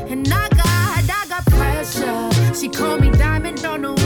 [0.09, 2.31] And I got, I got pressure.
[2.55, 4.04] She call me diamond on the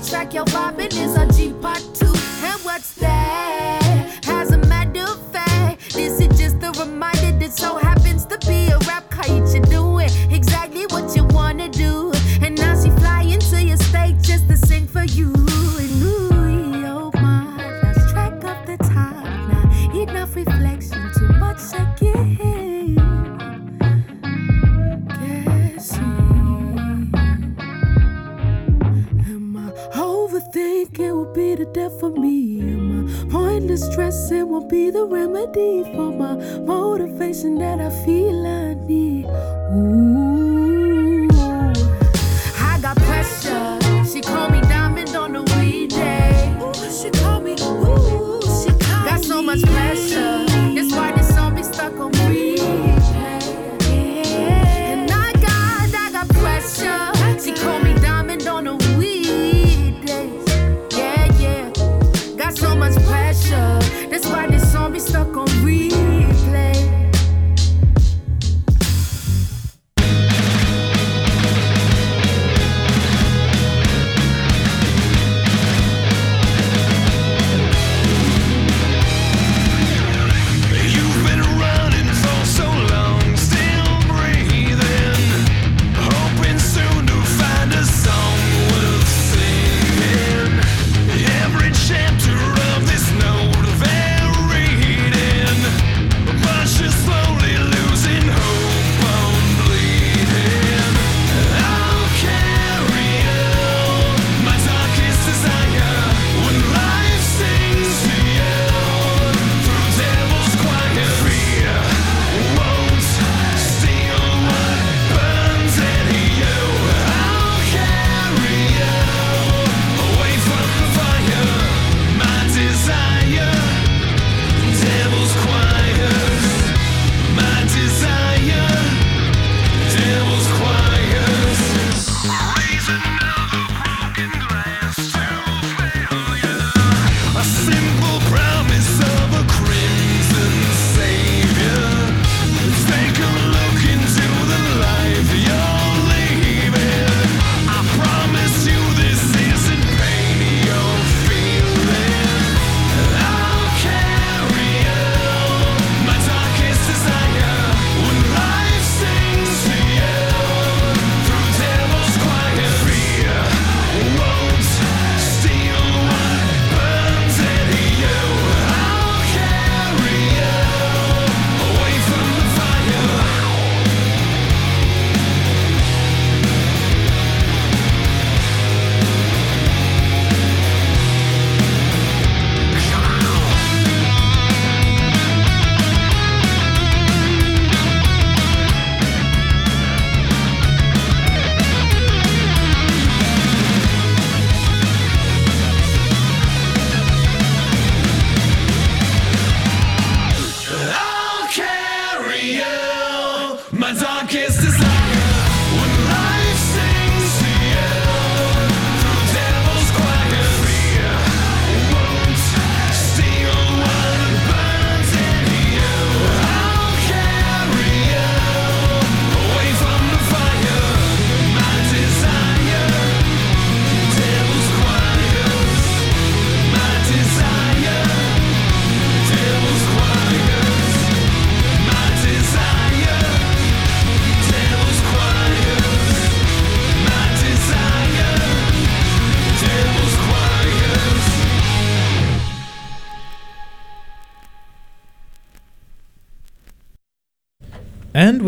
[0.00, 2.06] track you're vibing is a G part two.
[2.06, 3.47] And what's that?
[30.52, 32.60] think it will be the death for me.
[32.60, 38.46] And my pointless stress, it won't be the remedy for my motivation that I feel
[38.46, 39.26] I need.
[39.74, 41.28] Ooh,
[42.58, 43.78] I got pressure.
[44.04, 46.56] She called me diamond on the weekday.
[46.62, 47.52] Ooh, she called me.
[47.52, 49.10] Ooh, she called got me.
[49.10, 50.47] Got so much pressure.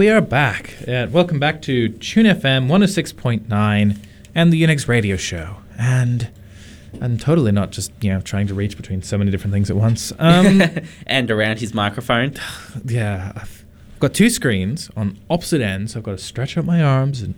[0.01, 0.77] we are back.
[0.86, 3.98] And welcome back to Tune FM 106.9
[4.35, 5.56] and the Unix Radio Show.
[5.78, 6.31] And
[7.02, 9.77] I'm totally not just, you know, trying to reach between so many different things at
[9.77, 10.10] once.
[10.18, 10.62] Um,
[11.06, 12.32] and around his microphone.
[12.86, 13.32] Yeah.
[13.36, 13.66] I've
[13.98, 15.94] got two screens on opposite ends.
[15.94, 17.35] I've got to stretch out my arms and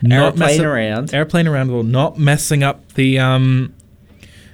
[0.00, 1.14] not airplane up, around.
[1.14, 3.74] Airplane around not messing up the um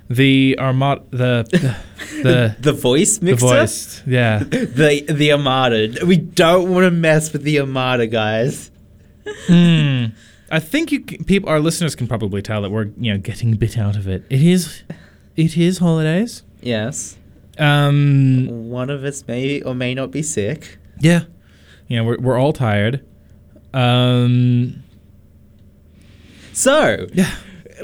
[0.09, 1.77] the armat the
[2.23, 3.47] the the, The voice the mixer.
[3.47, 4.39] voice yeah
[4.79, 6.05] The the Armada.
[6.07, 8.71] We don't want to mess with the Armada, guys.
[9.47, 10.07] Hmm.
[10.51, 13.53] I think you c- people our listeners can probably tell that we're you know getting
[13.53, 14.25] a bit out of it.
[14.31, 14.83] It is
[15.37, 16.43] it is holidays.
[16.63, 17.17] Yes.
[17.59, 20.79] Um One of us may or may not be sick.
[20.99, 21.25] yeah.
[21.89, 23.05] You know, we're we're all tired.
[23.75, 24.83] Um
[26.53, 27.31] So, yeah.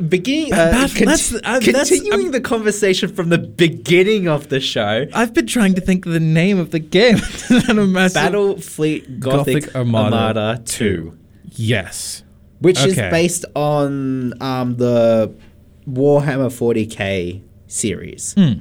[0.00, 4.60] Beginning, uh, Bat- conti- let's- uh, continuing um, the conversation from the beginning of the
[4.60, 5.06] show.
[5.12, 7.16] I've been trying to think of the name of the game.
[7.96, 11.16] Battlefleet Gothic, Gothic Armada Armada, 2.
[11.52, 12.22] Yes.
[12.60, 15.34] Which is based on um, the
[15.88, 18.34] Warhammer 40k series.
[18.34, 18.52] Hmm.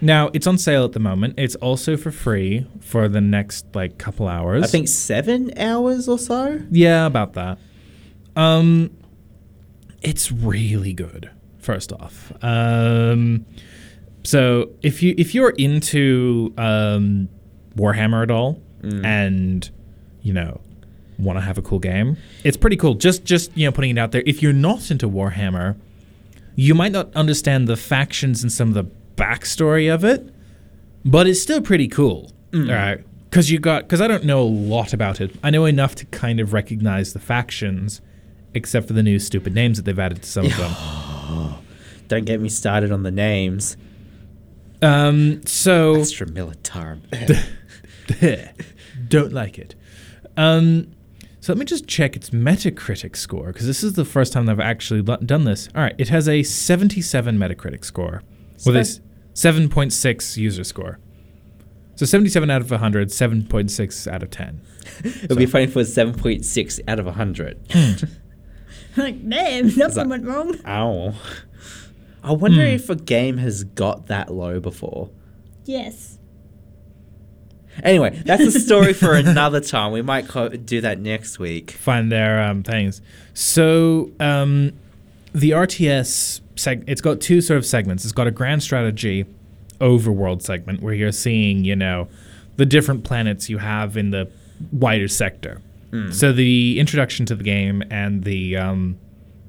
[0.00, 1.34] Now it's on sale at the moment.
[1.38, 4.64] It's also for free for the next like couple hours.
[4.64, 6.60] I think seven hours or so.
[6.72, 7.58] Yeah, about that.
[8.34, 8.90] Um,
[10.02, 11.30] it's really good.
[11.58, 13.46] First off, um,
[14.24, 17.28] so if you if you're into um,
[17.76, 18.60] Warhammer at all,
[19.04, 19.70] and
[20.22, 20.60] you know
[21.18, 22.94] want to have a cool game, it's pretty cool.
[22.94, 24.24] Just just you know putting it out there.
[24.26, 25.76] If you're not into Warhammer,
[26.56, 28.84] you might not understand the factions and some of the
[29.16, 30.32] backstory of it,
[31.04, 32.32] but it's still pretty cool.
[32.54, 33.04] All right.
[33.30, 35.34] Because you got, because I don't know a lot about it.
[35.42, 38.02] I know enough to kind of recognize the factions,
[38.54, 41.54] except for the new stupid names that they've added to some of them.
[42.08, 43.76] Don't get me started on the names.
[44.82, 47.00] Um, so Astra Militarum.
[49.08, 49.74] don't like it.
[50.36, 50.92] Um,
[51.40, 54.60] so let me just check its Metacritic score because this is the first time I've
[54.60, 55.68] actually done this.
[55.74, 58.22] All right, it has a 77 Metacritic score
[58.66, 59.00] with a s-
[59.34, 60.98] 7.6 user score.
[61.94, 64.60] So 77 out of 100, 7.6 out of 10.
[65.04, 67.60] It would be funny if it was 7.6 out of 100.
[68.96, 70.56] Like, damn, something went wrong.
[70.66, 71.14] Ow.
[72.22, 75.08] I wonder if a game has got that low before.
[75.64, 76.18] Yes.
[77.82, 79.92] Anyway, that's a story for another time.
[79.92, 81.70] We might co- do that next week.
[81.70, 83.00] find their um, things.
[83.34, 84.72] So um,
[85.32, 88.04] the RTS seg- it's got two sort of segments.
[88.04, 89.24] It's got a grand strategy
[89.80, 92.08] overworld segment where you're seeing, you know,
[92.56, 94.30] the different planets you have in the
[94.70, 95.60] wider sector.
[96.10, 98.96] So the introduction to the game and the um,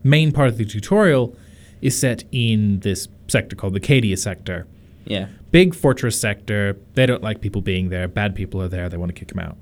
[0.03, 1.35] main part of the tutorial
[1.81, 4.67] is set in this sector called the Cadia sector.
[5.05, 5.27] Yeah.
[5.51, 6.77] Big fortress sector.
[6.95, 8.07] They don't like people being there.
[8.09, 8.89] Bad people are there.
[8.89, 9.55] They want to kick them out.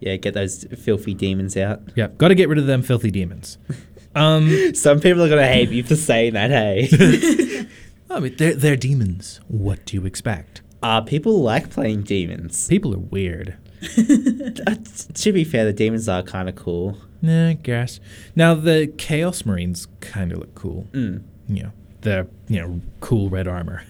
[0.00, 1.80] Yeah, get those filthy demons out.
[1.94, 3.58] Yeah, got to get rid of them filthy demons.
[4.16, 6.86] Um, Some people are going to hate me for saying that, hey.
[8.10, 9.40] I mean, they're, they're demons.
[9.48, 10.62] What do you expect?
[10.84, 12.68] uh, people like playing demons.
[12.68, 13.56] People are weird.
[14.66, 14.76] Uh,
[15.14, 16.96] to be fair, the demons are kind of cool.
[17.20, 18.00] Nah, I guess.
[18.36, 20.86] Now, the Chaos Marines kind of look cool.
[20.92, 21.22] Mm.
[21.48, 23.82] You know, they're, you know, cool red armor.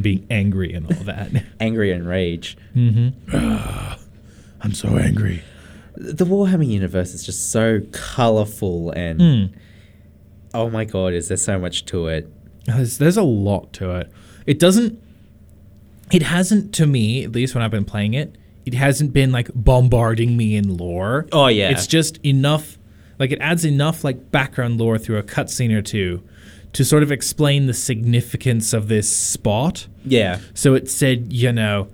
[0.00, 1.30] Being angry and all that.
[1.60, 2.56] Angry and rage.
[3.34, 5.42] I'm so angry.
[5.96, 9.20] The Warhammer universe is just so colorful and.
[9.20, 9.58] Hmm.
[10.52, 12.30] Oh my god, is there so much to it?
[12.66, 14.10] There's, there's a lot to it.
[14.46, 15.00] It doesn't.
[16.12, 19.50] It hasn't, to me, at least when I've been playing it, it hasn't been like
[19.54, 21.26] bombarding me in lore.
[21.32, 21.70] Oh, yeah.
[21.70, 22.78] It's just enough,
[23.18, 26.22] like it adds enough like background lore through a cutscene or two
[26.72, 29.86] to sort of explain the significance of this spot.
[30.04, 30.40] Yeah.
[30.54, 31.88] So it said, you know,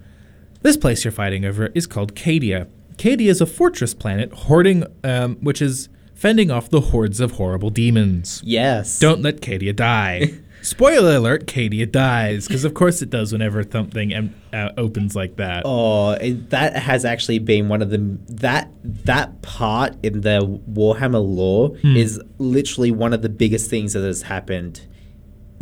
[0.63, 2.69] this place you're fighting over is called Cadia.
[2.97, 7.71] Cadia is a fortress planet hoarding, um, which is fending off the hordes of horrible
[7.71, 8.43] demons.
[8.45, 8.99] Yes.
[8.99, 10.35] Don't let Cadia die.
[10.63, 15.37] Spoiler alert: Cadia dies because, of course, it does whenever something em- uh, opens like
[15.37, 15.63] that.
[15.65, 18.71] Oh, it, that has actually been one of the that
[19.05, 21.97] that part in the Warhammer lore Hmm.
[21.97, 24.87] is literally one of the biggest things that has happened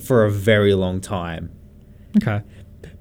[0.01, 1.51] for a very long time.
[2.17, 2.43] Okay.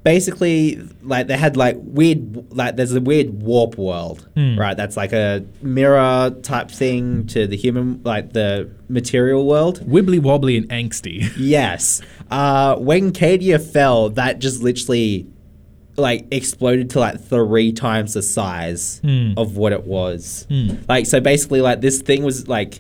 [0.07, 4.57] Basically, like they had like weird like there's a weird warp world, Hmm.
[4.57, 4.77] right?
[4.77, 9.81] That's like a mirror type thing to the human like the material world.
[9.85, 11.29] Wibbly wobbly and angsty.
[11.37, 12.01] Yes.
[12.31, 15.27] Uh, when Cadia fell, that just literally
[15.97, 19.33] like exploded to like three times the size Hmm.
[19.35, 20.47] of what it was.
[20.87, 22.79] Like so basically like this thing was like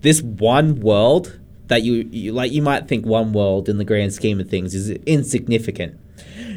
[0.00, 1.38] this one world
[1.68, 4.74] that you, you like you might think one world in the grand scheme of things
[4.74, 6.00] is insignificant.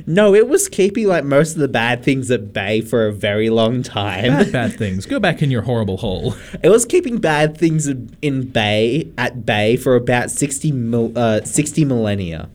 [0.09, 3.49] No, it was keeping like most of the bad things at bay for a very
[3.49, 4.31] long time.
[4.31, 5.05] bad, bad things.
[5.05, 6.33] Go back in your horrible hole.
[6.63, 11.83] It was keeping bad things in- bay at bay for about 60 mil, uh, 60
[11.85, 12.49] millennia.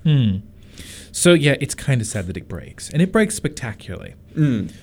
[1.12, 4.14] So yeah, it's kind of sad that it breaks, and it breaks spectacularly.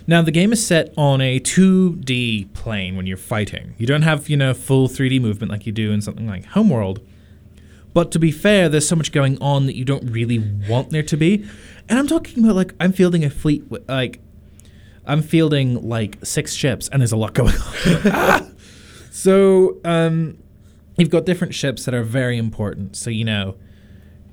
[0.05, 3.73] Now the game is set on a 2D plane when you're fighting.
[3.79, 6.99] You don't have you know full 3D movement like you do in something like Homeworld.
[7.95, 10.37] But to be fair, there's so much going on that you don't really
[10.69, 11.47] want there to be.
[11.89, 14.21] And I'm talking about like I'm fielding a fleet like
[15.05, 18.55] I'm fielding like six ships, and there's a lot going on.
[19.11, 20.37] so um,
[20.97, 22.95] you've got different ships that are very important.
[22.95, 23.55] So you know,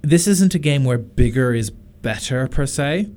[0.02, 3.10] this isn't a game where bigger is better per se.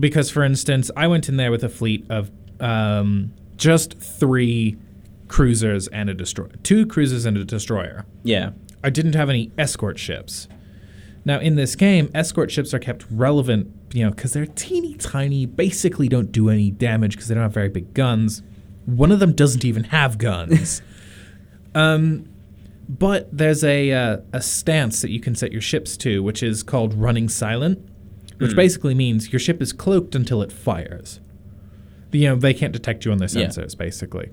[0.00, 2.30] Because, for instance, I went in there with a fleet of
[2.60, 4.78] um, just three
[5.28, 8.06] cruisers and a destroyer, two cruisers and a destroyer.
[8.22, 8.52] Yeah.
[8.82, 10.48] I didn't have any escort ships.
[11.24, 15.46] Now, in this game, escort ships are kept relevant, you know, because they're teeny tiny,
[15.46, 18.42] basically don't do any damage because they don't have very big guns.
[18.86, 20.82] One of them doesn't even have guns.
[21.74, 22.28] um,
[22.88, 26.62] but there's a uh, a stance that you can set your ships to, which is
[26.64, 27.78] called running silent,
[28.38, 31.20] which basically means your ship is cloaked until it fires.
[32.10, 33.46] You know, they can't detect you on their Yeah.
[33.46, 34.30] sensors, basically.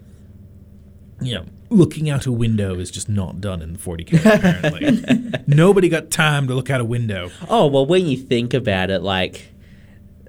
[1.21, 4.25] You know, looking out a window is just not done in the 40k.
[4.35, 7.29] Apparently, nobody got time to look out a window.
[7.49, 9.51] Oh well, when you think about it, like,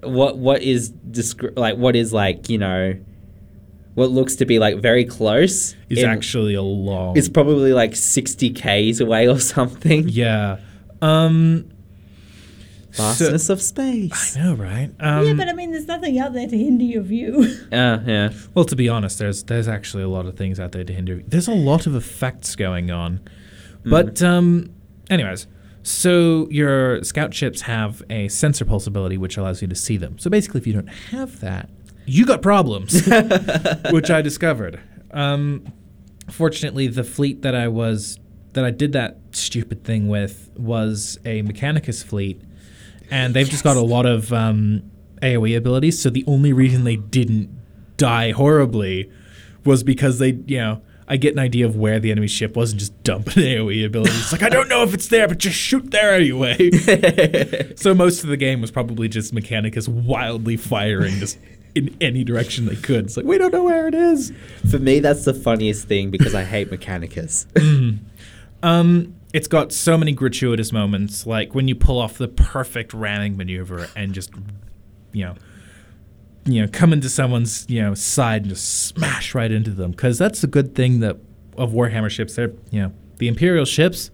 [0.02, 2.94] what what is descri- like what is like you know,
[3.94, 7.16] what looks to be like very close Is actually a long.
[7.16, 10.08] it's probably like sixty k's away or something.
[10.08, 10.58] yeah.
[11.02, 11.70] Um.
[12.92, 14.36] Vastness of space.
[14.36, 14.90] I know, right?
[15.00, 17.56] Um, yeah, but I mean, there's nothing out there to hinder your view.
[17.70, 18.32] Uh, yeah.
[18.54, 21.22] Well, to be honest, there's there's actually a lot of things out there to hinder.
[21.26, 23.20] There's a lot of effects going on,
[23.84, 24.74] but um,
[25.08, 25.46] anyways,
[25.82, 30.18] so your scout ships have a sensor pulse ability which allows you to see them.
[30.18, 31.70] So basically, if you don't have that,
[32.06, 33.06] you got problems,
[33.90, 34.80] which I discovered.
[35.12, 35.72] Um,
[36.28, 38.18] fortunately, the fleet that I was
[38.52, 42.42] that I did that stupid thing with was a Mechanicus fleet,
[43.10, 44.82] and they've just got a lot of um,
[45.22, 46.00] AOE abilities.
[46.00, 47.50] So the only reason they didn't
[47.96, 49.10] die horribly
[49.64, 52.70] was because they, you know, I get an idea of where the enemy ship was
[52.70, 54.12] and just dump an AOE ability.
[54.14, 56.70] It's like I don't know if it's there, but just shoot there anyway.
[57.76, 61.36] so most of the game was probably just Mechanicus wildly firing just
[61.74, 63.06] in any direction they could.
[63.06, 64.32] It's like we don't know where it is.
[64.70, 67.46] For me, that's the funniest thing because I hate Mechanicus.
[68.62, 73.36] Um, it's got so many gratuitous moments, like when you pull off the perfect ramming
[73.36, 74.30] maneuver and just,
[75.12, 75.34] you know,
[76.44, 79.92] you know, come into someone's you know side and just smash right into them.
[79.92, 81.16] Because that's the good thing that
[81.56, 82.36] of Warhammer ships.
[82.36, 84.10] They're you know the Imperial ships,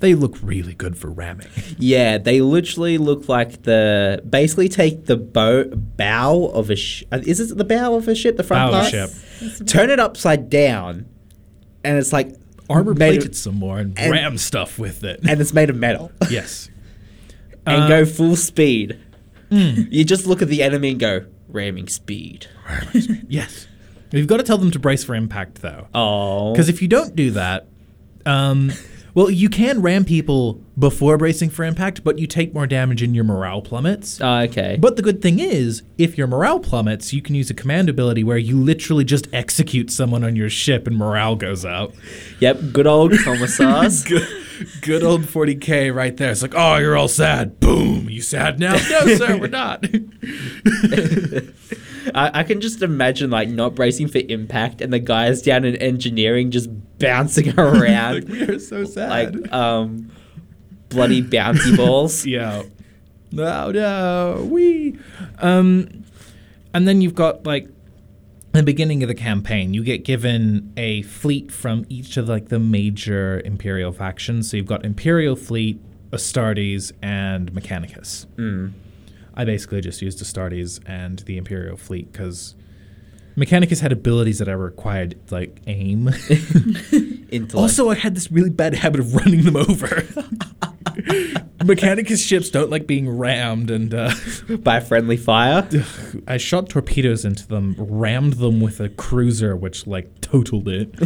[0.00, 1.48] they look really good for ramming.
[1.78, 7.20] yeah, they literally look like the basically take the bow bow of a sh- uh,
[7.24, 9.66] is it the bow of a ship, the front Bow of a ship.
[9.66, 11.06] Turn it upside down,
[11.84, 12.34] and it's like
[12.70, 15.20] Armor made plate it some more and, and- ram stuff with it.
[15.28, 16.12] and it's made of metal.
[16.30, 16.68] yes.
[17.66, 18.98] and Uh, go full speed.
[19.50, 22.46] You just look at the enemy and go ramming speed.
[23.28, 23.66] Yes.
[24.10, 25.86] You've got to tell them to brace for impact, though.
[25.94, 27.66] Oh, Because if you don't do that,
[28.26, 28.72] um,
[29.18, 33.16] well, you can ram people before bracing for impact, but you take more damage and
[33.16, 34.20] your morale plummets.
[34.20, 34.76] oh, okay.
[34.78, 38.22] But the good thing is, if your morale plummets, you can use a command ability
[38.22, 41.94] where you literally just execute someone on your ship and morale goes up.
[42.38, 44.04] yep, good old commissars.
[44.08, 44.28] Good,
[44.82, 46.30] good old 40k right there.
[46.30, 47.58] It's like, oh, you're all sad.
[47.58, 48.08] Boom.
[48.08, 48.74] You sad now?
[48.74, 49.82] No, sir, we're not.
[52.14, 55.76] I, I can just imagine like not bracing for impact and the guys down in
[55.76, 56.68] engineering just
[56.98, 59.10] bouncing around we are so sad.
[59.10, 60.10] like um
[60.88, 62.26] bloody bouncy balls.
[62.26, 62.62] Yeah.
[63.30, 64.98] No, no, we.
[65.38, 66.04] Um,
[66.72, 67.68] and then you've got like
[68.52, 69.74] the beginning of the campaign.
[69.74, 74.50] You get given a fleet from each of like the major Imperial factions.
[74.50, 75.78] So you've got Imperial fleet,
[76.10, 78.24] Astartes, and Mechanicus.
[79.38, 82.56] I basically just used Astartes and the Imperial fleet because
[83.36, 86.10] Mechanicus had abilities that I required like aim.
[87.54, 89.86] Also, I had this really bad habit of running them over.
[91.60, 94.12] Mechanicus ships don't like being rammed, and uh,
[94.60, 95.68] by friendly fire.
[96.26, 100.98] I shot torpedoes into them, rammed them with a cruiser, which like totaled it.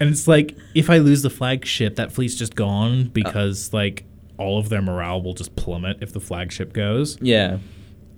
[0.00, 4.04] and it's like if I lose the flagship, that fleet's just gone because like
[4.38, 7.18] all of their morale will just plummet if the flagship goes.
[7.20, 7.58] Yeah.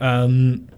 [0.00, 0.68] Um,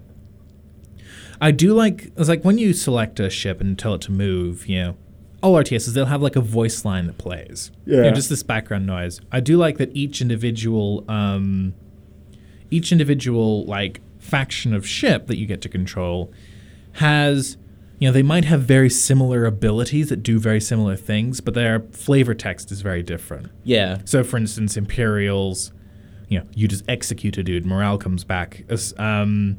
[1.39, 4.67] I do like it's like when you select a ship and tell it to move,
[4.67, 4.97] you know,
[5.41, 7.71] all RTSs they'll have like a voice line that plays.
[7.85, 8.11] Yeah.
[8.11, 9.19] just this background noise.
[9.31, 11.73] I do like that each individual um
[12.69, 16.31] each individual like faction of ship that you get to control
[16.93, 17.57] has
[18.01, 21.81] you know, they might have very similar abilities that do very similar things, but their
[21.91, 23.51] flavor text is very different.
[23.63, 23.99] Yeah.
[24.05, 25.71] So, for instance, Imperials,
[26.27, 28.65] you know, you just execute a dude, morale comes back.
[28.97, 29.57] Um,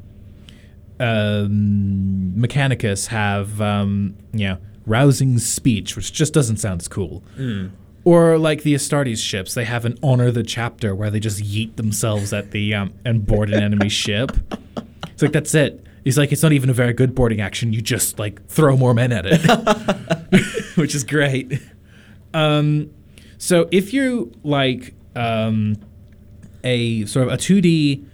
[0.99, 7.23] um, Mechanicus have, um, you know, rousing speech, which just doesn't sound as cool.
[8.03, 11.77] Or like the Astartes ships, they have an honor the chapter where they just yeet
[11.77, 14.33] themselves at the um, and board an enemy ship.
[15.07, 15.87] It's like that's it.
[16.05, 17.73] He's like, it's not even a very good boarding action.
[17.73, 19.41] You just like throw more men at it,
[20.77, 21.61] which is great.
[22.35, 22.91] Um,
[23.39, 25.77] so if you like um,
[26.65, 28.05] a sort of a 2D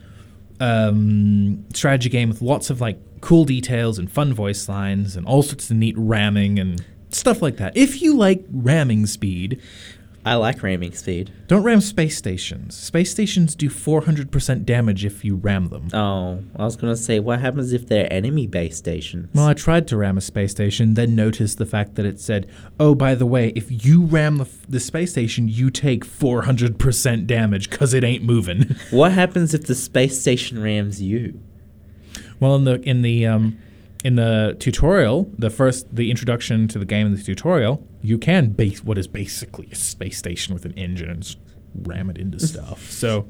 [0.60, 5.42] um, strategy game with lots of like cool details and fun voice lines and all
[5.42, 7.76] sorts of neat ramming and stuff like that.
[7.76, 9.60] If you like ramming speed,
[10.24, 11.32] I like ramming speed.
[11.46, 12.76] don't ram space stations.
[12.76, 15.88] Space stations do 400% damage if you ram them.
[15.94, 19.30] Oh, I was gonna say, what happens if they're enemy base stations?
[19.34, 22.46] Well, I tried to ram a space station, then noticed the fact that it said,
[22.78, 27.26] "Oh, by the way, if you ram the, f- the space station, you take 400%
[27.26, 31.40] damage because it ain't moving." what happens if the space station rams you?
[32.40, 33.58] well, in the in the um,
[34.04, 38.50] in the tutorial, the first the introduction to the game in the tutorial, you can
[38.50, 41.38] base what is basically a space station with an engine and just
[41.82, 42.90] ram it into stuff.
[42.90, 43.26] So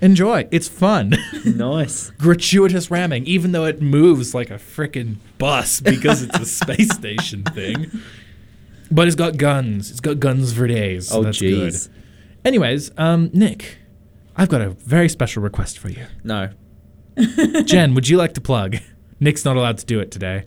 [0.00, 0.46] enjoy.
[0.50, 1.14] It's fun.
[1.44, 2.10] nice.
[2.12, 7.42] Gratuitous ramming, even though it moves like a freaking bus because it's a space station
[7.44, 7.90] thing.
[8.90, 9.90] But it's got guns.
[9.90, 11.08] It's got guns for days.
[11.08, 11.88] So Oh, that's jeez.
[11.88, 11.94] good.
[12.46, 13.78] Anyways, um, Nick,
[14.36, 16.06] I've got a very special request for you.
[16.24, 16.50] No.
[17.64, 18.76] Jen, would you like to plug?
[19.20, 20.44] Nick's not allowed to do it today.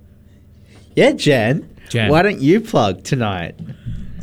[0.96, 1.76] Yeah, Jen.
[1.90, 2.10] Jen.
[2.10, 3.56] Why don't you plug tonight?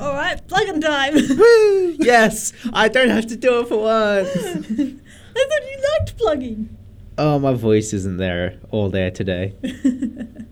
[0.00, 1.14] All right, plug-in time.
[1.38, 1.96] Woo!
[1.98, 4.28] Yes, I don't have to do it for once.
[4.36, 6.76] I thought you liked plugging.
[7.16, 9.54] Oh, my voice isn't there all there today.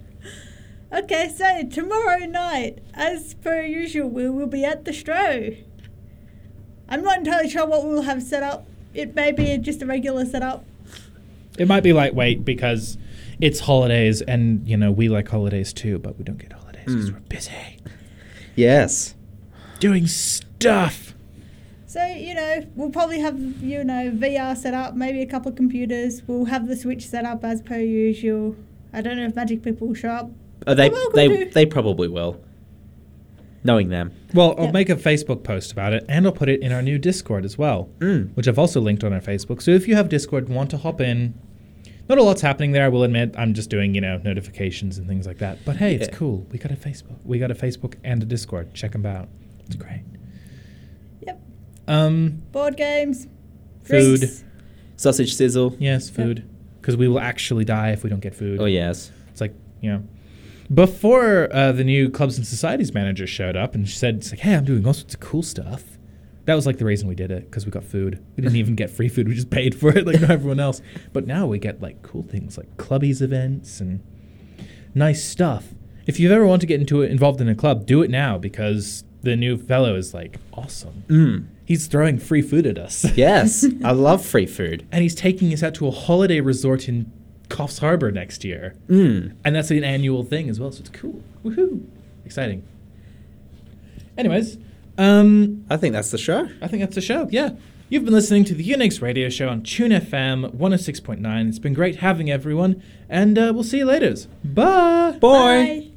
[0.93, 5.63] Okay, so tomorrow night, as per usual, we will be at the Stro.
[6.89, 8.67] I'm not entirely sure what we'll have set up.
[8.95, 10.65] It may be just a regular setup.
[11.59, 12.97] It might be lightweight because
[13.41, 17.13] it's holidays, and you know we like holidays too, but we don't get holidays because
[17.13, 17.53] we're busy
[18.55, 19.15] Yes.
[19.81, 21.15] doing stuff.
[21.87, 25.57] So, you know, we'll probably have, you know, VR set up, maybe a couple of
[25.57, 26.23] computers.
[26.27, 28.55] We'll have the Switch set up as per usual.
[28.93, 30.31] I don't know if Magic people will show up.
[30.67, 31.51] Oh, they they to.
[31.53, 32.41] they probably will.
[33.65, 34.13] Knowing them.
[34.35, 34.73] Well, I'll Yeah.
[34.73, 37.57] make a Facebook post about it, and I'll put it in our new Discord as
[37.59, 38.31] well, Mm.
[38.35, 39.61] which I've also linked on our Facebook.
[39.63, 41.35] So if you have Discord and want to hop in,
[42.09, 42.85] not a lot's happening there.
[42.85, 45.65] I will admit, I'm just doing you know notifications and things like that.
[45.65, 46.47] But hey, it's cool.
[46.51, 47.19] We got a Facebook.
[47.25, 48.75] We got a Facebook and a Discord.
[48.75, 49.29] Check them out.
[49.67, 50.05] It's great.
[51.23, 51.41] Yep.
[51.89, 53.27] Um, Board games.
[53.83, 54.21] Food.
[54.21, 54.45] drinks.
[54.97, 55.77] Sausage sizzle.
[55.79, 56.49] yes, food,
[56.81, 58.61] because we will actually die if we don't get food.
[58.61, 59.11] Oh yes.
[59.29, 60.03] It's like, you know,
[60.73, 64.41] before uh, the new clubs and societies manager showed up and she said, it's like,
[64.41, 65.96] hey, I'm doing all sorts of cool stuff.
[66.47, 68.25] That was like the reason we did it because we got food.
[68.37, 69.29] We didn't even get free food.
[69.29, 70.81] We just paid for it like everyone else.
[71.13, 74.01] But now we get like cool things like clubbies events and
[74.95, 75.75] nice stuff.
[76.07, 78.39] If you've ever wanted to get into it, involved in a club, do it now
[78.39, 81.03] because the new fellow is like awesome.
[81.09, 81.47] Mm.
[81.65, 83.05] He's throwing free food at us.
[83.17, 83.67] Yes.
[83.85, 84.87] I love free food.
[84.93, 87.11] and he's taking us out to a holiday resort in
[87.49, 88.77] Coffs Harbor next year.
[88.89, 89.35] Mm.
[89.45, 91.23] And that's an annual thing as well, so it's cool.
[91.45, 91.85] Woohoo!
[92.25, 92.63] Exciting.
[94.17, 94.59] Anyways,
[94.99, 96.49] um, I think that's the show.
[96.61, 97.29] I think that's the show.
[97.31, 97.51] Yeah.
[97.89, 101.49] You've been listening to the Unix radio show on Tune FM 106.9.
[101.49, 104.13] It's been great having everyone, and uh, we'll see you later.
[104.43, 105.17] Bye!
[105.21, 105.21] Boy.
[105.21, 105.91] Bye.